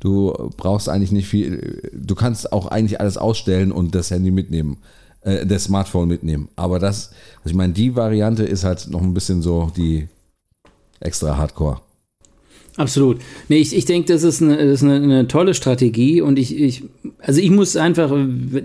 du 0.00 0.50
brauchst 0.56 0.88
eigentlich 0.88 1.12
nicht 1.12 1.28
viel. 1.28 1.90
Du 1.92 2.14
kannst 2.14 2.52
auch 2.52 2.66
eigentlich 2.66 3.00
alles 3.00 3.16
ausstellen 3.16 3.72
und 3.72 3.94
das 3.94 4.10
Handy 4.10 4.30
mitnehmen, 4.30 4.78
äh, 5.22 5.46
das 5.46 5.64
Smartphone 5.64 6.08
mitnehmen. 6.08 6.48
Aber 6.56 6.78
das, 6.78 7.10
also 7.38 7.50
ich 7.50 7.54
meine, 7.54 7.72
die 7.72 7.96
Variante 7.96 8.44
ist 8.44 8.64
halt 8.64 8.88
noch 8.90 9.02
ein 9.02 9.14
bisschen 9.14 9.42
so 9.42 9.70
die 9.76 10.08
extra 11.00 11.36
Hardcore. 11.36 11.80
Absolut. 12.76 13.18
Nee, 13.48 13.58
ich, 13.58 13.74
ich 13.74 13.84
denke, 13.84 14.12
das 14.12 14.24
ist, 14.24 14.42
eine, 14.42 14.56
das 14.56 14.66
ist 14.66 14.82
eine, 14.82 14.96
eine, 14.96 15.28
tolle 15.28 15.54
Strategie 15.54 16.20
und 16.20 16.40
ich, 16.40 16.58
ich, 16.58 16.82
also 17.20 17.40
ich 17.40 17.50
muss 17.50 17.76
einfach, 17.76 18.12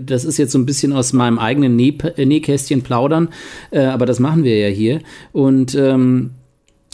das 0.04 0.24
ist 0.24 0.36
jetzt 0.36 0.50
so 0.50 0.58
ein 0.58 0.66
bisschen 0.66 0.92
aus 0.92 1.12
meinem 1.12 1.38
eigenen 1.38 1.76
Näh, 1.76 1.96
Nähkästchen 2.16 2.82
plaudern, 2.82 3.28
äh, 3.70 3.82
aber 3.82 4.06
das 4.06 4.18
machen 4.18 4.42
wir 4.42 4.58
ja 4.58 4.68
hier 4.68 5.00
und 5.32 5.76
ähm, 5.76 6.30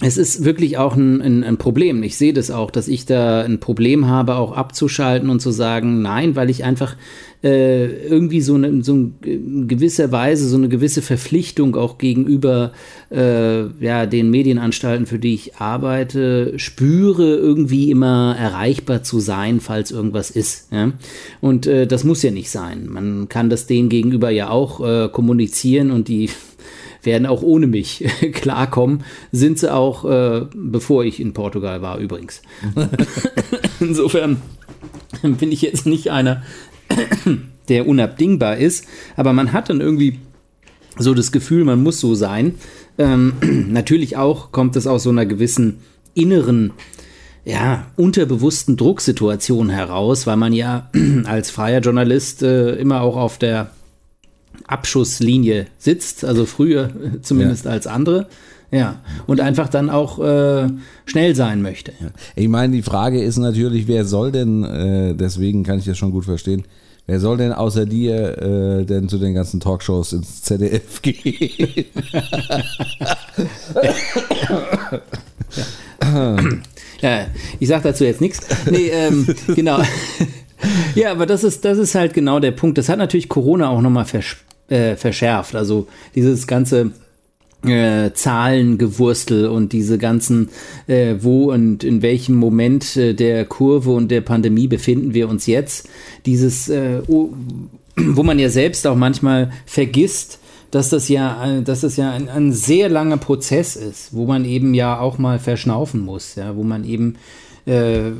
es 0.03 0.19
ist 0.19 0.45
wirklich 0.45 0.77
auch 0.77 0.95
ein, 0.95 1.23
ein, 1.23 1.43
ein, 1.43 1.57
Problem. 1.57 2.03
Ich 2.03 2.19
sehe 2.19 2.35
das 2.35 2.51
auch, 2.51 2.71
dass 2.71 2.87
ich 2.87 3.07
da 3.07 3.41
ein 3.41 3.61
Problem 3.61 4.07
habe, 4.07 4.35
auch 4.35 4.53
abzuschalten 4.53 5.31
und 5.31 5.41
zu 5.41 5.51
sagen, 5.51 6.03
nein, 6.03 6.37
weil 6.37 6.51
ich 6.51 6.65
einfach 6.65 6.97
äh, 7.43 8.07
irgendwie 8.07 8.43
so 8.43 8.57
eine, 8.57 8.85
so 8.85 8.93
eine 8.93 9.67
gewisse 9.67 10.13
Weise, 10.13 10.51
so 10.51 10.57
eine 10.59 10.69
gewisse 10.69 11.01
Verpflichtung 11.01 11.77
auch 11.77 11.97
gegenüber 11.97 12.73
äh, 13.11 13.69
ja, 13.83 14.05
den 14.05 14.31
Medienanstalten, 14.31 15.07
für 15.07 15.19
die 15.19 15.33
ich 15.33 15.57
arbeite, 15.57 16.59
spüre, 16.59 17.37
irgendwie 17.37 17.91
immer 17.91 18.37
erreichbar 18.39 19.03
zu 19.03 19.19
sein, 19.19 19.61
falls 19.61 19.93
irgendwas 19.93 20.31
ist. 20.31 20.73
Ja? 20.73 20.93
Und 21.41 21.67
äh, 21.67 21.87
das 21.87 22.05
muss 22.05 22.23
ja 22.23 22.31
nicht 22.31 22.51
sein. 22.51 22.87
Man 22.91 23.31
kann 23.31 23.49
das 23.49 23.67
denen 23.67 23.89
gegenüber 23.89 24.29
ja 24.29 24.51
auch 24.51 24.87
äh, 24.87 25.09
kommunizieren 25.09 25.91
und 25.91 26.09
die 26.09 26.29
werden 27.07 27.27
auch 27.27 27.43
ohne 27.43 27.67
mich 27.67 28.05
klarkommen. 28.33 29.05
Sind 29.33 29.59
sie 29.59 29.73
auch, 29.73 30.05
äh, 30.05 30.47
bevor 30.55 31.05
ich 31.05 31.21
in 31.21 31.33
Portugal 31.33 31.81
war 31.81 31.99
übrigens. 31.99 32.43
Insofern 33.81 34.43
bin 35.23 35.53
ich 35.53 35.63
jetzt 35.63 35.87
nicht 35.87 36.11
einer, 36.11 36.43
der 37.69 37.89
unabdingbar 37.89 38.59
ist, 38.59 38.87
aber 39.17 39.33
man 39.33 39.53
hat 39.53 39.71
dann 39.71 39.81
irgendwie 39.81 40.21
so 40.99 41.15
das 41.15 41.33
Gefühl, 41.33 41.65
man 41.65 41.83
muss 41.83 42.01
so 42.01 42.15
sein. 42.15 42.55
Ähm, 42.99 43.35
natürlich 43.69 44.17
auch 44.17 44.53
kommt 44.53 44.77
es 44.77 44.87
aus 44.87 45.05
so 45.05 45.11
einer 45.11 45.27
gewissen 45.27 45.79
inneren, 46.15 46.73
ja, 47.45 47.87
unterbewussten 47.97 48.77
Drucksituation 48.77 49.69
heraus, 49.69 50.27
weil 50.27 50.37
man 50.37 50.53
ja 50.53 50.91
als 51.25 51.51
freier 51.51 51.81
Journalist 51.81 52.43
äh, 52.43 52.75
immer 52.75 53.03
auch 53.03 53.17
auf 53.17 53.39
der 53.39 53.71
Abschusslinie 54.67 55.67
sitzt, 55.79 56.25
also 56.25 56.47
früher 56.47 56.91
zumindest 57.23 57.65
ja. 57.65 57.73
als 57.73 57.87
andere. 57.87 58.29
Ja, 58.73 58.97
und 59.29 59.41
einfach 59.41 59.69
dann 59.69 59.91
auch 59.91 60.19
äh, 60.19 60.69
schnell 61.05 61.37
sein 61.37 61.63
möchte. 61.63 61.93
Ja. 62.01 62.09
Ich 62.35 62.49
meine, 62.49 62.73
die 62.73 62.83
Frage 62.83 63.23
ist 63.23 63.37
natürlich, 63.37 63.87
wer 63.87 64.05
soll 64.05 64.33
denn, 64.33 64.65
äh, 64.65 65.15
deswegen 65.15 65.63
kann 65.63 65.79
ich 65.79 65.85
das 65.85 65.97
schon 65.97 66.11
gut 66.11 66.25
verstehen, 66.25 66.65
wer 67.07 67.21
soll 67.21 67.37
denn 67.37 67.53
außer 67.53 67.87
dir 67.87 68.37
äh, 68.39 68.85
denn 68.85 69.09
zu 69.09 69.19
den 69.19 69.35
ganzen 69.35 69.61
Talkshows 69.61 70.13
ins 70.15 70.43
ZDF 70.43 71.01
gehen? 71.03 71.85
ja. 76.03 76.37
ja, 77.01 77.27
ich 77.61 77.69
sage 77.69 77.85
dazu 77.85 78.05
jetzt 78.05 78.21
nichts. 78.21 78.41
Nee, 78.69 78.89
ähm, 78.91 79.29
genau. 79.55 79.79
ja, 80.97 81.13
aber 81.13 81.27
das 81.27 81.45
ist, 81.45 81.65
das 81.65 81.79
ist 81.79 81.95
halt 81.95 82.15
genau 82.15 82.41
der 82.41 82.51
Punkt. 82.51 82.79
Das 82.79 82.89
hat 82.89 82.99
natürlich 82.99 83.29
Corona 83.29 83.69
auch 83.69 83.81
nochmal 83.81 84.07
vers 84.07 84.37
äh, 84.69 84.97
verschärft. 84.97 85.55
Also 85.55 85.87
dieses 86.15 86.47
ganze 86.47 86.93
äh, 87.65 88.13
Zahlengewurstel 88.13 89.47
und 89.49 89.73
diese 89.73 89.99
ganzen, 89.99 90.51
äh, 90.87 91.17
wo 91.21 91.53
und 91.53 91.85
in 91.85 92.03
welchem 92.03 92.37
Moment 92.37 92.97
äh, 92.97 93.15
der 93.15 93.45
Kurve 93.45 93.91
und 93.91 94.11
der 94.11 94.21
Pandemie 94.21 94.69
befinden 94.69 95.15
wir 95.15 95.29
uns 95.29 95.47
jetzt. 95.47 95.89
Dieses, 96.27 96.69
äh, 96.69 97.03
wo 97.09 98.23
man 98.23 98.39
ja 98.39 98.49
selbst 98.49 98.87
auch 98.87 98.97
manchmal 98.97 99.51
vergisst, 99.65 100.39
dass 100.71 100.91
das 100.91 101.09
ja, 101.09 101.61
dass 101.63 101.81
das 101.81 101.97
ja 101.97 102.11
ein, 102.11 102.29
ein, 102.29 102.53
sehr 102.53 102.89
langer 102.89 103.17
Prozess 103.17 103.77
ist, 103.77 104.15
wo 104.15 104.27
man 104.27 104.45
eben 104.45 104.75
ja 104.75 104.99
auch 104.99 105.17
mal 105.17 105.39
verschnaufen 105.39 106.01
muss, 106.01 106.35
ja, 106.35 106.57
wo 106.57 106.65
man 106.65 106.85
eben 106.85 107.17
äh, 107.67 108.13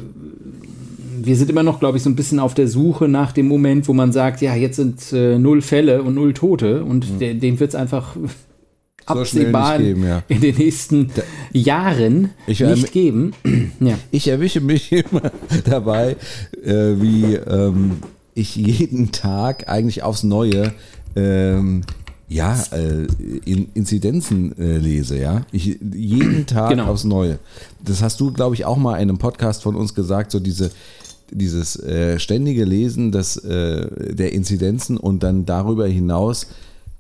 wir 1.19 1.37
sind 1.37 1.51
immer 1.51 1.63
noch, 1.63 1.81
glaube 1.81 1.97
ich, 1.97 2.05
so 2.05 2.11
ein 2.11 2.17
bisschen 2.17 2.39
auf 2.39 2.55
der 2.55 2.69
Suche 2.69 3.09
nach 3.09 3.33
dem 3.33 3.49
Moment, 3.49 3.89
wo 3.89 3.93
man 3.93 4.13
sagt, 4.13 4.43
ja, 4.43 4.55
jetzt 4.55 4.77
sind 4.77 5.13
äh, 5.13 5.39
null 5.39 5.63
Fälle 5.63 6.03
und 6.03 6.15
null 6.15 6.35
Tote 6.35 6.85
und 6.85 7.11
mhm. 7.15 7.19
den, 7.19 7.41
den 7.41 7.61
wird 7.61 7.71
es 7.71 7.75
einfach 7.75 8.15
so 8.15 9.21
absehbar 9.21 9.79
geben, 9.79 10.05
ja. 10.05 10.23
in 10.29 10.41
den 10.41 10.57
nächsten 10.57 11.11
da, 11.15 11.23
Jahren 11.53 12.31
ich, 12.47 12.61
nicht 12.61 12.93
geben. 12.93 13.33
ja. 13.81 13.99
Ich 14.11 14.29
erwische 14.29 14.61
mich 14.61 14.93
immer 14.93 15.31
dabei, 15.65 16.17
äh, 16.65 17.01
wie 17.01 17.35
ähm, 17.35 17.99
ich 18.35 18.57
jeden 18.57 19.13
Tag 19.13 19.69
eigentlich 19.69 20.03
aufs 20.03 20.23
Neue 20.23 20.73
ähm, 21.15 21.83
ja, 22.29 22.61
äh, 22.73 23.07
in, 23.45 23.69
Inzidenzen 23.75 24.57
äh, 24.59 24.79
lese, 24.79 25.19
ja. 25.19 25.43
Ich, 25.53 25.79
jeden 25.81 26.47
Tag 26.47 26.71
genau. 26.71 26.87
aufs 26.87 27.05
Neue. 27.05 27.39
Das 27.85 28.03
hast 28.03 28.21
du, 28.21 28.33
glaube 28.33 28.55
ich, 28.55 28.65
auch 28.65 28.77
mal 28.77 28.97
in 28.97 29.09
einem 29.09 29.19
Podcast 29.19 29.63
von 29.63 29.77
uns 29.77 29.95
gesagt, 29.95 30.31
so 30.33 30.41
diese 30.41 30.71
dieses 31.33 31.75
äh, 31.81 32.21
ständige 32.21 32.65
Lesen 32.65 33.11
des, 33.11 33.37
äh, 33.37 34.15
der 34.15 34.33
Inzidenzen 34.33 34.97
und 34.97 35.25
dann 35.25 35.45
darüber 35.45 35.85
hinaus 35.89 36.47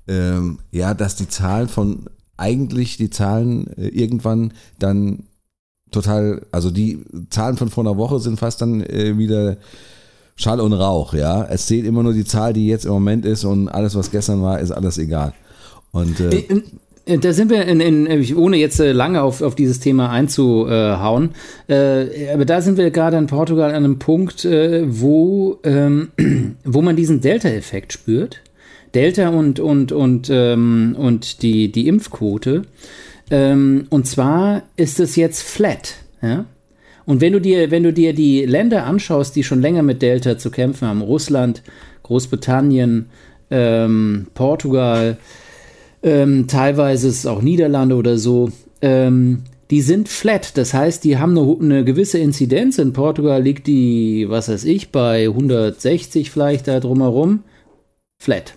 ähm, 0.08 0.58
ja, 0.70 0.94
dass 0.94 1.16
die 1.16 1.28
Zahlen 1.28 1.68
von 1.68 2.04
eigentlich 2.36 2.96
die 2.96 3.10
Zahlen 3.10 3.66
äh, 3.76 3.88
irgendwann 3.88 4.52
dann 4.78 5.24
total, 5.90 6.42
also 6.52 6.70
die 6.70 7.04
Zahlen 7.30 7.56
von 7.56 7.70
vor 7.70 7.84
einer 7.84 7.96
Woche 7.96 8.20
sind 8.20 8.38
fast 8.38 8.60
dann 8.60 8.82
äh, 8.82 9.18
wieder 9.18 9.56
Schall 10.36 10.60
und 10.60 10.74
Rauch, 10.74 11.14
ja. 11.14 11.44
Es 11.44 11.66
zählt 11.66 11.86
immer 11.86 12.02
nur 12.02 12.12
die 12.12 12.24
Zahl, 12.24 12.52
die 12.52 12.66
jetzt 12.66 12.84
im 12.84 12.92
Moment 12.92 13.24
ist 13.24 13.44
und 13.44 13.68
alles, 13.68 13.96
was 13.96 14.10
gestern 14.10 14.42
war, 14.42 14.60
ist 14.60 14.70
alles 14.70 14.98
egal. 14.98 15.32
Und 15.92 16.20
äh, 16.20 16.28
äh, 16.28 16.62
äh 17.06 17.18
da 17.18 17.32
sind 17.32 17.50
wir, 17.50 17.64
in, 17.64 17.80
in, 17.80 18.36
ohne 18.36 18.58
jetzt 18.58 18.78
lange 18.78 19.22
auf, 19.22 19.40
auf 19.40 19.54
dieses 19.54 19.80
Thema 19.80 20.10
einzuhauen, 20.10 21.30
äh, 21.68 22.30
aber 22.34 22.44
da 22.44 22.60
sind 22.60 22.76
wir 22.76 22.90
gerade 22.90 23.16
in 23.16 23.28
Portugal 23.28 23.70
an 23.70 23.76
einem 23.76 23.98
Punkt, 23.98 24.44
äh, 24.44 24.84
wo, 24.86 25.58
ähm, 25.64 26.08
wo 26.64 26.82
man 26.82 26.96
diesen 26.96 27.22
Delta-Effekt 27.22 27.94
spürt. 27.94 28.42
Delta 28.94 29.28
und, 29.30 29.58
und, 29.58 29.92
und, 29.92 30.28
ähm, 30.30 30.96
und 30.98 31.42
die, 31.42 31.72
die 31.72 31.88
Impfquote. 31.88 32.62
Ähm, 33.30 33.86
und 33.90 34.06
zwar 34.06 34.62
ist 34.76 35.00
es 35.00 35.16
jetzt 35.16 35.42
flat. 35.42 35.94
Ja? 36.22 36.46
Und 37.06 37.20
wenn 37.20 37.32
du 37.32 37.40
dir, 37.40 37.70
wenn 37.70 37.84
du 37.84 37.92
dir 37.92 38.12
die 38.12 38.44
Länder 38.44 38.84
anschaust, 38.84 39.36
die 39.36 39.44
schon 39.44 39.62
länger 39.62 39.82
mit 39.82 40.02
Delta 40.02 40.36
zu 40.36 40.50
kämpfen 40.50 40.88
haben, 40.88 41.02
Russland, 41.02 41.62
Großbritannien, 42.02 43.06
ähm, 43.50 44.26
Portugal, 44.34 45.16
ähm, 46.02 46.46
teilweise 46.48 47.08
ist 47.08 47.20
es 47.20 47.26
auch 47.26 47.42
Niederlande 47.42 47.94
oder 47.94 48.18
so, 48.18 48.50
ähm, 48.82 49.44
die 49.70 49.80
sind 49.80 50.08
flat. 50.08 50.56
Das 50.56 50.74
heißt, 50.74 51.04
die 51.04 51.18
haben 51.18 51.36
eine, 51.36 51.56
eine, 51.60 51.84
gewisse 51.84 52.18
Inzidenz. 52.18 52.78
In 52.78 52.92
Portugal 52.92 53.42
liegt 53.42 53.66
die, 53.66 54.26
was 54.28 54.48
weiß 54.48 54.64
ich, 54.64 54.92
bei 54.92 55.26
160 55.26 56.30
vielleicht 56.30 56.68
da 56.68 56.80
drumherum. 56.80 57.42
Flat. 58.18 58.54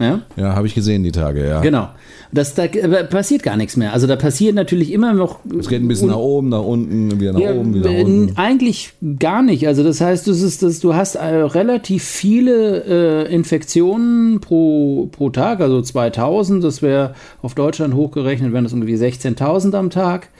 Ja, 0.00 0.22
ja 0.36 0.54
habe 0.54 0.66
ich 0.66 0.74
gesehen 0.74 1.02
die 1.02 1.12
Tage, 1.12 1.46
ja. 1.46 1.60
Genau. 1.60 1.88
Das, 2.34 2.54
da 2.54 2.66
passiert 3.10 3.42
gar 3.42 3.58
nichts 3.58 3.76
mehr. 3.76 3.92
Also 3.92 4.06
da 4.06 4.16
passiert 4.16 4.54
natürlich 4.54 4.90
immer 4.90 5.12
noch. 5.12 5.40
Es 5.58 5.68
geht 5.68 5.82
ein 5.82 5.88
bisschen 5.88 6.08
nach 6.08 6.16
oben, 6.16 6.48
nach 6.48 6.62
unten, 6.62 7.20
wieder 7.20 7.34
nach 7.34 7.40
ja, 7.40 7.52
oben, 7.54 7.74
wieder 7.74 7.92
nach 7.92 8.04
unten. 8.04 8.36
Eigentlich 8.38 8.94
gar 9.18 9.42
nicht. 9.42 9.66
Also 9.68 9.84
das 9.84 10.00
heißt, 10.00 10.26
das 10.26 10.40
ist, 10.40 10.62
das, 10.62 10.80
du 10.80 10.94
hast 10.94 11.16
äh, 11.16 11.26
relativ 11.26 12.04
viele 12.04 13.26
äh, 13.28 13.34
Infektionen 13.34 14.40
pro, 14.40 15.10
pro 15.12 15.28
Tag, 15.28 15.60
also 15.60 15.82
2000. 15.82 16.64
Das 16.64 16.80
wäre 16.80 17.14
auf 17.42 17.54
Deutschland 17.54 17.92
hochgerechnet, 17.92 18.54
wären 18.54 18.64
das 18.64 18.72
ungefähr 18.72 18.96
16.000 18.96 19.74
am 19.74 19.90
Tag. 19.90 20.30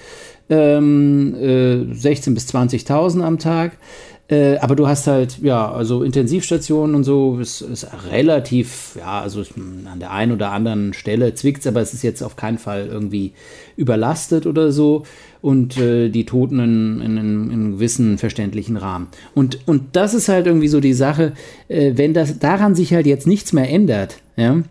Ähm, 0.48 1.34
äh, 1.38 1.92
16.000 1.92 2.34
bis 2.34 2.48
20.000 2.54 3.20
am 3.20 3.38
Tag. 3.38 3.72
Äh, 4.32 4.56
aber 4.60 4.76
du 4.76 4.88
hast 4.88 5.08
halt, 5.08 5.40
ja, 5.42 5.70
also 5.70 6.02
Intensivstationen 6.02 6.96
und 6.96 7.04
so, 7.04 7.38
ist, 7.38 7.60
ist 7.60 7.86
relativ, 8.10 8.96
ja, 8.98 9.20
also 9.20 9.42
an 9.84 10.00
der 10.00 10.10
einen 10.10 10.32
oder 10.32 10.52
anderen 10.52 10.94
Stelle 10.94 11.34
zwickt 11.34 11.60
es, 11.60 11.66
aber 11.66 11.82
es 11.82 11.92
ist 11.92 12.02
jetzt 12.02 12.22
auf 12.22 12.34
keinen 12.34 12.56
Fall 12.56 12.86
irgendwie 12.86 13.32
überlastet 13.76 14.46
oder 14.46 14.72
so. 14.72 15.02
Und 15.42 15.76
äh, 15.76 16.08
die 16.08 16.24
Toten 16.24 16.60
in, 16.60 17.00
in, 17.02 17.16
in, 17.18 17.50
einem 17.52 17.72
gewissen 17.72 18.16
verständlichen 18.16 18.78
Rahmen. 18.78 19.08
Und, 19.34 19.58
und 19.66 19.96
das 19.96 20.14
ist 20.14 20.30
halt 20.30 20.46
irgendwie 20.46 20.68
so 20.68 20.80
die 20.80 20.94
Sache, 20.94 21.32
äh, 21.68 21.92
wenn 21.96 22.14
das 22.14 22.38
daran 22.38 22.74
sich 22.74 22.94
halt 22.94 23.06
jetzt 23.06 23.26
nichts 23.26 23.52
mehr 23.52 23.68
ändert, 23.68 24.16
ja, 24.36 24.62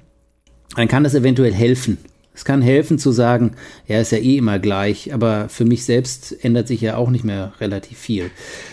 dann 0.75 0.87
kann 0.87 1.03
das 1.03 1.13
eventuell 1.13 1.53
helfen. 1.53 1.99
Es 2.41 2.45
kann 2.45 2.63
helfen 2.63 2.97
zu 2.97 3.11
sagen, 3.11 3.51
ja, 3.87 3.99
ist 3.99 4.11
ja 4.11 4.17
eh 4.17 4.37
immer 4.37 4.57
gleich, 4.57 5.13
aber 5.13 5.47
für 5.47 5.63
mich 5.63 5.85
selbst 5.85 6.43
ändert 6.43 6.67
sich 6.67 6.81
ja 6.81 6.97
auch 6.97 7.11
nicht 7.11 7.23
mehr 7.23 7.53
relativ 7.61 7.99
viel. 7.99 8.31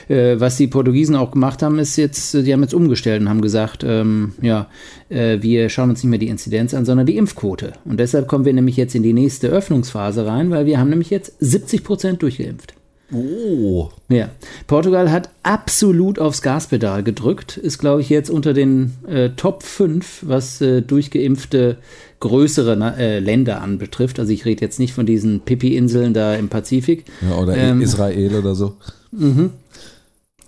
Äh, 0.08 0.40
was 0.40 0.56
die 0.56 0.68
Portugiesen 0.68 1.14
auch 1.14 1.32
gemacht 1.32 1.62
haben, 1.62 1.78
ist 1.78 1.96
jetzt, 1.96 2.32
die 2.32 2.50
haben 2.50 2.62
jetzt 2.62 2.72
umgestellt 2.72 3.20
und 3.20 3.28
haben 3.28 3.42
gesagt, 3.42 3.84
ähm, 3.86 4.32
ja, 4.40 4.68
äh, 5.10 5.42
wir 5.42 5.68
schauen 5.68 5.90
uns 5.90 6.02
nicht 6.02 6.08
mehr 6.08 6.18
die 6.18 6.28
Inzidenz 6.28 6.72
an, 6.72 6.86
sondern 6.86 7.04
die 7.04 7.18
Impfquote. 7.18 7.74
Und 7.84 8.00
deshalb 8.00 8.26
kommen 8.26 8.46
wir 8.46 8.54
nämlich 8.54 8.78
jetzt 8.78 8.94
in 8.94 9.02
die 9.02 9.12
nächste 9.12 9.48
Öffnungsphase 9.48 10.24
rein, 10.24 10.50
weil 10.50 10.64
wir 10.64 10.80
haben 10.80 10.88
nämlich 10.88 11.10
jetzt 11.10 11.34
70 11.38 11.84
Prozent 11.84 12.22
durchgeimpft. 12.22 12.72
Oh. 13.12 13.88
Ja. 14.08 14.30
Portugal 14.66 15.10
hat 15.10 15.30
absolut 15.42 16.18
aufs 16.18 16.42
Gaspedal 16.42 17.02
gedrückt, 17.02 17.56
ist, 17.56 17.78
glaube 17.78 18.02
ich, 18.02 18.10
jetzt 18.10 18.28
unter 18.28 18.52
den 18.52 18.94
äh, 19.06 19.30
Top 19.30 19.62
5, 19.62 20.24
was 20.26 20.60
äh, 20.60 20.82
durchgeimpfte 20.82 21.78
größere 22.20 22.96
äh, 22.98 23.18
Länder 23.18 23.60
anbetrifft. 23.62 24.18
Also 24.18 24.32
ich 24.32 24.44
rede 24.44 24.62
jetzt 24.62 24.78
nicht 24.78 24.92
von 24.92 25.06
diesen 25.06 25.40
Pipi-Inseln 25.40 26.14
da 26.14 26.34
im 26.34 26.48
Pazifik. 26.48 27.04
Ja, 27.28 27.38
oder 27.38 27.56
ähm, 27.56 27.80
Israel 27.80 28.34
oder 28.34 28.54
so. 28.54 28.74
Mhm. 29.12 29.50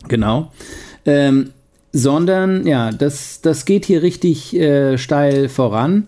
Genau. 0.09 0.52
Ähm, 1.06 1.50
sondern, 1.92 2.66
ja, 2.66 2.92
das, 2.92 3.40
das 3.40 3.64
geht 3.64 3.85
hier 3.85 4.02
richtig 4.02 4.54
äh, 4.54 4.96
steil 4.96 5.48
voran 5.48 6.06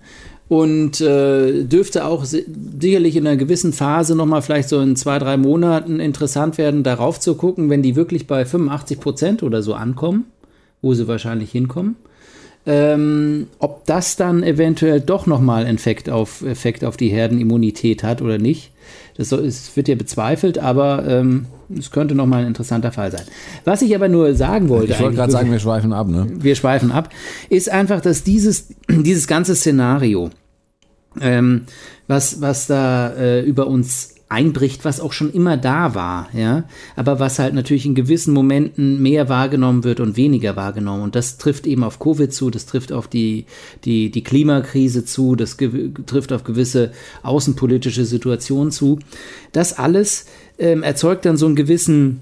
und 0.48 1.00
äh, 1.00 1.64
dürfte 1.64 2.04
auch 2.04 2.24
sicherlich 2.24 3.16
in 3.16 3.26
einer 3.26 3.36
gewissen 3.36 3.72
Phase 3.72 4.14
nochmal 4.14 4.42
vielleicht 4.42 4.68
so 4.68 4.80
in 4.80 4.96
zwei, 4.96 5.18
drei 5.18 5.36
Monaten 5.36 5.98
interessant 5.98 6.58
werden, 6.58 6.82
darauf 6.82 7.18
zu 7.18 7.36
gucken, 7.36 7.70
wenn 7.70 7.82
die 7.82 7.96
wirklich 7.96 8.26
bei 8.26 8.44
85 8.44 9.00
Prozent 9.00 9.42
oder 9.42 9.62
so 9.62 9.74
ankommen, 9.74 10.26
wo 10.82 10.94
sie 10.94 11.08
wahrscheinlich 11.08 11.50
hinkommen. 11.50 11.96
Ähm, 12.64 13.48
ob 13.58 13.86
das 13.86 14.16
dann 14.16 14.44
eventuell 14.44 15.00
doch 15.00 15.26
nochmal 15.26 15.66
Effekt 15.66 16.08
auf, 16.08 16.42
Effekt 16.42 16.84
auf 16.84 16.96
die 16.96 17.08
Herdenimmunität 17.08 18.04
hat 18.04 18.22
oder 18.22 18.38
nicht. 18.38 18.70
Das 19.16 19.28
so, 19.30 19.38
es 19.38 19.76
wird 19.76 19.88
ja 19.88 19.96
bezweifelt, 19.96 20.58
aber 20.58 21.04
ähm, 21.06 21.46
es 21.76 21.90
könnte 21.90 22.14
nochmal 22.14 22.42
ein 22.42 22.48
interessanter 22.48 22.92
Fall 22.92 23.10
sein. 23.10 23.24
Was 23.64 23.82
ich 23.82 23.94
aber 23.94 24.08
nur 24.08 24.34
sagen 24.34 24.68
wollte. 24.68 24.92
Ich 24.92 25.00
wollte 25.00 25.16
gerade 25.16 25.32
sagen, 25.32 25.50
wir 25.50 25.58
schweifen 25.58 25.92
ab, 25.92 26.08
ne? 26.08 26.26
Wir 26.38 26.54
schweifen 26.54 26.92
ab, 26.92 27.10
ist 27.48 27.68
einfach, 27.68 28.00
dass 28.00 28.22
dieses, 28.22 28.68
dieses 28.88 29.26
ganze 29.26 29.56
Szenario, 29.56 30.30
ähm, 31.20 31.62
was, 32.06 32.40
was 32.40 32.68
da 32.68 33.12
äh, 33.14 33.40
über 33.42 33.66
uns 33.66 34.11
einbricht, 34.32 34.84
was 34.84 35.00
auch 35.00 35.12
schon 35.12 35.32
immer 35.32 35.56
da 35.56 35.94
war, 35.94 36.28
ja, 36.32 36.64
aber 36.96 37.20
was 37.20 37.38
halt 37.38 37.54
natürlich 37.54 37.86
in 37.86 37.94
gewissen 37.94 38.32
Momenten 38.32 39.00
mehr 39.00 39.28
wahrgenommen 39.28 39.84
wird 39.84 40.00
und 40.00 40.16
weniger 40.16 40.56
wahrgenommen. 40.56 41.02
Und 41.02 41.14
das 41.14 41.36
trifft 41.36 41.66
eben 41.66 41.84
auf 41.84 41.98
Covid 41.98 42.32
zu, 42.32 42.50
das 42.50 42.66
trifft 42.66 42.92
auf 42.92 43.06
die, 43.06 43.46
die, 43.84 44.10
die 44.10 44.24
Klimakrise 44.24 45.04
zu, 45.04 45.36
das 45.36 45.56
trifft 46.06 46.32
auf 46.32 46.44
gewisse 46.44 46.92
außenpolitische 47.22 48.04
Situationen 48.04 48.72
zu. 48.72 48.98
Das 49.52 49.78
alles 49.78 50.26
ähm, 50.58 50.82
erzeugt 50.82 51.26
dann 51.26 51.36
so 51.36 51.46
einen 51.46 51.56
gewissen 51.56 52.20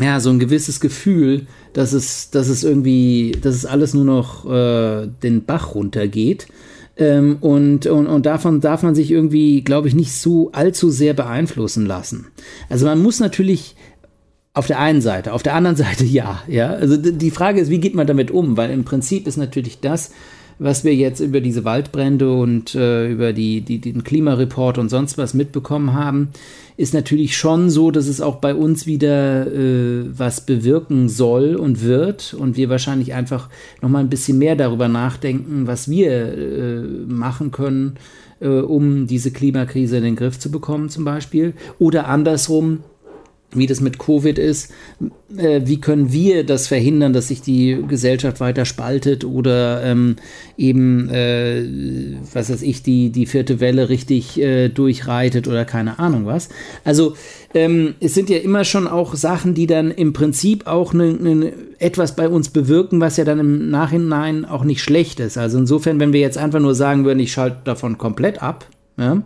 ja, 0.00 0.20
so 0.20 0.30
ein 0.30 0.38
gewisses 0.38 0.80
Gefühl, 0.80 1.46
dass 1.74 1.92
es, 1.92 2.30
dass 2.30 2.48
es 2.48 2.64
irgendwie, 2.64 3.36
dass 3.42 3.54
es 3.54 3.66
alles 3.66 3.92
nur 3.92 4.06
noch 4.06 4.50
äh, 4.50 5.06
den 5.22 5.44
Bach 5.44 5.74
runtergeht. 5.74 6.46
Ähm, 6.96 7.38
und, 7.40 7.86
und, 7.86 8.06
und 8.06 8.26
davon 8.26 8.60
darf 8.60 8.82
man 8.82 8.94
sich 8.94 9.10
irgendwie, 9.10 9.62
glaube 9.62 9.88
ich, 9.88 9.94
nicht 9.94 10.12
so 10.12 10.52
allzu 10.52 10.90
sehr 10.90 11.14
beeinflussen 11.14 11.86
lassen. 11.86 12.26
Also 12.68 12.86
man 12.86 13.00
muss 13.00 13.20
natürlich 13.20 13.76
auf 14.54 14.66
der 14.66 14.78
einen 14.78 15.00
Seite, 15.00 15.32
auf 15.32 15.42
der 15.42 15.54
anderen 15.54 15.76
Seite 15.84 16.04
ja, 16.04 16.42
ja. 16.46 16.70
Also 16.70 16.96
die 16.96 17.30
Frage 17.30 17.60
ist, 17.60 17.70
wie 17.70 17.80
geht 17.80 17.94
man 17.94 18.06
damit 18.06 18.30
um? 18.30 18.56
Weil 18.56 18.70
im 18.70 18.84
Prinzip 18.84 19.26
ist 19.26 19.36
natürlich 19.36 19.80
das, 19.80 20.10
was 20.62 20.84
wir 20.84 20.94
jetzt 20.94 21.20
über 21.20 21.40
diese 21.40 21.64
Waldbrände 21.64 22.32
und 22.32 22.74
äh, 22.74 23.10
über 23.10 23.32
die, 23.32 23.62
die, 23.62 23.80
den 23.80 24.04
Klimareport 24.04 24.78
und 24.78 24.88
sonst 24.88 25.18
was 25.18 25.34
mitbekommen 25.34 25.92
haben, 25.92 26.28
ist 26.76 26.94
natürlich 26.94 27.36
schon 27.36 27.68
so, 27.68 27.90
dass 27.90 28.06
es 28.06 28.20
auch 28.20 28.36
bei 28.36 28.54
uns 28.54 28.86
wieder 28.86 29.46
äh, 29.46 30.04
was 30.16 30.46
bewirken 30.46 31.08
soll 31.08 31.56
und 31.56 31.82
wird 31.82 32.34
und 32.34 32.56
wir 32.56 32.68
wahrscheinlich 32.68 33.12
einfach 33.12 33.48
noch 33.80 33.88
mal 33.88 33.98
ein 33.98 34.08
bisschen 34.08 34.38
mehr 34.38 34.54
darüber 34.54 34.86
nachdenken, 34.86 35.66
was 35.66 35.90
wir 35.90 36.12
äh, 36.12 36.80
machen 37.08 37.50
können, 37.50 37.94
äh, 38.40 38.48
um 38.48 39.08
diese 39.08 39.32
Klimakrise 39.32 39.96
in 39.96 40.04
den 40.04 40.16
Griff 40.16 40.38
zu 40.38 40.50
bekommen 40.50 40.88
zum 40.88 41.04
Beispiel. 41.04 41.54
Oder 41.80 42.06
andersrum, 42.06 42.80
wie 43.54 43.66
das 43.66 43.80
mit 43.80 43.98
Covid 43.98 44.38
ist, 44.38 44.72
äh, 45.36 45.62
wie 45.64 45.80
können 45.80 46.12
wir 46.12 46.44
das 46.44 46.66
verhindern, 46.66 47.12
dass 47.12 47.28
sich 47.28 47.42
die 47.42 47.78
Gesellschaft 47.86 48.40
weiter 48.40 48.64
spaltet 48.64 49.24
oder 49.24 49.82
ähm, 49.84 50.16
eben, 50.56 51.08
äh, 51.10 51.62
was 52.32 52.50
weiß 52.50 52.62
ich, 52.62 52.82
die, 52.82 53.10
die 53.10 53.26
vierte 53.26 53.60
Welle 53.60 53.88
richtig 53.88 54.40
äh, 54.40 54.68
durchreitet 54.68 55.48
oder 55.48 55.64
keine 55.64 55.98
Ahnung 55.98 56.26
was. 56.26 56.48
Also 56.84 57.14
ähm, 57.54 57.94
es 58.00 58.14
sind 58.14 58.30
ja 58.30 58.38
immer 58.38 58.64
schon 58.64 58.88
auch 58.88 59.14
Sachen, 59.14 59.54
die 59.54 59.66
dann 59.66 59.90
im 59.90 60.12
Prinzip 60.12 60.66
auch 60.66 60.92
ne, 60.92 61.12
ne, 61.12 61.52
etwas 61.78 62.16
bei 62.16 62.28
uns 62.28 62.48
bewirken, 62.48 63.00
was 63.00 63.16
ja 63.16 63.24
dann 63.24 63.38
im 63.38 63.70
Nachhinein 63.70 64.44
auch 64.44 64.64
nicht 64.64 64.82
schlecht 64.82 65.20
ist. 65.20 65.36
Also 65.36 65.58
insofern, 65.58 66.00
wenn 66.00 66.12
wir 66.12 66.20
jetzt 66.20 66.38
einfach 66.38 66.60
nur 66.60 66.74
sagen 66.74 67.04
würden, 67.04 67.20
ich 67.20 67.32
schalte 67.32 67.58
davon 67.64 67.98
komplett 67.98 68.42
ab, 68.42 68.66
ja, 68.98 69.22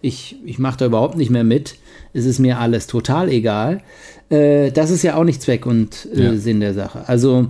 ich, 0.00 0.36
ich 0.44 0.58
mache 0.58 0.78
da 0.78 0.86
überhaupt 0.86 1.16
nicht 1.16 1.30
mehr 1.30 1.44
mit, 1.44 1.76
es 2.12 2.24
ist 2.24 2.38
mir 2.38 2.58
alles 2.58 2.86
total 2.86 3.28
egal. 3.28 3.82
Äh, 4.28 4.70
das 4.72 4.90
ist 4.90 5.02
ja 5.02 5.16
auch 5.16 5.24
nicht 5.24 5.42
Zweck 5.42 5.66
und 5.66 6.08
äh, 6.14 6.24
ja. 6.24 6.36
Sinn 6.36 6.60
der 6.60 6.74
Sache. 6.74 7.08
Also 7.08 7.48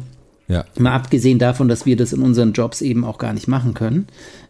ja. 0.49 0.65
mal 0.79 0.93
abgesehen 0.93 1.39
davon, 1.39 1.69
dass 1.69 1.87
wir 1.87 1.97
das 1.97 2.13
in 2.13 2.23
unseren 2.23 2.53
Jobs 2.53 2.83
eben 2.83 3.05
auch 3.05 3.19
gar 3.19 3.33
nicht 3.33 3.49
machen 3.49 3.75
können, 3.75 4.07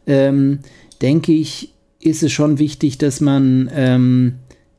ähm, 0.07 0.61
denke 1.03 1.33
ich, 1.33 1.75
ist 2.01 2.23
es 2.23 2.33
schon 2.33 2.59
wichtig, 2.59 2.99
dass 2.99 3.21
man 3.21 3.71
ähm, 3.75 4.37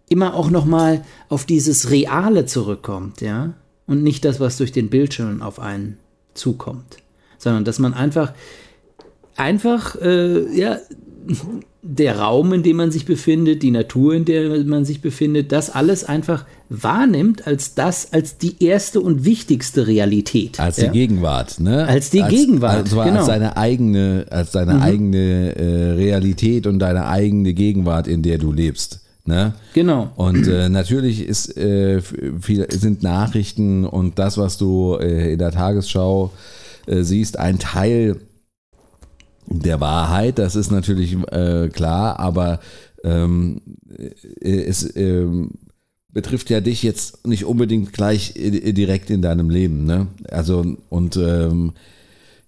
immer 0.10 0.34
auch 0.34 0.50
noch 0.50 0.66
mal 0.66 1.04
auf 1.30 1.46
dieses 1.46 1.92
Reale 1.92 2.46
zurückkommt, 2.46 3.22
ja, 3.22 3.54
und 3.86 4.04
nicht 4.04 4.26
das, 4.26 4.40
was 4.40 4.58
durch 4.58 4.72
den 4.72 4.90
Bildschirm 4.90 5.42
auf 5.42 5.60
einen 5.60 5.98
zukommt, 6.34 6.98
sondern 7.38 7.66
dass 7.66 7.80
man 7.80 7.94
einfach 7.94 8.34
einfach 9.36 9.96
äh, 10.02 10.58
ja 10.58 10.78
der 11.84 12.20
Raum, 12.20 12.54
in 12.54 12.62
dem 12.64 12.78
man 12.78 12.92
sich 12.92 13.06
befindet, 13.06 13.64
die 13.64 13.72
Natur, 13.72 14.14
in 14.14 14.26
der 14.26 14.64
man 14.66 14.86
sich 14.86 15.02
befindet, 15.02 15.52
das 15.52 15.72
alles 15.72 16.04
einfach 16.04 16.46
wahrnimmt 16.70 17.48
als 17.48 17.74
das, 17.74 18.14
als 18.14 18.38
die 18.38 18.64
erste 18.64 19.02
und 19.02 19.26
wichtigste 19.26 19.88
Realität. 19.88 20.60
Als 20.60 20.76
die 20.76 20.90
Gegenwart, 20.90 21.60
ne? 21.60 21.88
Als 21.88 22.12
die 22.12 22.22
als, 22.22 22.32
Gegenwart, 22.32 22.84
also 22.84 23.02
genau. 23.02 23.18
Als 23.18 23.26
seine 23.26 23.58
eigene, 23.58 24.26
als 24.30 24.52
deine 24.52 24.76
mhm. 24.76 24.82
eigene 24.82 25.56
äh, 25.56 25.92
Realität 25.94 26.68
und 26.68 26.80
deine 26.80 27.08
eigene 27.08 27.54
Gegenwart, 27.54 28.08
in 28.08 28.22
der 28.22 28.38
du 28.38 28.52
lebst. 28.52 29.02
Ne? 29.26 29.54
Genau. 29.74 30.12
Und 30.16 30.48
äh, 30.48 30.70
natürlich 30.70 31.26
ist, 31.28 31.58
äh, 31.58 32.02
viel, 32.02 32.68
sind 32.72 33.04
Nachrichten 33.04 33.86
und 33.86 34.20
das, 34.20 34.38
was 34.38 34.58
du 34.58 34.98
äh, 35.00 35.34
in 35.34 35.40
der 35.40 35.52
Tagesschau 35.52 36.32
äh, 36.88 37.02
siehst, 37.02 37.38
ein 37.38 37.60
Teil 37.60 38.18
der 39.48 39.80
Wahrheit, 39.80 40.40
das 40.40 40.56
ist 40.56 40.72
natürlich 40.72 41.18
äh, 41.32 41.70
klar, 41.70 42.20
aber 42.20 42.60
ähm, 43.04 43.62
äh, 43.98 44.64
es 44.64 44.96
ähm, 44.96 45.52
betrifft 46.14 46.50
ja 46.50 46.62
dich 46.62 46.84
jetzt 46.84 47.26
nicht 47.26 47.46
unbedingt 47.46 47.94
gleich 47.94 48.34
direkt 48.36 49.10
in 49.10 49.22
deinem 49.22 49.50
Leben, 49.50 49.86
ne? 49.86 50.08
Also 50.30 50.66
und 50.90 51.18
ähm, 51.18 51.74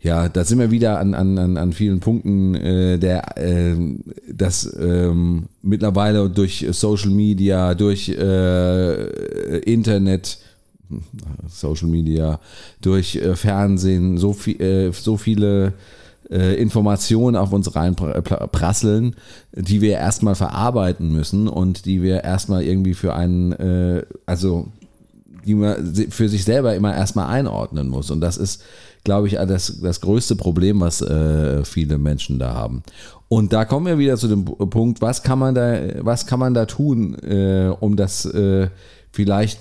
ja, 0.01 0.27
da 0.27 0.43
sind 0.43 0.59
wir 0.59 0.69
wieder 0.69 0.99
an, 0.99 1.13
an, 1.13 1.55
an 1.55 1.71
vielen 1.71 2.01
Punkten, 2.01 2.55
äh, 2.55 2.99
der 2.99 3.37
äh, 3.37 3.75
das 4.29 4.69
ähm, 4.77 5.47
mittlerweile 5.61 6.29
durch 6.29 6.65
Social 6.71 7.11
Media, 7.11 7.73
durch 7.73 8.09
äh, 8.09 9.59
Internet, 9.59 10.39
Social 11.47 11.87
Media, 11.87 12.41
durch 12.81 13.15
äh, 13.15 13.37
Fernsehen 13.37 14.17
so 14.17 14.33
viel, 14.33 14.61
äh, 14.61 14.91
so 14.91 15.15
viele 15.15 15.67
äh, 15.67 15.71
Informationen 16.29 17.35
auf 17.35 17.51
uns 17.51 17.75
reinprasseln, 17.75 19.15
die 19.53 19.81
wir 19.81 19.93
erstmal 19.97 20.35
verarbeiten 20.35 21.11
müssen 21.11 21.47
und 21.47 21.85
die 21.85 22.01
wir 22.01 22.23
erstmal 22.23 22.63
irgendwie 22.63 22.93
für 22.93 23.13
einen, 23.13 23.51
äh, 23.53 24.03
also 24.25 24.67
die 25.45 25.55
man 25.55 25.93
für 26.09 26.29
sich 26.29 26.45
selber 26.45 26.75
immer 26.75 26.95
erstmal 26.95 27.27
einordnen 27.27 27.89
muss. 27.89 28.09
Und 28.11 28.21
das 28.21 28.37
ist, 28.37 28.63
glaube 29.03 29.27
ich, 29.27 29.33
das, 29.33 29.79
das 29.81 30.01
größte 30.01 30.35
Problem, 30.35 30.79
was 30.79 31.01
äh, 31.01 31.65
viele 31.65 31.97
Menschen 31.97 32.39
da 32.39 32.53
haben. 32.53 32.83
Und 33.27 33.51
da 33.51 33.65
kommen 33.65 33.87
wir 33.87 33.97
wieder 33.97 34.17
zu 34.17 34.27
dem 34.27 34.45
Punkt, 34.45 35.01
was 35.01 35.23
kann 35.23 35.39
man 35.39 35.55
da, 35.55 35.77
was 35.99 36.25
kann 36.25 36.39
man 36.39 36.53
da 36.53 36.65
tun, 36.65 37.15
äh, 37.15 37.73
um 37.79 37.95
das 37.95 38.25
äh, 38.25 38.69
vielleicht 39.11 39.59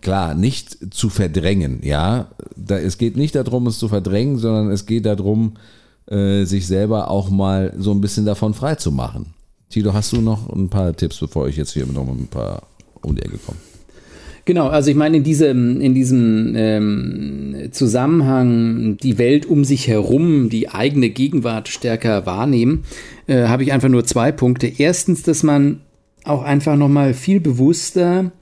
klar 0.00 0.34
nicht 0.34 0.94
zu 0.94 1.08
verdrängen, 1.08 1.80
ja. 1.82 2.28
Da, 2.56 2.78
es 2.78 2.98
geht 2.98 3.16
nicht 3.16 3.34
darum, 3.34 3.66
es 3.66 3.78
zu 3.78 3.88
verdrängen, 3.88 4.38
sondern 4.38 4.70
es 4.70 4.86
geht 4.86 5.06
darum, 5.06 5.54
äh, 6.06 6.44
sich 6.44 6.66
selber 6.66 7.10
auch 7.10 7.30
mal 7.30 7.72
so 7.78 7.92
ein 7.92 8.00
bisschen 8.00 8.26
davon 8.26 8.54
frei 8.54 8.74
zu 8.74 8.92
machen. 8.92 9.34
Tilo, 9.68 9.94
hast 9.94 10.12
du 10.12 10.20
noch 10.20 10.50
ein 10.50 10.68
paar 10.68 10.94
Tipps, 10.94 11.18
bevor 11.18 11.48
ich 11.48 11.56
jetzt 11.56 11.72
hier 11.72 11.86
noch 11.86 12.06
ein 12.06 12.28
paar 12.28 12.62
um 13.00 13.14
die 13.16 13.22
Ecke 13.22 13.38
komme? 13.38 13.58
Genau, 14.44 14.66
also 14.66 14.90
ich 14.90 14.96
meine, 14.96 15.18
in 15.18 15.22
diesem, 15.22 15.80
in 15.80 15.94
diesem 15.94 16.54
ähm, 16.56 17.68
Zusammenhang, 17.70 18.96
die 18.96 19.16
Welt 19.18 19.46
um 19.46 19.64
sich 19.64 19.86
herum, 19.86 20.48
die 20.48 20.68
eigene 20.68 21.10
Gegenwart 21.10 21.68
stärker 21.68 22.26
wahrnehmen, 22.26 22.82
äh, 23.28 23.44
habe 23.44 23.62
ich 23.62 23.72
einfach 23.72 23.88
nur 23.88 24.04
zwei 24.04 24.32
Punkte. 24.32 24.66
Erstens, 24.66 25.22
dass 25.22 25.44
man 25.44 25.80
auch 26.24 26.42
einfach 26.42 26.76
nochmal 26.76 27.14
viel 27.14 27.40
bewusster 27.40 28.32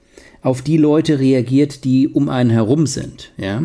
auf 0.41 0.63
die 0.63 0.77
Leute 0.77 1.19
reagiert, 1.19 1.83
die 1.83 2.07
um 2.07 2.29
einen 2.29 2.49
herum 2.49 2.87
sind. 2.87 3.31
Ja? 3.37 3.61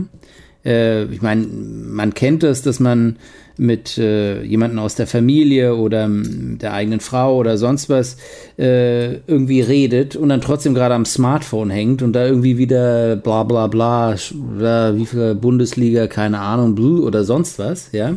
Äh, 0.65 1.05
ich 1.07 1.23
meine, 1.23 1.47
man 1.47 2.13
kennt 2.13 2.43
das, 2.43 2.61
dass 2.61 2.81
man 2.81 3.17
mit 3.59 3.97
äh, 3.99 4.43
jemandem 4.43 4.79
aus 4.79 4.95
der 4.95 5.07
Familie 5.07 5.77
oder 5.77 6.09
der 6.11 6.73
eigenen 6.73 7.01
Frau 7.01 7.37
oder 7.37 7.57
sonst 7.57 7.89
was 7.89 8.17
äh, 8.59 9.15
irgendwie 9.27 9.61
redet 9.61 10.17
und 10.17 10.29
dann 10.29 10.41
trotzdem 10.41 10.75
gerade 10.75 10.95
am 10.95 11.05
Smartphone 11.05 11.71
hängt 11.71 12.03
und 12.03 12.13
da 12.13 12.27
irgendwie 12.27 12.59
wieder 12.59 13.17
bla 13.17 13.45
bla 13.45 13.67
bla, 13.67 14.17
wie 14.17 15.07
viel 15.07 15.35
Bundesliga, 15.35 16.07
keine 16.07 16.41
Ahnung, 16.41 16.75
Blue 16.75 17.03
oder 17.03 17.25
sonst 17.25 17.59
was, 17.59 17.91
ja. 17.93 18.17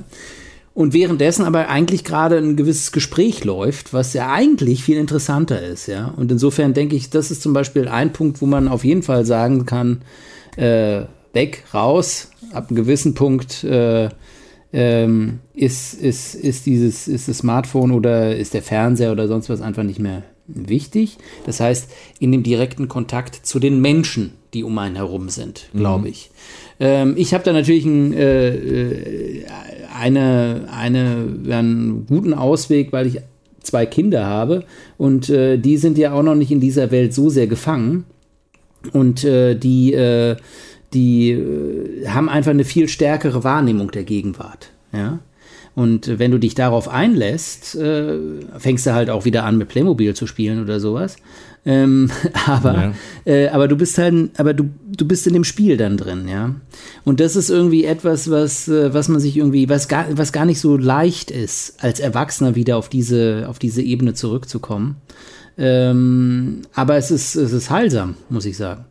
Und 0.74 0.94
währenddessen 0.94 1.44
aber 1.44 1.68
eigentlich 1.68 2.06
gerade 2.06 2.38
ein 2.38 2.56
gewisses 2.56 2.94
Gespräch 2.94 3.44
läuft, 3.44 3.94
was 3.94 4.14
ja 4.14 4.32
eigentlich 4.32 4.84
viel 4.84 4.98
interessanter 4.98 5.62
ist, 5.62 5.88
ja. 5.88 6.14
Und 6.16 6.32
insofern 6.32 6.74
denke 6.74 6.96
ich, 6.96 7.10
das 7.10 7.32
ist 7.32 7.42
zum 7.42 7.54
Beispiel 7.54 7.88
ein 7.88 8.14
Punkt, 8.14 8.42
wo 8.42 8.46
man 8.46 8.68
auf 8.68 8.86
jeden 8.86 9.04
Fall 9.04 9.26
sagen 9.26 9.66
kann, 9.66 10.02
äh, 10.56 11.02
weg, 11.34 11.64
raus, 11.74 12.32
ab 12.54 12.70
einem 12.70 12.78
gewissen 12.78 13.14
Punkt 13.14 13.64
äh, 13.64 14.10
ähm, 14.72 15.40
ist, 15.54 15.94
ist, 15.94 16.36
ist 16.36 16.66
dieses, 16.66 17.08
ist 17.08 17.28
das 17.28 17.40
Smartphone 17.40 17.92
oder 17.92 18.36
ist 18.36 18.54
der 18.54 18.62
Fernseher 18.62 19.12
oder 19.12 19.28
sonst 19.28 19.50
was 19.50 19.62
einfach 19.62 19.84
nicht 19.84 20.00
mehr 20.00 20.24
wichtig. 20.48 21.18
Das 21.46 21.60
heißt, 21.60 21.90
in 22.20 22.32
dem 22.32 22.44
direkten 22.44 22.88
Kontakt 22.88 23.36
zu 23.46 23.60
den 23.60 23.82
Menschen, 23.82 24.34
die 24.54 24.64
um 24.64 24.78
einen 24.78 24.96
herum 24.96 25.30
sind, 25.30 25.70
glaube 25.74 26.02
mhm. 26.02 26.08
ich. 26.08 26.32
Ähm, 26.80 27.14
ich 27.18 27.34
habe 27.34 27.44
da 27.44 27.54
natürlich 27.54 27.86
ein, 27.86 28.14
äh, 28.14 28.50
äh, 28.50 29.46
eine, 29.96 30.68
eine, 30.72 31.28
einen 31.50 32.06
guten 32.08 32.34
Ausweg, 32.34 32.92
weil 32.92 33.08
ich 33.08 33.18
zwei 33.62 33.86
Kinder 33.86 34.26
habe 34.26 34.64
und 34.98 35.30
äh, 35.30 35.58
die 35.58 35.78
sind 35.78 35.98
ja 35.98 36.14
auch 36.14 36.24
noch 36.24 36.36
nicht 36.36 36.52
in 36.52 36.60
dieser 36.62 36.92
Welt 36.92 37.14
so 37.14 37.30
sehr 37.30 37.48
gefangen 37.48 38.06
und 38.94 39.24
äh, 39.24 39.56
die 39.56 39.94
äh, 39.94 40.38
die 40.94 41.32
äh, 41.32 42.08
haben 42.08 42.30
einfach 42.30 42.52
eine 42.52 42.64
viel 42.64 42.88
stärkere 42.88 43.44
Wahrnehmung 43.44 43.92
der 43.92 44.04
Gegenwart. 44.04 44.72
Ja? 44.92 45.20
Und 45.76 46.20
wenn 46.20 46.32
du 46.32 46.40
dich 46.40 46.56
darauf 46.56 46.90
einlässt, 46.90 47.76
äh, 47.76 48.18
fängst 48.58 48.86
du 48.86 48.94
halt 48.94 49.10
auch 49.10 49.26
wieder 49.26 49.46
an, 49.46 49.58
mit 49.58 49.70
Playmobil 49.70 50.14
zu 50.14 50.28
spielen 50.28 50.62
oder 50.62 50.80
sowas. 50.80 51.18
Ähm, 51.66 52.10
aber, 52.48 52.94
ja. 53.26 53.32
äh, 53.32 53.48
aber 53.50 53.68
du 53.68 53.76
bist 53.78 53.98
halt, 53.98 54.32
aber 54.38 54.54
du, 54.54 54.70
du 54.88 55.08
bist 55.08 55.28
in 55.28 55.34
dem 55.34 55.44
Spiel 55.44 55.78
dann 55.78 55.98
drin, 55.98 56.28
ja. 56.28 56.56
Und 57.06 57.20
das 57.20 57.36
ist 57.36 57.50
irgendwie 57.50 57.86
etwas, 57.86 58.30
was, 58.30 58.68
äh, 58.68 58.94
was 58.94 59.08
man 59.10 59.20
sich 59.20 59.38
irgendwie, 59.38 59.70
was 59.70 59.88
gar, 59.88 60.06
was 60.18 60.34
gar 60.34 60.46
nicht 60.46 60.60
so 60.60 60.76
leicht 60.76 61.32
ist, 61.32 61.76
als 61.84 62.00
Erwachsener 62.00 62.56
wieder 62.56 62.78
auf 62.78 62.90
diese, 62.90 63.46
auf 63.48 63.60
diese 63.60 63.82
Ebene 63.82 64.14
zurückzukommen. 64.14 64.98
Ähm, 65.58 66.62
aber 66.74 66.96
es 66.96 67.12
ist, 67.12 67.36
es 67.36 67.52
ist 67.52 67.70
heilsam, 67.70 68.16
muss 68.30 68.46
ich 68.46 68.58
sagen. 68.58 68.86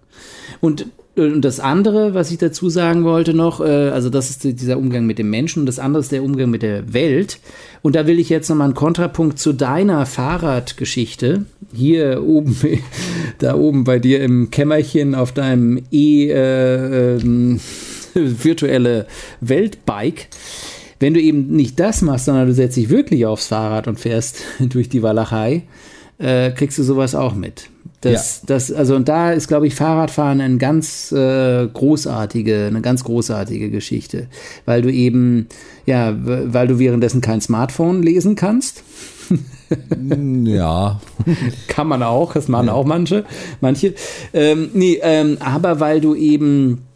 Und 0.61 0.87
und 1.19 1.43
das 1.43 1.61
andere, 1.61 2.15
was 2.15 2.31
ich 2.31 2.39
dazu 2.39 2.69
sagen 2.71 3.05
wollte 3.05 3.35
noch, 3.35 3.61
äh, 3.61 3.91
also 3.91 4.09
das 4.09 4.31
ist 4.31 4.45
dieser 4.45 4.79
Umgang 4.79 5.05
mit 5.07 5.19
dem 5.19 5.31
Menschen 5.31 5.61
und 5.61 5.67
das 5.67 5.79
andere 5.79 6.01
ist 6.01 6.13
der 6.13 6.23
Umgang 6.23 6.51
mit 6.51 6.63
der 6.63 6.93
Welt. 6.93 7.41
Und 7.83 7.97
da 7.97 8.07
will 8.07 8.19
ich 8.19 8.29
jetzt 8.29 8.49
nochmal 8.49 8.67
einen 8.67 8.75
Kontrapunkt 8.75 9.39
zu 9.39 9.53
deiner 9.53 10.07
Fahrradgeschichte. 10.07 11.45
Hier 11.75 12.23
oben, 12.25 12.57
da 13.39 13.55
oben 13.55 13.85
bei 13.85 13.99
dir 13.99 14.21
im 14.23 14.51
Kämmerchen 14.51 15.15
auf 15.15 15.33
deinem 15.33 15.83
e 15.91 16.31
äh, 16.31 17.17
äh, 17.17 17.21
virtuelle 18.15 19.07
Weltbike. 19.41 20.29
Wenn 21.01 21.15
du 21.15 21.21
eben 21.21 21.49
nicht 21.49 21.79
das 21.79 22.03
machst, 22.03 22.25
sondern 22.25 22.47
du 22.47 22.55
setzt 22.55 22.77
dich 22.77 22.91
wirklich 22.91 23.27
aufs 23.27 23.49
Fahrrad 23.49 23.87
und 23.89 24.01
fährst 24.01 24.43
durch 24.61 24.89
die 24.89 25.03
Walachei, 25.03 25.63
äh, 26.19 26.51
kriegst 26.51 26.79
du 26.79 26.83
sowas 26.83 27.15
auch 27.15 27.35
mit. 27.35 27.71
Das, 28.01 28.43
ja. 28.43 28.47
das, 28.47 28.71
also 28.71 28.95
und 28.95 29.09
da 29.09 29.33
ist, 29.33 29.49
glaube 29.49 29.67
ich, 29.67 29.75
Fahrradfahren 29.75 30.41
eine 30.41 30.59
ganz 30.59 31.11
äh, 31.11 31.67
großartige, 31.67 32.67
eine 32.67 32.81
ganz 32.81 33.03
großartige 33.03 33.71
Geschichte, 33.71 34.29
weil 34.67 34.83
du 34.83 34.93
eben, 34.93 35.49
ja, 35.85 36.15
weil 36.17 36.69
du 36.69 36.79
währenddessen 36.79 37.21
kein 37.21 37.41
Smartphone 37.41 38.03
lesen 38.03 38.35
kannst. 38.35 38.85
Ja. 40.45 40.99
Kann 41.69 41.89
man 41.89 42.03
auch, 42.03 42.33
das 42.33 42.49
machen 42.49 42.69
ja. 42.69 42.73
auch 42.73 42.87
manche, 42.87 43.27
manche. 43.61 43.93
Ähm, 44.33 44.71
nee, 44.73 44.99
ähm, 45.03 45.37
aber 45.41 45.79
weil 45.79 46.01
du 46.01 46.15
eben 46.15 46.87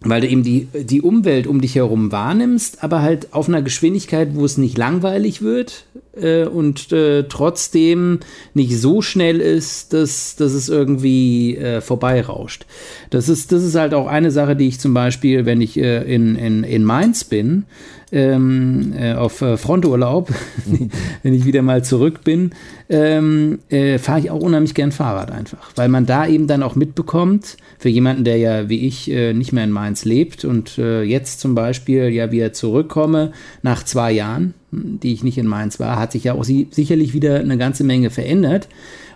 weil 0.00 0.20
du 0.20 0.28
eben 0.28 0.42
die, 0.42 0.66
die 0.74 1.02
Umwelt 1.02 1.46
um 1.46 1.60
dich 1.60 1.74
herum 1.74 2.12
wahrnimmst, 2.12 2.82
aber 2.84 3.02
halt 3.02 3.32
auf 3.32 3.48
einer 3.48 3.62
Geschwindigkeit, 3.62 4.30
wo 4.34 4.44
es 4.44 4.56
nicht 4.56 4.78
langweilig 4.78 5.42
wird 5.42 5.86
äh, 6.20 6.44
und 6.44 6.92
äh, 6.92 7.24
trotzdem 7.24 8.20
nicht 8.54 8.78
so 8.78 9.02
schnell 9.02 9.40
ist, 9.40 9.92
dass, 9.92 10.36
dass 10.36 10.52
es 10.52 10.68
irgendwie 10.68 11.56
äh, 11.56 11.80
vorbeirauscht. 11.80 12.66
Das 13.10 13.28
ist, 13.28 13.52
das 13.52 13.62
ist 13.62 13.74
halt 13.74 13.94
auch 13.94 14.06
eine 14.06 14.30
Sache, 14.30 14.56
die 14.56 14.68
ich 14.68 14.80
zum 14.80 14.94
Beispiel, 14.94 15.46
wenn 15.46 15.60
ich 15.60 15.78
äh, 15.78 16.02
in, 16.02 16.36
in, 16.36 16.64
in 16.64 16.84
Mainz 16.84 17.24
bin, 17.24 17.64
ähm, 18.12 18.94
äh, 18.96 19.14
auf 19.14 19.42
äh, 19.42 19.56
Fronturlaub, 19.56 20.32
wenn 21.22 21.34
ich 21.34 21.44
wieder 21.44 21.62
mal 21.62 21.84
zurück 21.84 22.24
bin, 22.24 22.52
ähm, 22.88 23.58
äh, 23.68 23.98
fahre 23.98 24.20
ich 24.20 24.30
auch 24.30 24.40
unheimlich 24.40 24.74
gern 24.74 24.92
Fahrrad 24.92 25.30
einfach, 25.30 25.72
weil 25.76 25.88
man 25.88 26.06
da 26.06 26.26
eben 26.26 26.46
dann 26.46 26.62
auch 26.62 26.74
mitbekommt, 26.74 27.56
für 27.78 27.88
jemanden, 27.88 28.24
der 28.24 28.38
ja 28.38 28.68
wie 28.68 28.86
ich 28.86 29.10
äh, 29.10 29.32
nicht 29.34 29.52
mehr 29.52 29.64
in 29.64 29.70
Mainz 29.70 30.04
lebt 30.04 30.44
und 30.44 30.78
äh, 30.78 31.02
jetzt 31.02 31.40
zum 31.40 31.54
Beispiel 31.54 32.08
ja 32.08 32.32
wieder 32.32 32.52
zurückkomme 32.52 33.32
nach 33.62 33.84
zwei 33.84 34.12
Jahren, 34.12 34.54
die 34.70 35.12
ich 35.12 35.24
nicht 35.24 35.38
in 35.38 35.46
Mainz 35.46 35.80
war, 35.80 35.98
hat 35.98 36.12
sich 36.12 36.24
ja 36.24 36.34
auch 36.34 36.44
si 36.44 36.68
sicherlich 36.70 37.14
wieder 37.14 37.40
eine 37.40 37.58
ganze 37.58 37.84
Menge 37.84 38.10
verändert. 38.10 38.68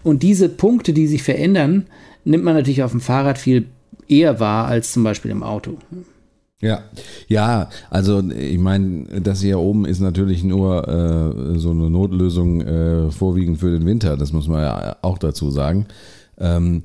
Und 0.02 0.22
diese 0.22 0.48
Punkte, 0.48 0.92
die 0.92 1.06
sich 1.06 1.22
verändern, 1.22 1.86
nimmt 2.24 2.44
man 2.44 2.54
natürlich 2.54 2.82
auf 2.82 2.92
dem 2.92 3.00
Fahrrad 3.00 3.38
viel 3.38 3.66
eher 4.08 4.40
wahr 4.40 4.66
als 4.66 4.92
zum 4.92 5.04
Beispiel 5.04 5.30
im 5.30 5.42
Auto. 5.42 5.78
Ja, 6.60 6.84
ja, 7.26 7.70
also 7.90 8.22
ich 8.30 8.58
meine, 8.58 9.20
das 9.20 9.42
hier 9.42 9.58
oben 9.58 9.84
ist 9.84 9.98
natürlich 9.98 10.44
nur 10.44 10.86
äh, 10.86 11.58
so 11.58 11.72
eine 11.72 11.90
Notlösung 11.90 12.60
äh, 12.60 13.10
vorwiegend 13.10 13.58
für 13.58 13.72
den 13.72 13.84
Winter, 13.84 14.16
das 14.16 14.32
muss 14.32 14.46
man 14.46 14.62
ja 14.62 14.96
auch 15.02 15.18
dazu 15.18 15.50
sagen. 15.50 15.86
Ähm, 16.38 16.82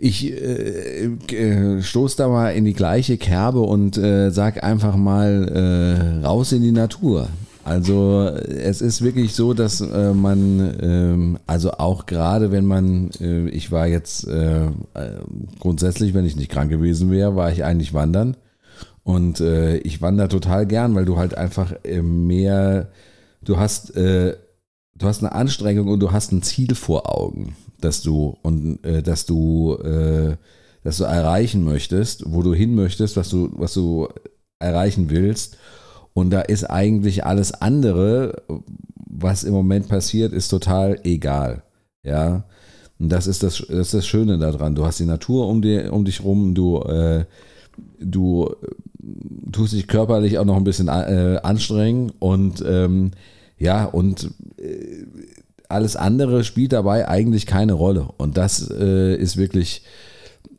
ich 0.00 0.32
äh, 0.32 1.04
äh, 1.04 1.82
stoß 1.82 2.16
da 2.16 2.28
mal 2.28 2.50
in 2.50 2.64
die 2.64 2.74
gleiche 2.74 3.16
Kerbe 3.16 3.60
und 3.60 3.96
äh, 3.96 4.30
sag 4.30 4.64
einfach 4.64 4.96
mal 4.96 6.20
äh, 6.22 6.26
raus 6.26 6.52
in 6.52 6.62
die 6.62 6.72
Natur. 6.72 7.28
Also 7.66 8.28
es 8.28 8.80
ist 8.80 9.02
wirklich 9.02 9.34
so, 9.34 9.52
dass 9.52 9.80
äh, 9.80 10.12
man, 10.14 10.78
ähm, 10.80 11.38
also 11.48 11.72
auch 11.72 12.06
gerade 12.06 12.52
wenn 12.52 12.64
man, 12.64 13.10
äh, 13.20 13.48
ich 13.48 13.72
war 13.72 13.88
jetzt 13.88 14.28
äh, 14.28 14.68
grundsätzlich, 15.58 16.14
wenn 16.14 16.24
ich 16.24 16.36
nicht 16.36 16.50
krank 16.50 16.70
gewesen 16.70 17.10
wäre, 17.10 17.34
war 17.34 17.50
ich 17.50 17.64
eigentlich 17.64 17.92
wandern. 17.92 18.36
Und 19.02 19.40
äh, 19.40 19.78
ich 19.78 20.00
wandere 20.00 20.28
total 20.28 20.66
gern, 20.66 20.94
weil 20.94 21.04
du 21.04 21.16
halt 21.16 21.36
einfach 21.36 21.74
äh, 21.84 22.02
mehr, 22.02 22.88
du 23.42 23.56
hast, 23.56 23.96
äh, 23.96 24.36
du 24.96 25.06
hast 25.06 25.24
eine 25.24 25.32
Anstrengung 25.32 25.88
und 25.88 25.98
du 25.98 26.12
hast 26.12 26.30
ein 26.30 26.42
Ziel 26.42 26.76
vor 26.76 27.12
Augen, 27.16 27.56
dass 27.80 28.02
du 28.02 28.36
und 28.42 28.84
äh, 28.84 29.02
dass 29.02 29.26
du, 29.26 29.76
äh, 29.76 30.36
dass 30.82 30.98
du 30.98 31.04
erreichen 31.04 31.64
möchtest, 31.64 32.24
wo 32.26 32.42
du 32.42 32.54
hin 32.54 32.74
möchtest, 32.74 33.16
was 33.16 33.28
du, 33.28 33.50
was 33.54 33.74
du 33.74 34.08
erreichen 34.58 35.10
willst. 35.10 35.58
Und 36.14 36.30
da 36.30 36.40
ist 36.40 36.64
eigentlich 36.64 37.24
alles 37.26 37.52
andere, 37.52 38.42
was 38.96 39.44
im 39.44 39.52
Moment 39.52 39.88
passiert, 39.88 40.32
ist 40.32 40.48
total 40.48 40.98
egal. 41.04 41.62
Ja. 42.02 42.44
Und 42.98 43.10
das 43.10 43.26
ist 43.26 43.42
das, 43.42 43.58
das, 43.58 43.68
ist 43.68 43.94
das 43.94 44.06
Schöne 44.06 44.38
daran. 44.38 44.74
Du 44.74 44.86
hast 44.86 44.98
die 44.98 45.04
Natur 45.04 45.48
um, 45.48 45.60
die, 45.60 45.88
um 45.90 46.04
dich 46.04 46.24
rum, 46.24 46.54
du, 46.54 46.80
äh, 46.80 47.26
du 48.00 48.54
tust 49.52 49.74
dich 49.74 49.86
körperlich 49.86 50.38
auch 50.38 50.44
noch 50.44 50.56
ein 50.56 50.64
bisschen 50.64 50.88
äh, 50.88 51.38
anstrengen 51.42 52.12
und 52.18 52.64
ähm, 52.66 53.10
ja, 53.58 53.84
und 53.84 54.24
äh, 54.24 54.28
alles 55.68 55.96
andere 55.96 56.44
spielt 56.44 56.72
dabei 56.72 57.08
eigentlich 57.08 57.46
keine 57.46 57.72
Rolle. 57.72 58.08
Und 58.16 58.36
das 58.36 58.70
äh, 58.70 59.14
ist 59.16 59.36
wirklich 59.36 59.82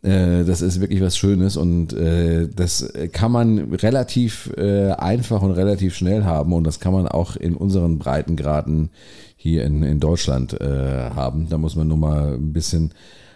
äh, 0.03 0.43
das 0.43 0.61
ist 0.61 0.79
wirklich 0.79 1.01
was 1.01 1.17
Schönes 1.17 1.57
und 1.57 1.93
äh, 1.93 2.47
das 2.47 2.91
kann 3.11 3.31
man 3.31 3.73
relativ 3.73 4.51
äh, 4.57 4.91
einfach 4.91 5.41
und 5.41 5.51
relativ 5.51 5.95
schnell 5.95 6.23
haben 6.23 6.53
und 6.53 6.65
das 6.65 6.79
kann 6.79 6.93
man 6.93 7.07
auch 7.07 7.35
in 7.35 7.55
unseren 7.55 7.97
Breitengraden 7.97 8.89
hier 9.35 9.63
in, 9.65 9.83
in 9.83 9.99
Deutschland 9.99 10.59
äh, 10.59 11.09
haben. 11.11 11.49
Da 11.49 11.57
muss 11.57 11.75
man 11.75 11.87
nur 11.87 11.97
mal 11.97 12.35
ein 12.35 12.53
bisschen 12.53 12.93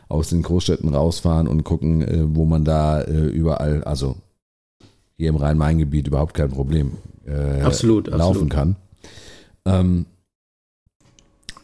aus 0.07 0.29
den 0.29 0.41
Großstädten 0.41 0.93
rausfahren 0.93 1.47
und 1.47 1.63
gucken, 1.63 2.01
äh, 2.01 2.35
wo 2.35 2.45
man 2.45 2.63
da 2.63 3.01
äh, 3.01 3.27
überall, 3.27 3.83
also 3.83 4.15
hier 5.17 5.29
im 5.29 5.37
Rhein-Main-Gebiet 5.37 6.07
überhaupt 6.07 6.33
kein 6.33 6.49
Problem 6.49 6.93
absolut, 7.63 8.07
laufen 8.07 8.19
absolut. 8.19 8.49
kann. 8.49 8.75
Ähm, 9.65 10.05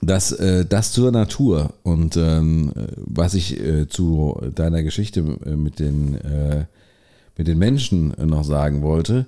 das, 0.01 0.31
äh, 0.31 0.65
das 0.65 0.91
zur 0.91 1.11
Natur 1.11 1.73
und 1.83 2.17
ähm, 2.17 2.71
was 2.97 3.33
ich 3.33 3.59
äh, 3.59 3.87
zu 3.87 4.39
deiner 4.53 4.83
Geschichte 4.83 5.21
äh, 5.45 5.55
mit 5.55 5.79
den, 5.79 6.15
äh, 6.15 6.65
mit 7.37 7.47
den 7.47 7.57
Menschen 7.57 8.13
noch 8.25 8.43
sagen 8.43 8.81
wollte, 8.81 9.25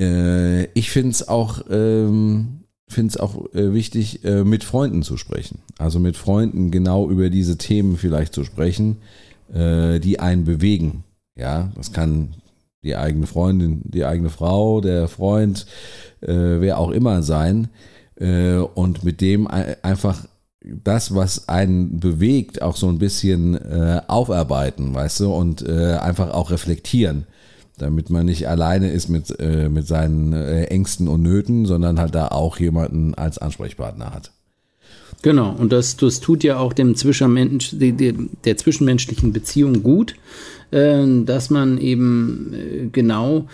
äh, 0.00 0.64
ich 0.72 0.90
finde 0.90 1.10
es 1.10 1.28
auch, 1.28 1.62
ähm, 1.70 2.64
find's 2.88 3.16
auch 3.16 3.52
äh, 3.54 3.74
wichtig, 3.74 4.20
mit 4.22 4.64
Freunden 4.64 5.02
zu 5.02 5.16
sprechen. 5.16 5.58
Also 5.76 5.98
mit 5.98 6.16
Freunden 6.16 6.70
genau 6.70 7.08
über 7.10 7.28
diese 7.28 7.58
Themen 7.58 7.96
vielleicht 7.96 8.32
zu 8.34 8.44
sprechen, 8.44 8.96
äh, 9.52 10.00
die 10.00 10.20
einen 10.20 10.44
bewegen. 10.44 11.04
Ja, 11.36 11.70
das 11.76 11.92
kann 11.92 12.34
die 12.82 12.96
eigene 12.96 13.26
Freundin, 13.26 13.82
die 13.84 14.04
eigene 14.04 14.30
Frau, 14.30 14.80
der 14.80 15.08
Freund, 15.08 15.66
äh, 16.20 16.60
wer 16.60 16.78
auch 16.78 16.90
immer 16.90 17.22
sein 17.22 17.68
und 18.18 19.04
mit 19.04 19.20
dem 19.20 19.46
einfach 19.46 20.26
das, 20.60 21.14
was 21.14 21.48
einen 21.48 22.00
bewegt, 22.00 22.62
auch 22.62 22.76
so 22.76 22.88
ein 22.88 22.98
bisschen 22.98 23.54
äh, 23.54 24.02
aufarbeiten, 24.06 24.94
weißt 24.94 25.20
du, 25.20 25.32
und 25.32 25.66
äh, 25.66 25.94
einfach 25.94 26.30
auch 26.30 26.50
reflektieren, 26.50 27.26
damit 27.78 28.10
man 28.10 28.26
nicht 28.26 28.48
alleine 28.48 28.90
ist 28.90 29.08
mit, 29.08 29.38
äh, 29.38 29.68
mit 29.68 29.86
seinen 29.86 30.32
äh, 30.32 30.64
Ängsten 30.64 31.08
und 31.08 31.22
Nöten, 31.22 31.66
sondern 31.66 32.00
halt 32.00 32.14
da 32.14 32.28
auch 32.28 32.58
jemanden 32.58 33.14
als 33.14 33.38
Ansprechpartner 33.38 34.12
hat. 34.12 34.32
Genau, 35.22 35.52
und 35.52 35.72
das, 35.72 35.96
das 35.96 36.20
tut 36.20 36.44
ja 36.44 36.58
auch 36.58 36.72
dem 36.72 36.94
Zwischenmensch, 36.94 37.70
der, 37.72 38.14
der 38.44 38.56
zwischenmenschlichen 38.56 39.32
Beziehung 39.32 39.82
gut, 39.82 40.14
äh, 40.70 41.04
dass 41.24 41.50
man 41.50 41.78
eben 41.78 42.52
äh, 42.52 42.86
genau 42.90 43.46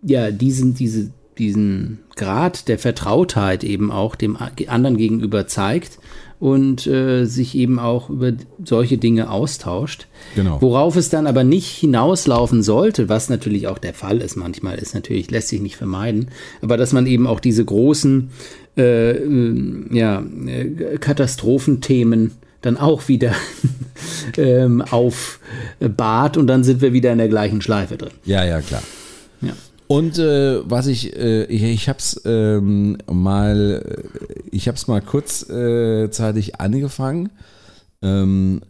ja 0.00 0.30
diesen, 0.30 0.74
diese, 0.74 1.10
diesen 1.38 2.00
Grad 2.16 2.68
der 2.68 2.78
Vertrautheit 2.78 3.64
eben 3.64 3.90
auch 3.90 4.14
dem 4.14 4.36
anderen 4.66 4.96
gegenüber 4.96 5.46
zeigt 5.46 5.98
und 6.40 6.86
äh, 6.86 7.24
sich 7.24 7.56
eben 7.56 7.78
auch 7.78 8.10
über 8.10 8.32
solche 8.64 8.98
Dinge 8.98 9.30
austauscht. 9.30 10.06
Genau. 10.36 10.60
Worauf 10.60 10.96
es 10.96 11.08
dann 11.08 11.26
aber 11.26 11.44
nicht 11.44 11.68
hinauslaufen 11.68 12.62
sollte, 12.62 13.08
was 13.08 13.28
natürlich 13.28 13.66
auch 13.66 13.78
der 13.78 13.94
Fall 13.94 14.18
ist 14.20 14.36
manchmal, 14.36 14.78
ist 14.78 14.94
natürlich, 14.94 15.30
lässt 15.30 15.48
sich 15.48 15.60
nicht 15.60 15.76
vermeiden, 15.76 16.28
aber 16.62 16.76
dass 16.76 16.92
man 16.92 17.06
eben 17.06 17.26
auch 17.26 17.40
diese 17.40 17.64
großen 17.64 18.30
äh, 18.76 19.10
äh, 19.10 19.84
ja, 19.90 20.22
äh, 20.46 20.98
Katastrophenthemen 20.98 22.32
dann 22.60 22.76
auch 22.76 23.08
wieder 23.08 23.32
ähm, 24.36 24.82
aufbahrt 24.82 26.36
und 26.36 26.46
dann 26.46 26.62
sind 26.64 26.80
wir 26.80 26.92
wieder 26.92 27.12
in 27.12 27.18
der 27.18 27.28
gleichen 27.28 27.60
Schleife 27.60 27.96
drin. 27.96 28.12
Ja, 28.24 28.44
ja, 28.44 28.60
klar. 28.60 28.82
Ja. 29.40 29.52
Und 29.88 30.18
äh, 30.18 30.60
was 30.68 30.86
ich, 30.86 31.16
äh, 31.16 31.44
ich, 31.44 31.62
ich 31.62 31.88
habe 31.88 31.98
es 31.98 32.20
ähm, 32.26 32.98
mal, 33.10 34.04
ich 34.50 34.68
habe 34.68 34.78
mal 34.86 35.00
kurzzeitig 35.00 36.48
äh, 36.48 36.56
angefangen. 36.58 37.30
Ähm, 38.02 38.60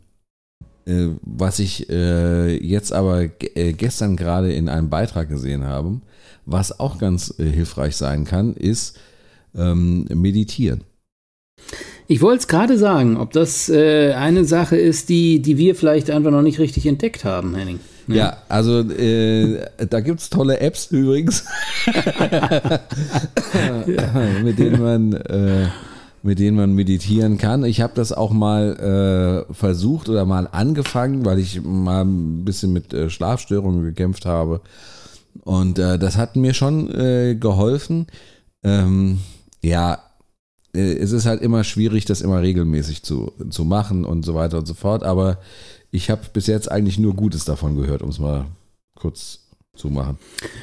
äh, 0.86 1.08
was 1.20 1.58
ich 1.58 1.90
äh, 1.90 2.56
jetzt 2.64 2.92
aber 2.92 3.24
äh, 3.54 3.72
gestern 3.72 4.16
gerade 4.16 4.52
in 4.52 4.68
einem 4.68 4.88
Beitrag 4.88 5.28
gesehen 5.28 5.64
habe, 5.64 6.00
was 6.46 6.80
auch 6.80 6.98
ganz 6.98 7.34
hilfreich 7.36 7.96
sein 7.96 8.24
kann, 8.24 8.54
ist 8.54 8.98
ähm, 9.54 10.06
meditieren. 10.14 10.84
Ich 12.06 12.22
wollte 12.22 12.38
es 12.38 12.48
gerade 12.48 12.78
sagen, 12.78 13.18
ob 13.18 13.32
das 13.32 13.70
eine 13.70 14.46
Sache 14.46 14.76
ist, 14.78 15.10
die, 15.10 15.42
die 15.42 15.58
wir 15.58 15.74
vielleicht 15.74 16.08
einfach 16.08 16.30
noch 16.30 16.40
nicht 16.40 16.58
richtig 16.58 16.86
entdeckt 16.86 17.24
haben, 17.24 17.54
Henning. 17.54 17.80
Ja, 18.09 18.14
ja 18.14 18.36
also 18.48 18.80
äh, 18.80 19.66
da 19.88 20.00
gibt 20.00 20.20
es 20.20 20.30
tolle 20.30 20.61
Apps 20.61 20.86
übrigens, 20.90 21.44
mit 24.42 24.59
denen 24.59 24.82
man 24.82 25.12
äh, 25.12 25.68
mit 26.22 26.38
denen 26.38 26.56
man 26.56 26.74
meditieren 26.74 27.38
kann. 27.38 27.64
Ich 27.64 27.80
habe 27.80 27.92
das 27.94 28.12
auch 28.12 28.32
mal 28.32 29.46
äh, 29.48 29.54
versucht 29.54 30.09
oder 30.09 30.24
mal 30.24 30.48
angefangen, 30.50 31.24
weil 31.24 31.38
ich 31.38 31.62
mal 31.62 32.04
ein 32.04 32.44
bisschen 32.44 32.72
mit 32.72 32.92
äh, 32.92 33.09
Schlafstörungen 33.09 33.84
gekämpft 33.84 34.26
habe. 34.26 34.61
Und 35.44 35.78
äh, 35.78 35.98
das 35.98 36.16
hat 36.16 36.36
mir 36.36 36.54
schon 36.54 36.90
äh, 36.90 37.36
geholfen. 37.38 38.06
Ähm, 38.64 39.18
ja, 39.62 40.02
äh, 40.74 40.94
es 40.94 41.12
ist 41.12 41.26
halt 41.26 41.40
immer 41.40 41.64
schwierig, 41.64 42.04
das 42.04 42.20
immer 42.20 42.42
regelmäßig 42.42 43.02
zu, 43.02 43.32
zu 43.50 43.64
machen 43.64 44.04
und 44.04 44.24
so 44.24 44.34
weiter 44.34 44.59
und 44.59 44.66
so 44.66 44.74
fort. 44.74 45.04
Aber 45.04 45.38
ich 45.91 46.11
habe 46.11 46.22
bis 46.32 46.47
jetzt 46.47 46.70
eigentlich 46.70 46.99
nur 46.99 47.14
Gutes 47.14 47.45
davon 47.45 47.76
gehört, 47.76 48.03
um 48.03 48.11
es 48.11 48.18
mal 48.18 48.47
kurz 48.95 49.41
zu 49.78 49.89
machen. 49.89 50.18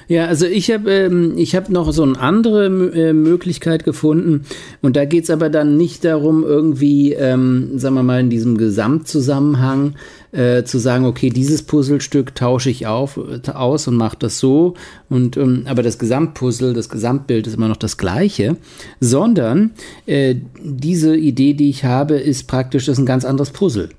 Ja, 0.08 0.26
also 0.26 0.46
ich 0.46 0.70
habe 0.70 0.92
ähm, 0.92 1.38
hab 1.38 1.70
noch 1.70 1.92
so 1.94 2.04
eine 2.04 2.20
andere 2.20 2.66
äh, 2.66 3.14
Möglichkeit 3.14 3.84
gefunden 3.84 4.46
und 4.82 4.96
da 4.96 5.06
geht 5.06 5.24
es 5.24 5.30
aber 5.30 5.50
dann 5.50 5.78
nicht 5.78 6.04
darum, 6.04 6.44
irgendwie, 6.44 7.14
ähm, 7.14 7.80
sagen 7.80 7.96
wir 7.96 8.04
mal, 8.04 8.20
in 8.20 8.30
diesem 8.30 8.58
Gesamtzusammenhang 8.58 9.96
äh, 10.32 10.64
zu 10.64 10.80
sagen, 10.80 11.06
okay, 11.06 11.30
dieses 11.30 11.64
Puzzlestück 11.64 12.36
tausche 12.36 12.70
ich 12.70 12.88
auf, 12.88 13.18
äh, 13.18 13.50
aus 13.52 13.88
und 13.88 13.96
mache 13.96 14.18
das 14.20 14.40
so 14.40 14.74
und 15.10 15.38
ähm, 15.38 15.64
aber 15.66 15.82
das 15.82 15.98
Gesamtpuzzle, 15.98 16.74
das 16.74 16.90
Gesamtbild 16.90 17.48
ist 17.48 17.56
immer 17.56 17.70
noch 17.70 17.78
das 17.78 17.98
gleiche, 17.98 18.58
sondern 19.00 19.72
äh, 20.06 20.36
diese 20.62 21.16
Idee, 21.16 21.54
die 21.54 21.70
ich 21.70 21.86
habe, 21.86 22.16
ist 22.16 22.48
praktisch, 22.48 22.86
das 22.86 22.98
ist 22.98 23.04
ein 23.04 23.08
ganz 23.08 23.24
anderes 23.24 23.52
Puzzle. 23.52 23.90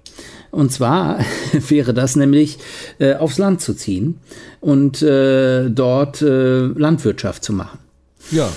Und 0.56 0.72
zwar 0.72 1.18
wäre 1.68 1.92
das 1.92 2.16
nämlich 2.16 2.58
äh, 2.98 3.14
aufs 3.14 3.36
Land 3.36 3.60
zu 3.60 3.74
ziehen 3.74 4.20
und 4.60 5.02
äh, 5.02 5.68
dort 5.68 6.22
äh, 6.22 6.60
Landwirtschaft 6.68 7.44
zu 7.44 7.52
machen. 7.52 7.78
Ja, 8.30 8.48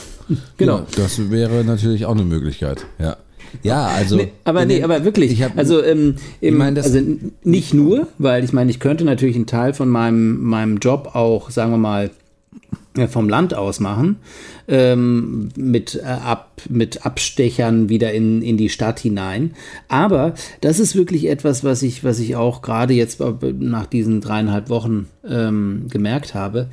genau. 0.56 0.78
Ja, 0.78 0.86
das 0.96 1.30
wäre 1.30 1.66
natürlich 1.66 2.06
auch 2.06 2.14
eine 2.16 2.24
Möglichkeit. 2.24 2.86
Ja. 3.00 3.18
Ja, 3.64 3.88
also. 3.88 4.16
Nee, 4.16 4.32
aber 4.46 4.64
nee, 4.64 4.82
aber 4.82 5.04
wirklich. 5.04 5.44
Hab, 5.44 5.58
also, 5.58 5.84
ähm, 5.84 6.16
im, 6.40 6.54
ich 6.54 6.58
mein, 6.58 6.78
also 6.78 7.02
nicht 7.44 7.74
nur, 7.74 8.08
weil 8.18 8.46
ich 8.46 8.54
meine, 8.54 8.72
ich 8.72 8.80
könnte 8.80 9.04
natürlich 9.04 9.36
einen 9.36 9.48
Teil 9.48 9.74
von 9.74 9.90
meinem, 9.90 10.42
meinem 10.42 10.78
Job 10.78 11.16
auch, 11.16 11.50
sagen 11.50 11.72
wir 11.72 11.78
mal, 11.78 12.12
vom 13.08 13.30
Land 13.30 13.54
aus 13.54 13.80
machen, 13.80 14.18
ähm, 14.68 15.50
mit, 15.56 15.96
äh, 15.96 16.06
ab, 16.06 16.62
mit 16.70 17.06
Abstechern 17.06 17.90
wieder 17.90 18.12
in, 18.12 18.42
in 18.42 18.58
die 18.58 18.70
Stadt 18.70 19.00
hinein. 19.00 19.54
Aber 19.88 20.34
das 20.62 20.80
ist 20.80 20.96
wirklich 20.96 21.28
etwas, 21.28 21.64
was 21.64 21.84
ich, 21.84 22.04
was 22.04 22.20
ich 22.20 22.36
auch 22.36 22.62
gerade 22.62 22.94
jetzt 22.94 23.22
nach 23.60 23.86
diesen 23.86 24.22
dreieinhalb 24.22 24.70
Wochen 24.70 25.08
ähm, 25.28 25.88
gemerkt 25.90 26.34
habe 26.34 26.70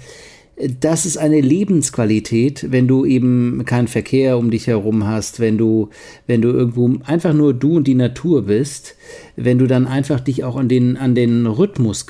das 0.56 1.04
ist 1.04 1.18
eine 1.18 1.40
Lebensqualität, 1.42 2.66
wenn 2.70 2.88
du 2.88 3.04
eben 3.04 3.62
keinen 3.66 3.88
Verkehr 3.88 4.38
um 4.38 4.50
dich 4.50 4.66
herum 4.66 5.06
hast, 5.06 5.38
wenn 5.38 5.58
du, 5.58 5.90
wenn 6.26 6.40
du 6.40 6.48
irgendwo 6.48 6.94
einfach 7.04 7.34
nur 7.34 7.52
du 7.52 7.76
und 7.76 7.86
die 7.86 7.94
Natur 7.94 8.46
bist, 8.46 8.96
wenn 9.36 9.58
du 9.58 9.66
dann 9.66 9.86
einfach 9.86 10.18
dich 10.18 10.44
auch 10.44 10.56
an 10.56 10.68
den, 10.68 10.96
an 10.96 11.14
den 11.14 11.46
Rhythmus 11.46 12.06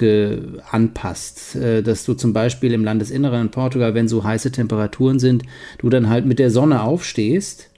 anpasst, 0.71 1.57
äh, 1.57 1.83
dass 1.83 2.05
du 2.05 2.15
zum 2.15 2.33
Beispiel 2.33 2.73
im 2.73 2.85
Landesinneren 2.85 3.43
in 3.43 3.51
Portugal, 3.51 3.95
wenn 3.95 4.07
so 4.07 4.23
heiße 4.23 4.53
Temperaturen 4.53 5.19
sind, 5.19 5.43
du 5.79 5.89
dann 5.89 6.09
halt 6.09 6.25
mit 6.25 6.39
der 6.39 6.51
Sonne 6.51 6.83
aufstehst 6.83 7.71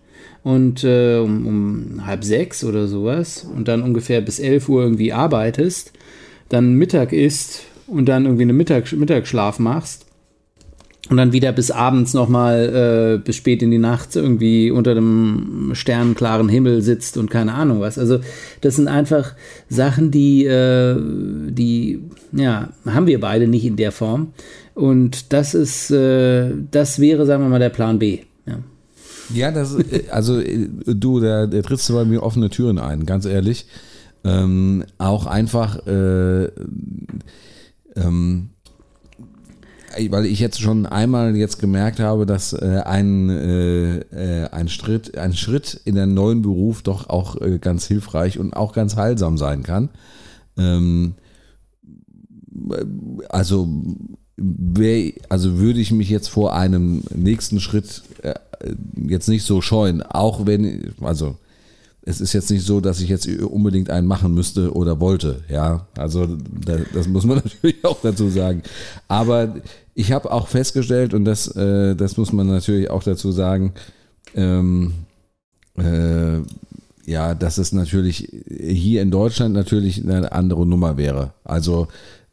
und 0.43 0.85
äh, 0.85 1.17
um, 1.17 1.47
um 1.47 2.07
halb 2.07 2.25
sechs 2.25 2.63
oder 2.63 2.89
sowas 2.89 3.49
und 3.57 3.69
dann 3.69 3.83
ungefähr 3.83 4.21
bis 4.21 4.39
elf 4.39 4.69
Uhr 4.69 4.83
irgendwie 4.83 5.15
arbeitest, 5.15 5.95
dann 6.51 6.75
Mittag 6.75 7.15
isst 7.15 7.63
und 7.87 8.07
dann 8.07 8.27
irgendwie 8.27 8.43
einen 8.43 8.57
Mittag, 8.57 8.93
Mittagsschlaf 8.93 9.59
machst 9.59 10.08
und 11.11 11.17
dann 11.17 11.33
wieder 11.33 11.53
bis 11.53 11.71
abends 11.71 12.13
nochmal 12.13 13.17
äh, 13.17 13.19
bis 13.19 13.37
spät 13.37 13.63
in 13.63 13.71
die 13.71 13.79
Nacht 13.79 14.15
irgendwie 14.15 14.71
unter 14.71 14.95
dem 14.95 15.71
sternenklaren 15.73 16.49
Himmel 16.49 16.83
sitzt 16.83 17.17
und 17.17 17.31
keine 17.31 17.55
Ahnung 17.55 17.81
was. 17.81 17.99
Also 17.99 18.21
das 18.61 18.77
sind 18.77 18.89
einfach 18.89 19.35
Sachen, 19.69 20.11
die, 20.11 20.45
äh, 20.45 20.97
die 21.01 22.03
ja, 22.33 22.69
haben 22.87 23.07
wir 23.07 23.21
beide 23.21 23.49
nicht 23.49 23.65
in 23.65 23.77
der 23.77 23.93
Form. 23.93 24.33
Und 24.75 25.33
das 25.33 25.55
ist, 25.55 25.91
äh, 25.91 26.53
das 26.71 27.01
wäre, 27.01 27.27
sagen 27.27 27.43
wir 27.43 27.49
mal, 27.49 27.59
der 27.59 27.71
Plan 27.71 27.99
B. 27.99 28.21
Ja. 28.47 28.59
Ja, 29.35 29.51
das, 29.51 29.75
äh, 29.75 30.05
also 30.11 30.39
äh, 30.41 30.69
du, 30.87 31.21
da, 31.21 31.47
da 31.47 31.63
trittst 31.63 31.89
du 31.89 31.95
bei 31.95 32.05
mir 32.05 32.23
offene 32.23 32.51
Türen 32.51 32.79
ein, 32.79 33.07
ganz 33.07 33.25
ehrlich. 33.25 33.67
Ähm, 34.25 34.85
auch 34.99 35.27
einfach, 35.27 35.87
äh, 35.87 36.45
ähm, 37.97 38.51
weil 40.11 40.27
ich 40.27 40.41
jetzt 40.41 40.61
schon 40.61 40.87
einmal 40.87 41.37
jetzt 41.37 41.59
gemerkt 41.59 42.01
habe, 42.01 42.27
dass 42.27 42.53
äh, 42.53 42.83
ein, 42.85 43.31
äh, 43.31 43.99
äh, 43.99 44.49
ein, 44.51 44.69
Schritt, 44.69 45.17
ein 45.17 45.35
Schritt 45.35 45.81
in 45.85 45.99
einen 45.99 46.15
neuen 46.15 46.43
Beruf 46.43 46.83
doch 46.83 47.09
auch 47.09 47.41
äh, 47.41 47.59
ganz 47.59 47.87
hilfreich 47.87 48.39
und 48.39 48.55
auch 48.55 48.73
ganz 48.73 48.97
heilsam 48.97 49.39
sein 49.39 49.63
kann. 49.63 49.89
Ähm, 50.57 51.15
also, 53.29 53.69
wär, 54.37 55.13
also 55.29 55.59
würde 55.59 55.81
ich 55.81 55.93
mich 55.93 56.09
jetzt 56.09 56.29
vor 56.29 56.55
einem 56.55 57.03
nächsten 57.15 57.61
Schritt 57.61 58.03
äh, 58.23 58.35
jetzt 59.07 59.29
nicht 59.29 59.45
so 59.45 59.61
scheuen, 59.61 60.03
auch 60.03 60.47
wenn, 60.47 60.95
also 61.01 61.37
es 62.09 62.23
ist 62.23 62.33
jetzt 62.33 62.51
nicht 62.51 62.65
so, 62.65 62.81
dass 62.81 63.01
ich 63.01 63.11
jetzt 63.11 63.29
unbedingt 63.29 63.91
einen 63.91 64.07
machen 64.07 64.33
müsste 64.33 64.73
oder 64.73 64.99
wollte, 64.99 65.43
ja. 65.51 65.87
Also 65.95 66.27
das 66.95 67.07
muss 67.07 67.27
man 67.27 67.37
natürlich 67.45 67.85
auch 67.85 68.01
dazu 68.01 68.31
sagen. 68.31 68.63
Aber 69.09 69.57
ich 69.95 70.13
habe 70.13 70.31
auch 70.33 70.49
festgestellt, 70.49 71.13
und 71.13 71.27
das, 71.27 71.49
äh, 71.55 71.95
das 71.95 72.17
muss 72.17 72.33
man 72.33 72.47
natürlich 72.47 72.89
auch 72.89 73.03
dazu 73.03 73.31
sagen, 73.31 73.75
ähm, 74.35 74.95
äh, 75.77 76.39
ja, 77.05 77.35
dass 77.35 77.59
es 77.59 77.73
natürlich 77.73 78.29
hier 78.49 79.03
in 79.03 79.11
Deutschland 79.11 79.55
natürlich 79.55 80.03
eine 80.03 80.33
andere 80.33 80.67
Nummer 80.67 80.97
wäre. 80.97 81.35
Also 81.45 81.89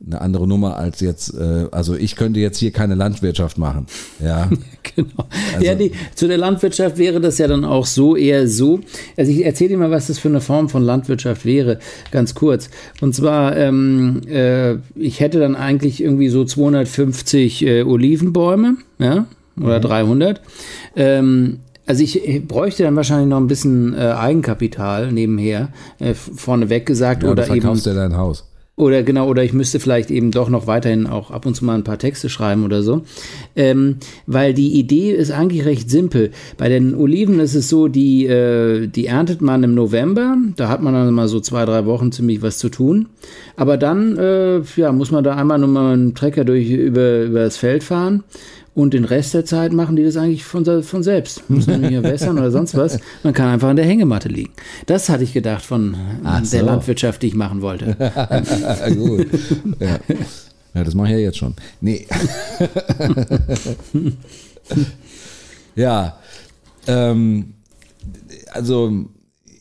eine 0.05 0.21
andere 0.21 0.47
Nummer 0.47 0.77
als 0.77 0.99
jetzt, 0.99 1.33
äh, 1.33 1.67
also 1.71 1.95
ich 1.95 2.15
könnte 2.15 2.39
jetzt 2.39 2.57
hier 2.59 2.71
keine 2.71 2.95
Landwirtschaft 2.95 3.57
machen. 3.57 3.87
Ja, 4.23 4.49
genau. 4.95 5.25
Also, 5.53 5.65
ja, 5.65 5.75
die, 5.75 5.91
zu 6.13 6.27
der 6.27 6.37
Landwirtschaft 6.37 6.97
wäre 6.97 7.19
das 7.19 7.37
ja 7.37 7.47
dann 7.47 7.65
auch 7.65 7.85
so 7.85 8.15
eher 8.15 8.47
so. 8.47 8.79
Also 9.17 9.31
ich 9.31 9.43
erzähle 9.45 9.69
dir 9.69 9.77
mal, 9.77 9.91
was 9.91 10.07
das 10.07 10.19
für 10.19 10.27
eine 10.27 10.41
Form 10.41 10.69
von 10.69 10.83
Landwirtschaft 10.83 11.45
wäre, 11.45 11.79
ganz 12.11 12.35
kurz. 12.35 12.69
Und 13.01 13.15
zwar, 13.15 13.57
ähm, 13.57 14.21
äh, 14.27 14.75
ich 14.95 15.19
hätte 15.19 15.39
dann 15.39 15.55
eigentlich 15.55 16.01
irgendwie 16.03 16.29
so 16.29 16.45
250 16.45 17.65
äh, 17.65 17.83
Olivenbäume, 17.83 18.77
ja, 18.99 19.25
oder 19.59 19.79
mhm. 19.79 19.83
300. 19.83 20.41
Ähm, 20.95 21.59
also 21.87 22.03
ich 22.03 22.47
bräuchte 22.47 22.83
dann 22.83 22.95
wahrscheinlich 22.95 23.29
noch 23.29 23.37
ein 23.37 23.47
bisschen 23.47 23.93
äh, 23.93 24.11
Eigenkapital 24.11 25.11
nebenher, 25.11 25.69
äh, 25.99 26.13
vorneweg 26.13 26.85
gesagt. 26.85 27.23
Ja, 27.23 27.29
oder 27.29 27.43
du 27.43 27.53
verkaufst 27.53 27.87
eben, 27.87 27.95
ja 27.95 28.01
dein 28.03 28.17
Haus. 28.17 28.45
Oder 28.77 29.03
genau, 29.03 29.29
oder 29.29 29.41
ich 29.41 29.53
müsste 29.53 29.79
vielleicht 29.79 30.11
eben 30.11 30.31
doch 30.31 30.49
noch 30.49 30.67
weiterhin 30.67 31.07
auch 31.07 31.31
ab 31.31 31.45
und 31.45 31.55
zu 31.55 31.63
mal 31.63 31.75
ein 31.75 31.85
paar 31.85 31.97
Texte 31.97 32.27
schreiben 32.27 32.65
oder 32.65 32.83
so. 32.83 33.03
Ähm, 33.55 33.97
weil 34.27 34.53
die 34.53 34.77
Idee 34.77 35.11
ist 35.11 35.31
eigentlich 35.31 35.63
recht 35.63 35.89
simpel. 35.89 36.31
Bei 36.57 36.67
den 36.67 36.93
Oliven 36.93 37.39
ist 37.39 37.55
es 37.55 37.69
so, 37.69 37.87
die, 37.87 38.25
äh, 38.25 38.87
die 38.87 39.05
erntet 39.05 39.41
man 39.41 39.63
im 39.63 39.75
November. 39.75 40.35
Da 40.57 40.67
hat 40.67 40.81
man 40.81 40.93
dann 40.93 41.13
mal 41.13 41.29
so 41.29 41.39
zwei, 41.39 41.63
drei 41.63 41.85
Wochen 41.85 42.11
ziemlich 42.11 42.41
was 42.41 42.57
zu 42.57 42.67
tun. 42.67 43.07
Aber 43.55 43.77
dann 43.77 44.17
äh, 44.17 44.61
ja, 44.75 44.91
muss 44.91 45.09
man 45.09 45.23
da 45.23 45.35
einmal 45.35 45.57
nur 45.57 45.69
mal 45.69 45.93
einen 45.93 46.13
Trecker 46.13 46.43
durch 46.43 46.69
über, 46.69 47.23
über 47.23 47.43
das 47.45 47.55
Feld 47.55 47.81
fahren 47.81 48.25
und 48.75 48.93
den 48.93 49.05
Rest 49.05 49.33
der 49.33 49.45
Zeit 49.45 49.71
machen 49.71 49.95
die 49.95 50.03
das 50.03 50.17
eigentlich 50.17 50.43
von, 50.43 50.83
von 50.83 51.01
selbst. 51.01 51.49
Müssen 51.49 51.79
nicht 51.79 51.91
mehr 51.91 52.03
wässern 52.03 52.37
oder 52.37 52.51
sonst 52.51 52.75
was. 52.75 52.99
Man 53.23 53.33
kann 53.33 53.47
einfach 53.47 53.69
an 53.69 53.77
der 53.77 53.85
Hängematte 53.85 54.27
liegen. 54.27 54.51
Das 54.85 55.07
hatte 55.09 55.23
ich 55.23 55.33
gedacht 55.33 55.63
von 55.63 55.95
Ach 56.25 56.39
der 56.39 56.59
so. 56.59 56.65
Landwirtschaft, 56.65 57.21
die 57.21 57.27
ich 57.27 57.35
machen 57.35 57.61
wollte. 57.61 57.95
Gut. 58.95 59.27
Ja. 59.79 59.99
ja, 60.73 60.83
das 60.83 60.93
mache 60.93 61.07
ich 61.07 61.13
ja 61.13 61.19
jetzt 61.19 61.37
schon. 61.37 61.55
Nee. 61.79 62.05
ja. 65.75 66.17
Ähm, 66.87 67.53
also 68.51 69.05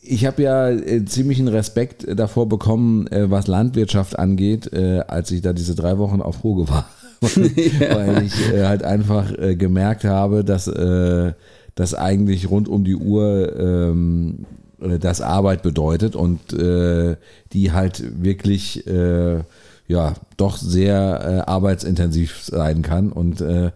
ich 0.01 0.25
habe 0.25 0.43
ja 0.43 0.69
äh, 0.69 1.05
ziemlichen 1.05 1.47
Respekt 1.47 2.05
davor 2.19 2.49
bekommen, 2.49 3.07
äh, 3.07 3.31
was 3.31 3.47
Landwirtschaft 3.47 4.19
angeht, 4.19 4.71
äh, 4.73 4.99
als 5.07 5.31
ich 5.31 5.41
da 5.41 5.53
diese 5.53 5.73
drei 5.73 5.97
Wochen 5.97 6.21
auf 6.21 6.43
Ruhe 6.43 6.67
war. 6.67 6.89
weil 7.21 8.23
ich 8.23 8.53
äh, 8.53 8.65
halt 8.65 8.83
einfach 8.83 9.31
äh, 9.37 9.55
gemerkt 9.55 10.03
habe, 10.03 10.43
dass 10.43 10.67
äh, 10.67 11.33
das 11.75 11.93
eigentlich 11.93 12.49
rund 12.49 12.67
um 12.67 12.83
die 12.83 12.95
Uhr 12.95 13.57
ähm, 13.57 14.45
äh, 14.79 14.99
das 14.99 15.21
Arbeit 15.21 15.61
bedeutet 15.61 16.15
und 16.15 16.53
äh, 16.53 17.17
die 17.53 17.71
halt 17.71 18.23
wirklich 18.23 18.87
äh, 18.87 19.39
ja 19.87 20.13
doch 20.37 20.57
sehr 20.57 21.45
äh, 21.45 21.49
arbeitsintensiv 21.49 22.41
sein 22.43 22.81
kann. 22.81 23.11
Und 23.11 23.41
äh, 23.41 23.71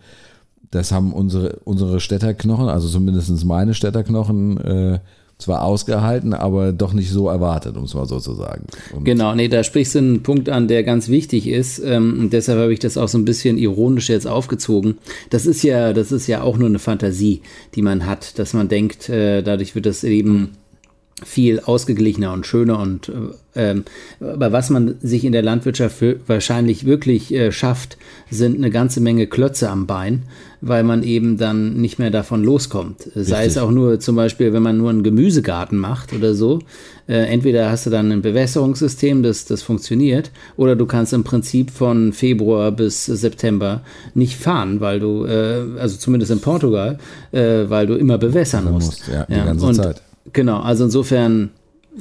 das 0.71 0.91
haben 0.91 1.13
unsere 1.13 1.59
unsere 1.63 1.99
Städterknochen, 1.99 2.69
also 2.69 2.87
zumindest 2.87 3.43
meine 3.45 3.73
Städterknochen 3.73 4.57
äh, 4.57 4.99
zwar 5.39 5.63
ausgehalten, 5.63 6.33
aber 6.33 6.73
doch 6.73 6.91
nicht 6.91 7.09
so 7.09 7.29
erwartet, 7.29 7.77
um 7.77 7.85
es 7.85 7.93
mal 7.93 8.05
so 8.05 8.19
zu 8.19 8.33
sagen. 8.33 8.65
Und 8.93 9.05
Genau, 9.05 9.33
nee, 9.33 9.47
da 9.47 9.63
sprichst 9.63 9.95
du 9.95 9.99
einen 9.99 10.21
Punkt 10.21 10.49
an, 10.49 10.67
der 10.67 10.83
ganz 10.83 11.07
wichtig 11.07 11.47
ist. 11.47 11.79
Ähm, 11.79 12.29
deshalb 12.29 12.59
habe 12.59 12.73
ich 12.73 12.79
das 12.79 12.97
auch 12.97 13.07
so 13.07 13.17
ein 13.17 13.23
bisschen 13.23 13.57
ironisch 13.57 14.09
jetzt 14.09 14.27
aufgezogen. 14.27 14.97
Das 15.29 15.45
ist 15.45 15.63
ja, 15.63 15.93
das 15.93 16.11
ist 16.11 16.27
ja 16.27 16.41
auch 16.41 16.57
nur 16.57 16.67
eine 16.67 16.79
Fantasie, 16.79 17.41
die 17.75 17.81
man 17.81 18.05
hat, 18.05 18.37
dass 18.37 18.53
man 18.53 18.67
denkt, 18.67 19.07
äh, 19.07 19.41
dadurch 19.41 19.75
wird 19.75 19.85
das 19.85 20.01
Leben 20.01 20.57
viel 21.23 21.59
ausgeglichener 21.59 22.33
und 22.33 22.45
schöner 22.45 22.79
und 22.79 23.09
äh, 23.09 23.13
ähm, 23.71 23.83
aber 24.21 24.51
was 24.51 24.69
man 24.69 24.95
sich 25.01 25.25
in 25.25 25.31
der 25.31 25.41
Landwirtschaft 25.41 26.01
wahrscheinlich 26.27 26.85
wirklich 26.85 27.33
äh, 27.33 27.51
schafft, 27.51 27.97
sind 28.29 28.57
eine 28.57 28.69
ganze 28.69 29.01
Menge 29.01 29.27
Klötze 29.27 29.69
am 29.69 29.85
Bein, 29.85 30.23
weil 30.61 30.83
man 30.83 31.03
eben 31.03 31.37
dann 31.37 31.75
nicht 31.79 31.99
mehr 31.99 32.11
davon 32.11 32.43
loskommt. 32.43 33.07
Sei 33.15 33.45
es 33.45 33.57
auch 33.57 33.71
nur 33.71 33.99
zum 33.99 34.15
Beispiel, 34.15 34.51
wenn 34.53 34.61
man 34.63 34.77
nur 34.77 34.89
einen 34.89 35.03
Gemüsegarten 35.03 35.77
macht 35.77 36.13
oder 36.13 36.33
so. 36.33 36.59
Äh, 37.07 37.25
entweder 37.33 37.71
hast 37.71 37.85
du 37.85 37.89
dann 37.89 38.11
ein 38.11 38.21
Bewässerungssystem, 38.21 39.23
das, 39.23 39.45
das 39.45 39.61
funktioniert, 39.63 40.31
oder 40.57 40.75
du 40.75 40.85
kannst 40.85 41.13
im 41.13 41.23
Prinzip 41.23 41.71
von 41.71 42.13
Februar 42.13 42.71
bis 42.71 43.05
September 43.05 43.81
nicht 44.13 44.35
fahren, 44.37 44.79
weil 44.81 44.99
du, 44.99 45.25
äh, 45.25 45.61
also 45.79 45.97
zumindest 45.97 46.31
in 46.31 46.39
Portugal, 46.41 46.99
äh, 47.31 47.69
weil 47.69 47.87
du 47.87 47.95
immer 47.95 48.17
bewässern 48.17 48.65
Man 48.65 48.73
musst. 48.73 49.07
muss, 49.07 49.15
ja, 49.15 49.25
die 49.25 49.33
ganze 49.35 49.71
Zeit. 49.73 50.01
Genau, 50.33 50.59
also 50.59 50.83
insofern 50.85 51.49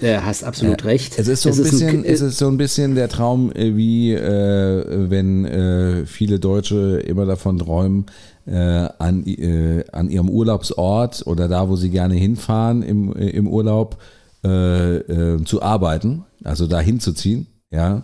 äh, 0.03 0.19
hast 0.19 0.45
absolut 0.45 0.85
recht. 0.85 1.19
Es 1.19 1.29
ist 1.29 1.43
so 1.43 1.49
ein 1.49 1.53
Es 1.55 1.63
bisschen, 1.71 1.89
ein- 2.01 2.05
es 2.05 2.21
ist 2.21 2.39
so 2.39 2.47
ein 2.49 2.57
bisschen 2.59 2.95
der 2.95 3.09
Traum, 3.09 3.51
äh, 3.53 3.75
wie 3.75 4.13
äh, 4.13 4.85
wenn 5.11 5.45
äh, 5.47 6.07
viele 6.07 6.39
Deutsche 6.39 7.01
immer 7.07 7.25
davon 7.25 7.59
träumen, 7.59 8.05
äh, 8.05 8.38
an, 8.57 9.27
äh, 9.27 9.85
an 9.93 10.09
ihrem 10.11 10.31
Urlaubsort 10.31 11.27
oder 11.27 11.49
da, 11.49 11.69
wo 11.69 11.77
sie 11.77 11.91
gerne 11.91 12.15
hinfahren 12.15 12.83
im, 12.83 13.15
äh, 13.17 13.29
im 13.31 13.47
Urlaub, 13.49 13.99
äh, 14.45 14.97
äh, 14.99 15.45
zu 15.45 15.63
arbeiten, 15.63 16.25
also 16.45 16.67
da 16.67 16.81
hinzuziehen, 16.81 17.47
ja. 17.71 18.03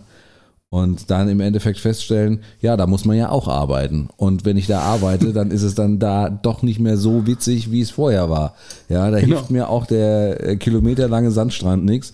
Und 0.69 1.09
dann 1.09 1.29
im 1.29 1.39
Endeffekt 1.39 1.79
feststellen, 1.79 2.39
ja, 2.59 2.75
da 2.75 2.85
muss 2.85 3.05
man 3.05 3.15
ja 3.15 3.29
auch 3.29 3.47
arbeiten. 3.47 4.09
Und 4.17 4.43
wenn 4.43 4.57
ich 4.57 4.67
da 4.67 4.81
arbeite, 4.81 5.31
dann 5.31 5.49
ist 5.51 5.61
es 5.63 5.73
dann 5.73 5.99
da 5.99 6.27
doch 6.29 6.63
nicht 6.63 6.79
mehr 6.81 6.97
so 6.97 7.25
witzig, 7.25 7.71
wie 7.71 7.79
es 7.79 7.91
vorher 7.91 8.29
war. 8.29 8.55
Ja, 8.89 9.09
da 9.09 9.19
Genau. 9.21 9.37
hilft 9.37 9.51
mir 9.51 9.69
auch 9.69 9.85
der 9.85 10.43
äh, 10.45 10.55
kilometerlange 10.57 11.31
Sandstrand 11.31 11.85
nichts. 11.85 12.11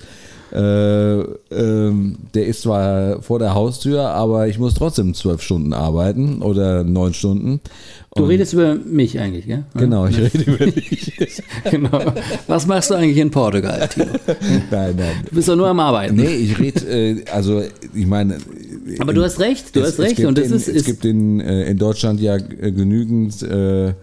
Äh, 0.53 1.21
ähm, 1.21 2.17
der 2.35 2.45
ist 2.45 2.61
zwar 2.63 3.21
vor 3.23 3.39
der 3.39 3.55
Haustür, 3.55 4.09
aber 4.09 4.47
ich 4.47 4.59
muss 4.59 4.73
trotzdem 4.75 5.13
zwölf 5.15 5.41
Stunden 5.41 5.73
arbeiten 5.73 6.41
oder 6.43 6.83
neun 6.83 7.13
Stunden. 7.13 7.61
Du 8.13 8.25
redest 8.25 8.51
über 8.51 8.75
mich 8.75 9.17
eigentlich, 9.17 9.45
ja? 9.45 9.63
Genau, 9.73 10.05
ich 10.05 10.17
rede 10.17 10.43
über 10.43 10.65
dich. 10.65 11.13
genau. 11.71 12.13
Was 12.45 12.67
machst 12.67 12.89
du 12.89 12.95
eigentlich 12.95 13.17
in 13.17 13.31
Portugal, 13.31 13.87
Timo? 13.87 14.07
nein, 14.71 14.95
nein. 14.97 15.15
Du 15.29 15.35
bist 15.35 15.47
doch 15.47 15.55
nur 15.55 15.69
am 15.69 15.79
Arbeiten. 15.79 16.17
Nee, 16.17 16.35
ich 16.35 16.59
rede, 16.59 16.81
äh, 16.87 17.23
also 17.31 17.63
ich 17.93 18.05
meine. 18.05 18.37
Aber 18.99 19.13
du 19.13 19.23
hast 19.23 19.39
recht, 19.39 19.73
du 19.73 19.79
es, 19.79 19.93
hast 19.93 19.99
recht. 19.99 20.11
Es 20.11 20.17
gibt 20.17 20.27
und 20.27 20.37
das 20.37 20.47
in, 20.47 20.55
ist, 20.55 20.67
es 20.67 20.75
ist 20.75 20.85
gibt 20.85 21.05
in, 21.05 21.39
äh, 21.39 21.69
in 21.69 21.77
Deutschland 21.77 22.19
ja 22.19 22.35
äh, 22.35 22.73
genügend 22.73 23.41
äh, 23.43 23.89
äh, 23.89 23.93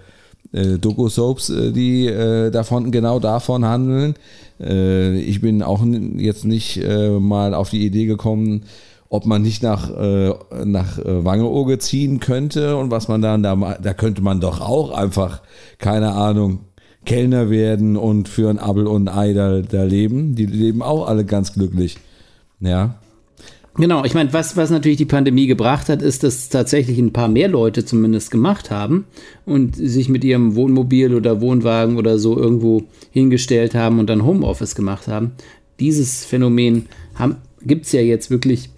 Doku-Soaps, 0.80 1.50
äh, 1.50 1.72
die 1.72 2.06
davon, 2.50 2.90
genau 2.90 3.20
davon 3.20 3.64
handeln. 3.66 4.14
Ich 4.61 5.40
bin 5.40 5.62
auch 5.62 5.84
jetzt 6.16 6.44
nicht 6.44 6.82
mal 6.84 7.54
auf 7.54 7.70
die 7.70 7.86
Idee 7.86 8.06
gekommen, 8.06 8.64
ob 9.11 9.26
man 9.26 9.42
nicht 9.42 9.62
nach, 9.62 9.90
äh, 9.90 10.34
nach 10.64 10.98
äh, 10.98 11.24
Wangeoge 11.24 11.78
ziehen 11.78 12.20
könnte 12.20 12.76
und 12.76 12.90
was 12.90 13.09
man 13.09 13.22
dann 13.22 13.42
da, 13.42 13.78
da 13.80 13.94
könnte 13.94 14.22
man 14.22 14.40
doch 14.40 14.61
auch 14.61 14.90
einfach, 14.90 15.42
keine 15.78 16.12
Ahnung, 16.12 16.61
Kellner 17.06 17.48
werden 17.48 17.96
und 17.96 18.28
für 18.28 18.50
ein 18.50 18.59
Abel 18.59 18.86
und 18.86 19.09
ein 19.09 19.16
Ei 19.16 19.32
da, 19.32 19.61
da 19.62 19.84
leben. 19.84 20.34
Die 20.34 20.44
leben 20.44 20.82
auch 20.82 21.09
alle 21.09 21.24
ganz 21.24 21.54
glücklich. 21.54 21.96
Ja. 22.61 22.98
Genau, 23.76 24.04
ich 24.04 24.12
meine, 24.12 24.32
was, 24.32 24.56
was 24.56 24.70
natürlich 24.70 24.98
die 24.98 25.04
Pandemie 25.04 25.46
gebracht 25.46 25.88
hat, 25.88 26.02
ist, 26.02 26.24
dass 26.24 26.48
tatsächlich 26.48 26.98
ein 26.98 27.12
paar 27.12 27.28
mehr 27.28 27.48
Leute 27.48 27.84
zumindest 27.84 28.30
gemacht 28.30 28.70
haben 28.70 29.04
und 29.46 29.76
sich 29.76 30.09
mit 30.09 30.24
ihrem 30.24 30.56
Wohnmobil 30.56 31.14
oder 31.14 31.40
Wohnwagen 31.40 31.96
oder 31.96 32.18
so 32.18 32.36
irgendwo 32.36 32.82
hingestellt 33.11 33.74
haben 33.74 34.00
und 34.00 34.11
dann 34.11 34.26
Homeoffice 34.26 34.74
gemacht 34.74 35.06
haben. 35.06 35.32
Dieses 35.78 36.24
Phänomen 36.24 36.86
gibt 37.62 37.86
es 37.86 37.92
ja 37.92 38.00
jetzt 38.00 38.30
wirklich 38.30 38.70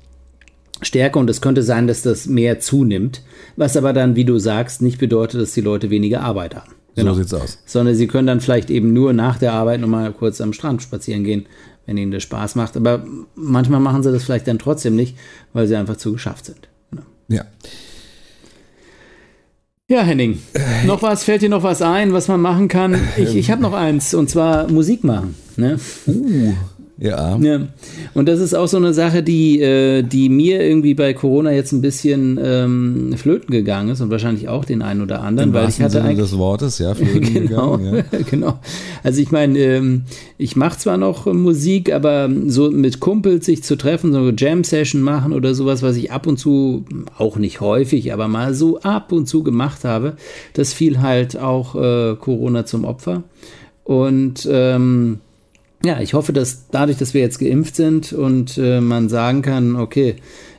stärker 0.83 1.21
und 1.21 1.31
es 1.31 1.41
könnte 1.41 1.63
sein, 1.63 1.87
dass 1.87 2.03
das 2.03 2.27
mehr 2.27 2.61
zunimmt, 2.61 3.23
was 3.57 3.77
aber 3.77 3.93
dann, 3.93 4.17
wie 4.17 4.25
du 4.25 4.39
sagst, 4.39 4.83
nicht 4.83 4.99
bedeutet, 4.99 5.41
dass 5.41 5.53
die 5.53 5.61
Leute 5.61 5.91
weniger 5.91 6.23
Arbeit 6.23 6.55
haben. 6.57 6.73
Genau. 6.97 7.15
So 7.15 7.21
sieht's 7.21 7.35
aus. 7.35 7.59
Sondern 7.67 7.95
sie 7.95 8.07
können 8.07 8.27
dann 8.27 8.41
vielleicht 8.41 8.71
eben 8.71 8.93
nur 8.93 9.13
nach 9.13 9.39
der 9.39 9.53
Arbeit 9.53 9.81
nochmal 9.81 10.13
kurz 10.13 10.41
am 10.41 10.53
Strand 10.53 10.83
spazieren 10.83 11.25
gehen, 11.25 11.47
wenn 11.87 11.97
ihnen 11.97 12.13
das 12.13 12.23
Spaß 12.23 12.57
macht. 12.57 12.77
Aber 12.77 13.05
manchmal 13.35 13.81
machen 13.81 14.03
sie 14.03 14.13
das 14.13 14.25
vielleicht 14.25 14.49
dann 14.49 14.59
trotzdem 14.59 14.97
nicht, 14.97 15.17
weil 15.53 15.67
sie 15.67 15.77
einfach 15.77 15.97
zu 15.97 16.13
geschafft 16.13 16.47
sind. 16.47 16.69
Genau. 16.91 17.03
Ja. 17.29 17.45
Ja, 19.89 20.03
Henning, 20.03 20.39
noch 20.87 21.03
was? 21.03 21.25
Fällt 21.25 21.43
dir 21.43 21.49
noch 21.49 21.65
was 21.65 21.83
ein, 21.83 22.13
was 22.13 22.29
man 22.29 22.41
machen 22.41 22.69
kann? 22.69 22.97
Ich, 23.17 23.35
ich 23.35 23.51
habe 23.51 23.61
noch 23.61 23.73
eins, 23.73 24.15
und 24.15 24.31
zwar 24.31 24.71
Musik 24.71 25.03
machen. 25.03 25.35
Ne? 25.57 25.81
Uh, 26.07 26.55
ja. 27.01 27.39
Ja. 27.39 27.61
Und 28.13 28.29
das 28.29 28.41
ist 28.41 28.55
auch 28.55 28.69
so 28.69 28.77
eine 28.77 28.93
Sache, 28.93 29.23
die, 29.23 29.61
äh, 29.61 30.03
die 30.03 30.29
mir 30.29 30.63
irgendwie 30.63 30.93
bei 30.93 31.15
Corona 31.15 31.51
jetzt 31.51 31.73
ein 31.73 31.81
bisschen 31.81 32.39
ähm, 32.43 33.15
flöten 33.17 33.51
gegangen 33.51 33.89
ist 33.89 34.03
und 34.03 34.11
wahrscheinlich 34.11 34.49
auch 34.49 34.67
den 34.67 34.83
einen 34.83 35.01
oder 35.01 35.23
anderen, 35.23 35.49
Im 35.49 35.55
weil 35.55 35.69
ich 35.71 35.81
hatte 35.81 35.93
Sinne 35.93 36.05
eigentlich 36.05 36.19
des 36.19 36.37
Wortes, 36.37 36.79
ja. 36.79 36.95
flöten 36.95 37.23
genau, 37.33 37.79
gegangen, 37.79 38.05
ja. 38.13 38.19
genau. 38.31 38.59
Also 39.03 39.23
ich 39.23 39.33
meine, 39.33 39.59
ähm, 39.59 40.03
ich 40.37 40.57
mache 40.57 40.79
zwar 40.79 40.99
noch 40.99 41.25
Musik, 41.25 41.91
aber 41.91 42.29
so 42.49 42.71
mit 42.71 43.01
Kumpels 43.01 43.47
sich 43.47 43.65
zu 43.65 43.77
treffen, 43.77 44.13
so 44.13 44.19
eine 44.19 44.35
Jam-Session 44.37 45.01
machen 45.01 45.33
oder 45.33 45.55
sowas, 45.55 45.83
was 45.83 45.97
ich 45.97 46.13
ab 46.13 46.27
und 46.27 46.37
zu, 46.37 46.85
auch 47.17 47.39
nicht 47.39 47.63
häufig, 47.63 48.13
aber 48.13 48.29
mal 48.29 48.53
so 48.53 48.79
ab 48.81 49.11
und 49.13 49.27
zu 49.27 49.43
gemacht 49.43 49.85
habe, 49.85 50.17
das 50.53 50.75
fiel 50.75 51.01
halt 51.01 51.39
auch 51.39 51.75
äh, 51.77 52.17
Corona 52.17 52.67
zum 52.67 52.85
Opfer. 52.85 53.23
Und 53.85 54.47
ähm, 54.51 55.21
ja, 55.85 56.01
ich 56.01 56.15
hoffe, 56.15 56.33
dass 56.33 56.69
dadurch, 56.71 56.99
dass 56.99 57.15
wir 57.15 57.23
jetzt 57.23 57.39
geimpft 57.39 57.75
sind 57.75 58.13
und 58.13 58.59
äh, 58.59 58.81
man 58.81 59.09
sagen 59.09 59.43
kann, 59.43 59.77
okay, 59.77 60.17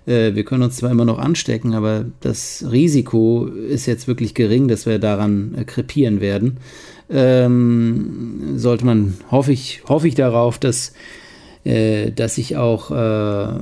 äh, 0.07 0.33
wir 0.33 0.43
können 0.43 0.63
uns 0.63 0.77
zwar 0.77 0.89
immer 0.89 1.05
noch 1.05 1.19
anstecken, 1.19 1.73
aber 1.73 2.05
das 2.21 2.65
Risiko 2.71 3.45
ist 3.45 3.85
jetzt 3.85 4.07
wirklich 4.07 4.33
gering, 4.33 4.67
dass 4.67 4.85
wir 4.85 4.97
daran 4.97 5.55
äh, 5.55 5.63
krepieren 5.63 6.21
werden. 6.21 6.57
Ähm, 7.09 8.53
sollte 8.55 8.85
man, 8.85 9.15
hoffe 9.29 9.51
ich, 9.51 9.83
hoffe 9.87 10.07
ich 10.07 10.15
darauf, 10.15 10.57
dass, 10.57 10.93
äh, 11.65 12.11
dass 12.11 12.39
ich 12.39 12.57
auch, 12.57 12.89
äh, 12.89 13.59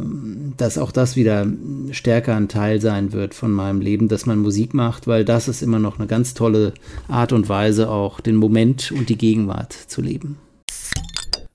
dass 0.56 0.78
auch 0.78 0.94
das 0.94 1.18
wieder 1.18 1.46
stärker 1.92 2.38
ein 2.38 2.48
Teil 2.48 2.80
sein 2.80 3.12
wird 3.12 3.34
von 3.34 3.52
meinem 3.52 3.82
Leben, 3.82 4.08
dass 4.08 4.26
man 4.26 4.40
Musik 4.40 4.74
macht, 4.74 5.08
weil 5.08 5.26
das 5.26 5.50
ist 5.50 5.62
immer 5.62 5.80
noch 5.80 6.00
eine 6.00 6.08
ganz 6.08 6.36
tolle 6.36 6.74
Art 7.10 7.34
und 7.34 7.50
Weise, 7.50 7.90
auch 7.90 8.22
den 8.22 8.38
Moment 8.38 8.94
und 8.94 9.10
die 9.10 9.18
Gegenwart 9.18 9.74
zu 9.74 10.02
leben. 10.02 10.38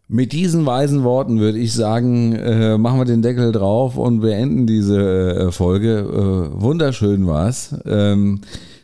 Mit 0.06 0.32
diesen 0.32 0.66
weisen 0.66 1.02
Worten 1.02 1.40
würde 1.40 1.58
ich 1.58 1.72
sagen, 1.72 2.34
äh, 2.34 2.76
machen 2.76 2.98
wir 2.98 3.06
den 3.06 3.22
Deckel 3.22 3.52
drauf 3.52 3.96
und 3.96 4.20
beenden 4.20 4.66
diese 4.66 5.00
äh, 5.00 5.50
Folge. 5.50 6.00
Äh, 6.00 6.60
wunderschön 6.62 7.26
war's. 7.26 7.74
Ähm, 7.86 8.42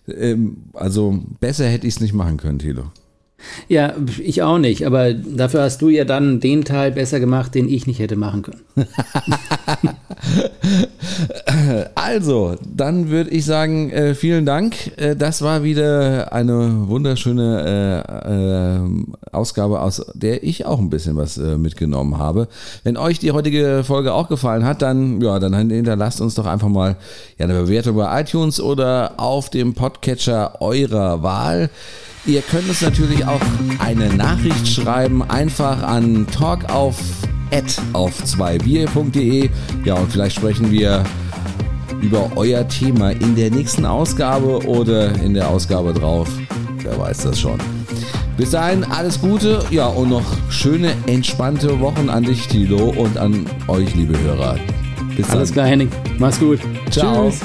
ähm, 0.09 0.57
also 0.73 1.21
besser 1.39 1.67
hätte 1.67 1.87
ich 1.87 1.95
es 1.95 2.01
nicht 2.01 2.15
machen 2.15 2.39
können, 2.39 2.59
Thilo. 2.59 2.85
Ja, 3.69 3.95
ich 4.19 4.43
auch 4.43 4.59
nicht, 4.59 4.87
aber 4.87 5.15
dafür 5.15 5.63
hast 5.63 5.81
du 5.83 5.89
ja 5.89 6.05
dann 6.05 6.41
den 6.41 6.65
Teil 6.65 6.93
besser 6.93 7.21
gemacht, 7.21 7.55
den 7.55 7.69
ich 7.69 7.87
nicht 7.87 7.99
hätte 7.99 8.17
machen 8.17 8.43
können. 8.43 8.63
Also, 12.03 12.57
dann 12.65 13.11
würde 13.11 13.29
ich 13.29 13.45
sagen, 13.45 13.91
äh, 13.91 14.15
vielen 14.15 14.47
Dank. 14.47 14.97
Äh, 14.97 15.17
das 15.17 15.43
war 15.43 15.65
wieder 15.65 16.33
eine 16.33 16.89
wunderschöne 16.89 18.07
äh, 18.25 18.79
äh, 18.79 18.81
Ausgabe, 19.33 19.81
aus 19.83 20.07
der 20.15 20.43
ich 20.43 20.65
auch 20.65 20.79
ein 20.79 20.89
bisschen 20.89 21.19
was 21.19 21.37
äh, 21.37 21.59
mitgenommen 21.59 22.17
habe. 22.17 22.49
Wenn 22.85 22.97
euch 22.97 23.19
die 23.19 23.33
heutige 23.33 23.85
Folge 23.85 24.15
auch 24.15 24.29
gefallen 24.29 24.65
hat, 24.65 24.81
dann, 24.81 25.21
ja, 25.21 25.39
dann 25.39 25.55
hinterlasst 25.55 26.23
uns 26.23 26.35
doch 26.35 26.47
einfach 26.47 26.69
mal 26.69 26.97
ja, 27.37 27.45
eine 27.45 27.53
Bewertung 27.53 27.97
bei 27.97 28.23
iTunes 28.23 28.63
oder 28.63 29.13
auf 29.19 29.51
dem 29.51 29.75
Podcatcher 29.75 30.63
eurer 30.63 31.23
Wahl. 31.23 31.69
Ihr 32.25 32.41
könnt 32.41 32.67
uns 32.71 32.81
natürlich 32.81 33.27
auch 33.27 33.43
eine 33.79 34.09
Nachricht 34.15 34.67
schreiben, 34.67 35.23
einfach 35.23 35.83
an 35.83 36.27
talkauf 36.29 36.97
auf 37.93 38.23
2bier.de. 38.23 39.51
Ja, 39.85 39.95
und 39.95 40.11
vielleicht 40.11 40.37
sprechen 40.37 40.71
wir 40.71 41.05
über 42.01 42.31
euer 42.37 42.67
Thema 42.69 43.11
in 43.11 43.35
der 43.37 43.51
nächsten 43.51 43.85
Ausgabe 43.85 44.67
oder 44.67 45.15
in 45.23 45.35
der 45.35 45.49
Ausgabe 45.49 45.93
drauf. 45.93 46.29
Wer 46.83 46.99
weiß 46.99 47.19
das 47.25 47.41
schon. 47.41 47.59
Bis 48.37 48.51
dahin 48.51 48.85
alles 48.85 49.21
Gute, 49.21 49.63
ja 49.71 49.87
und 49.87 50.09
noch 50.09 50.25
schöne, 50.49 50.93
entspannte 51.07 51.79
Wochen 51.81 52.09
an 52.09 52.23
dich, 52.23 52.49
Tilo, 52.49 52.95
und 52.97 53.19
an 53.19 53.45
euch, 53.69 53.95
liebe 53.95 54.19
Hörer. 54.19 54.57
Bis 55.17 55.27
dann. 55.27 55.39
Alles 55.39 55.53
klar, 55.53 55.67
Henning. 55.67 55.91
Mach's 56.19 56.41
gut. 56.41 56.61
Ciao. 56.91 57.29
Tschüss. 57.29 57.41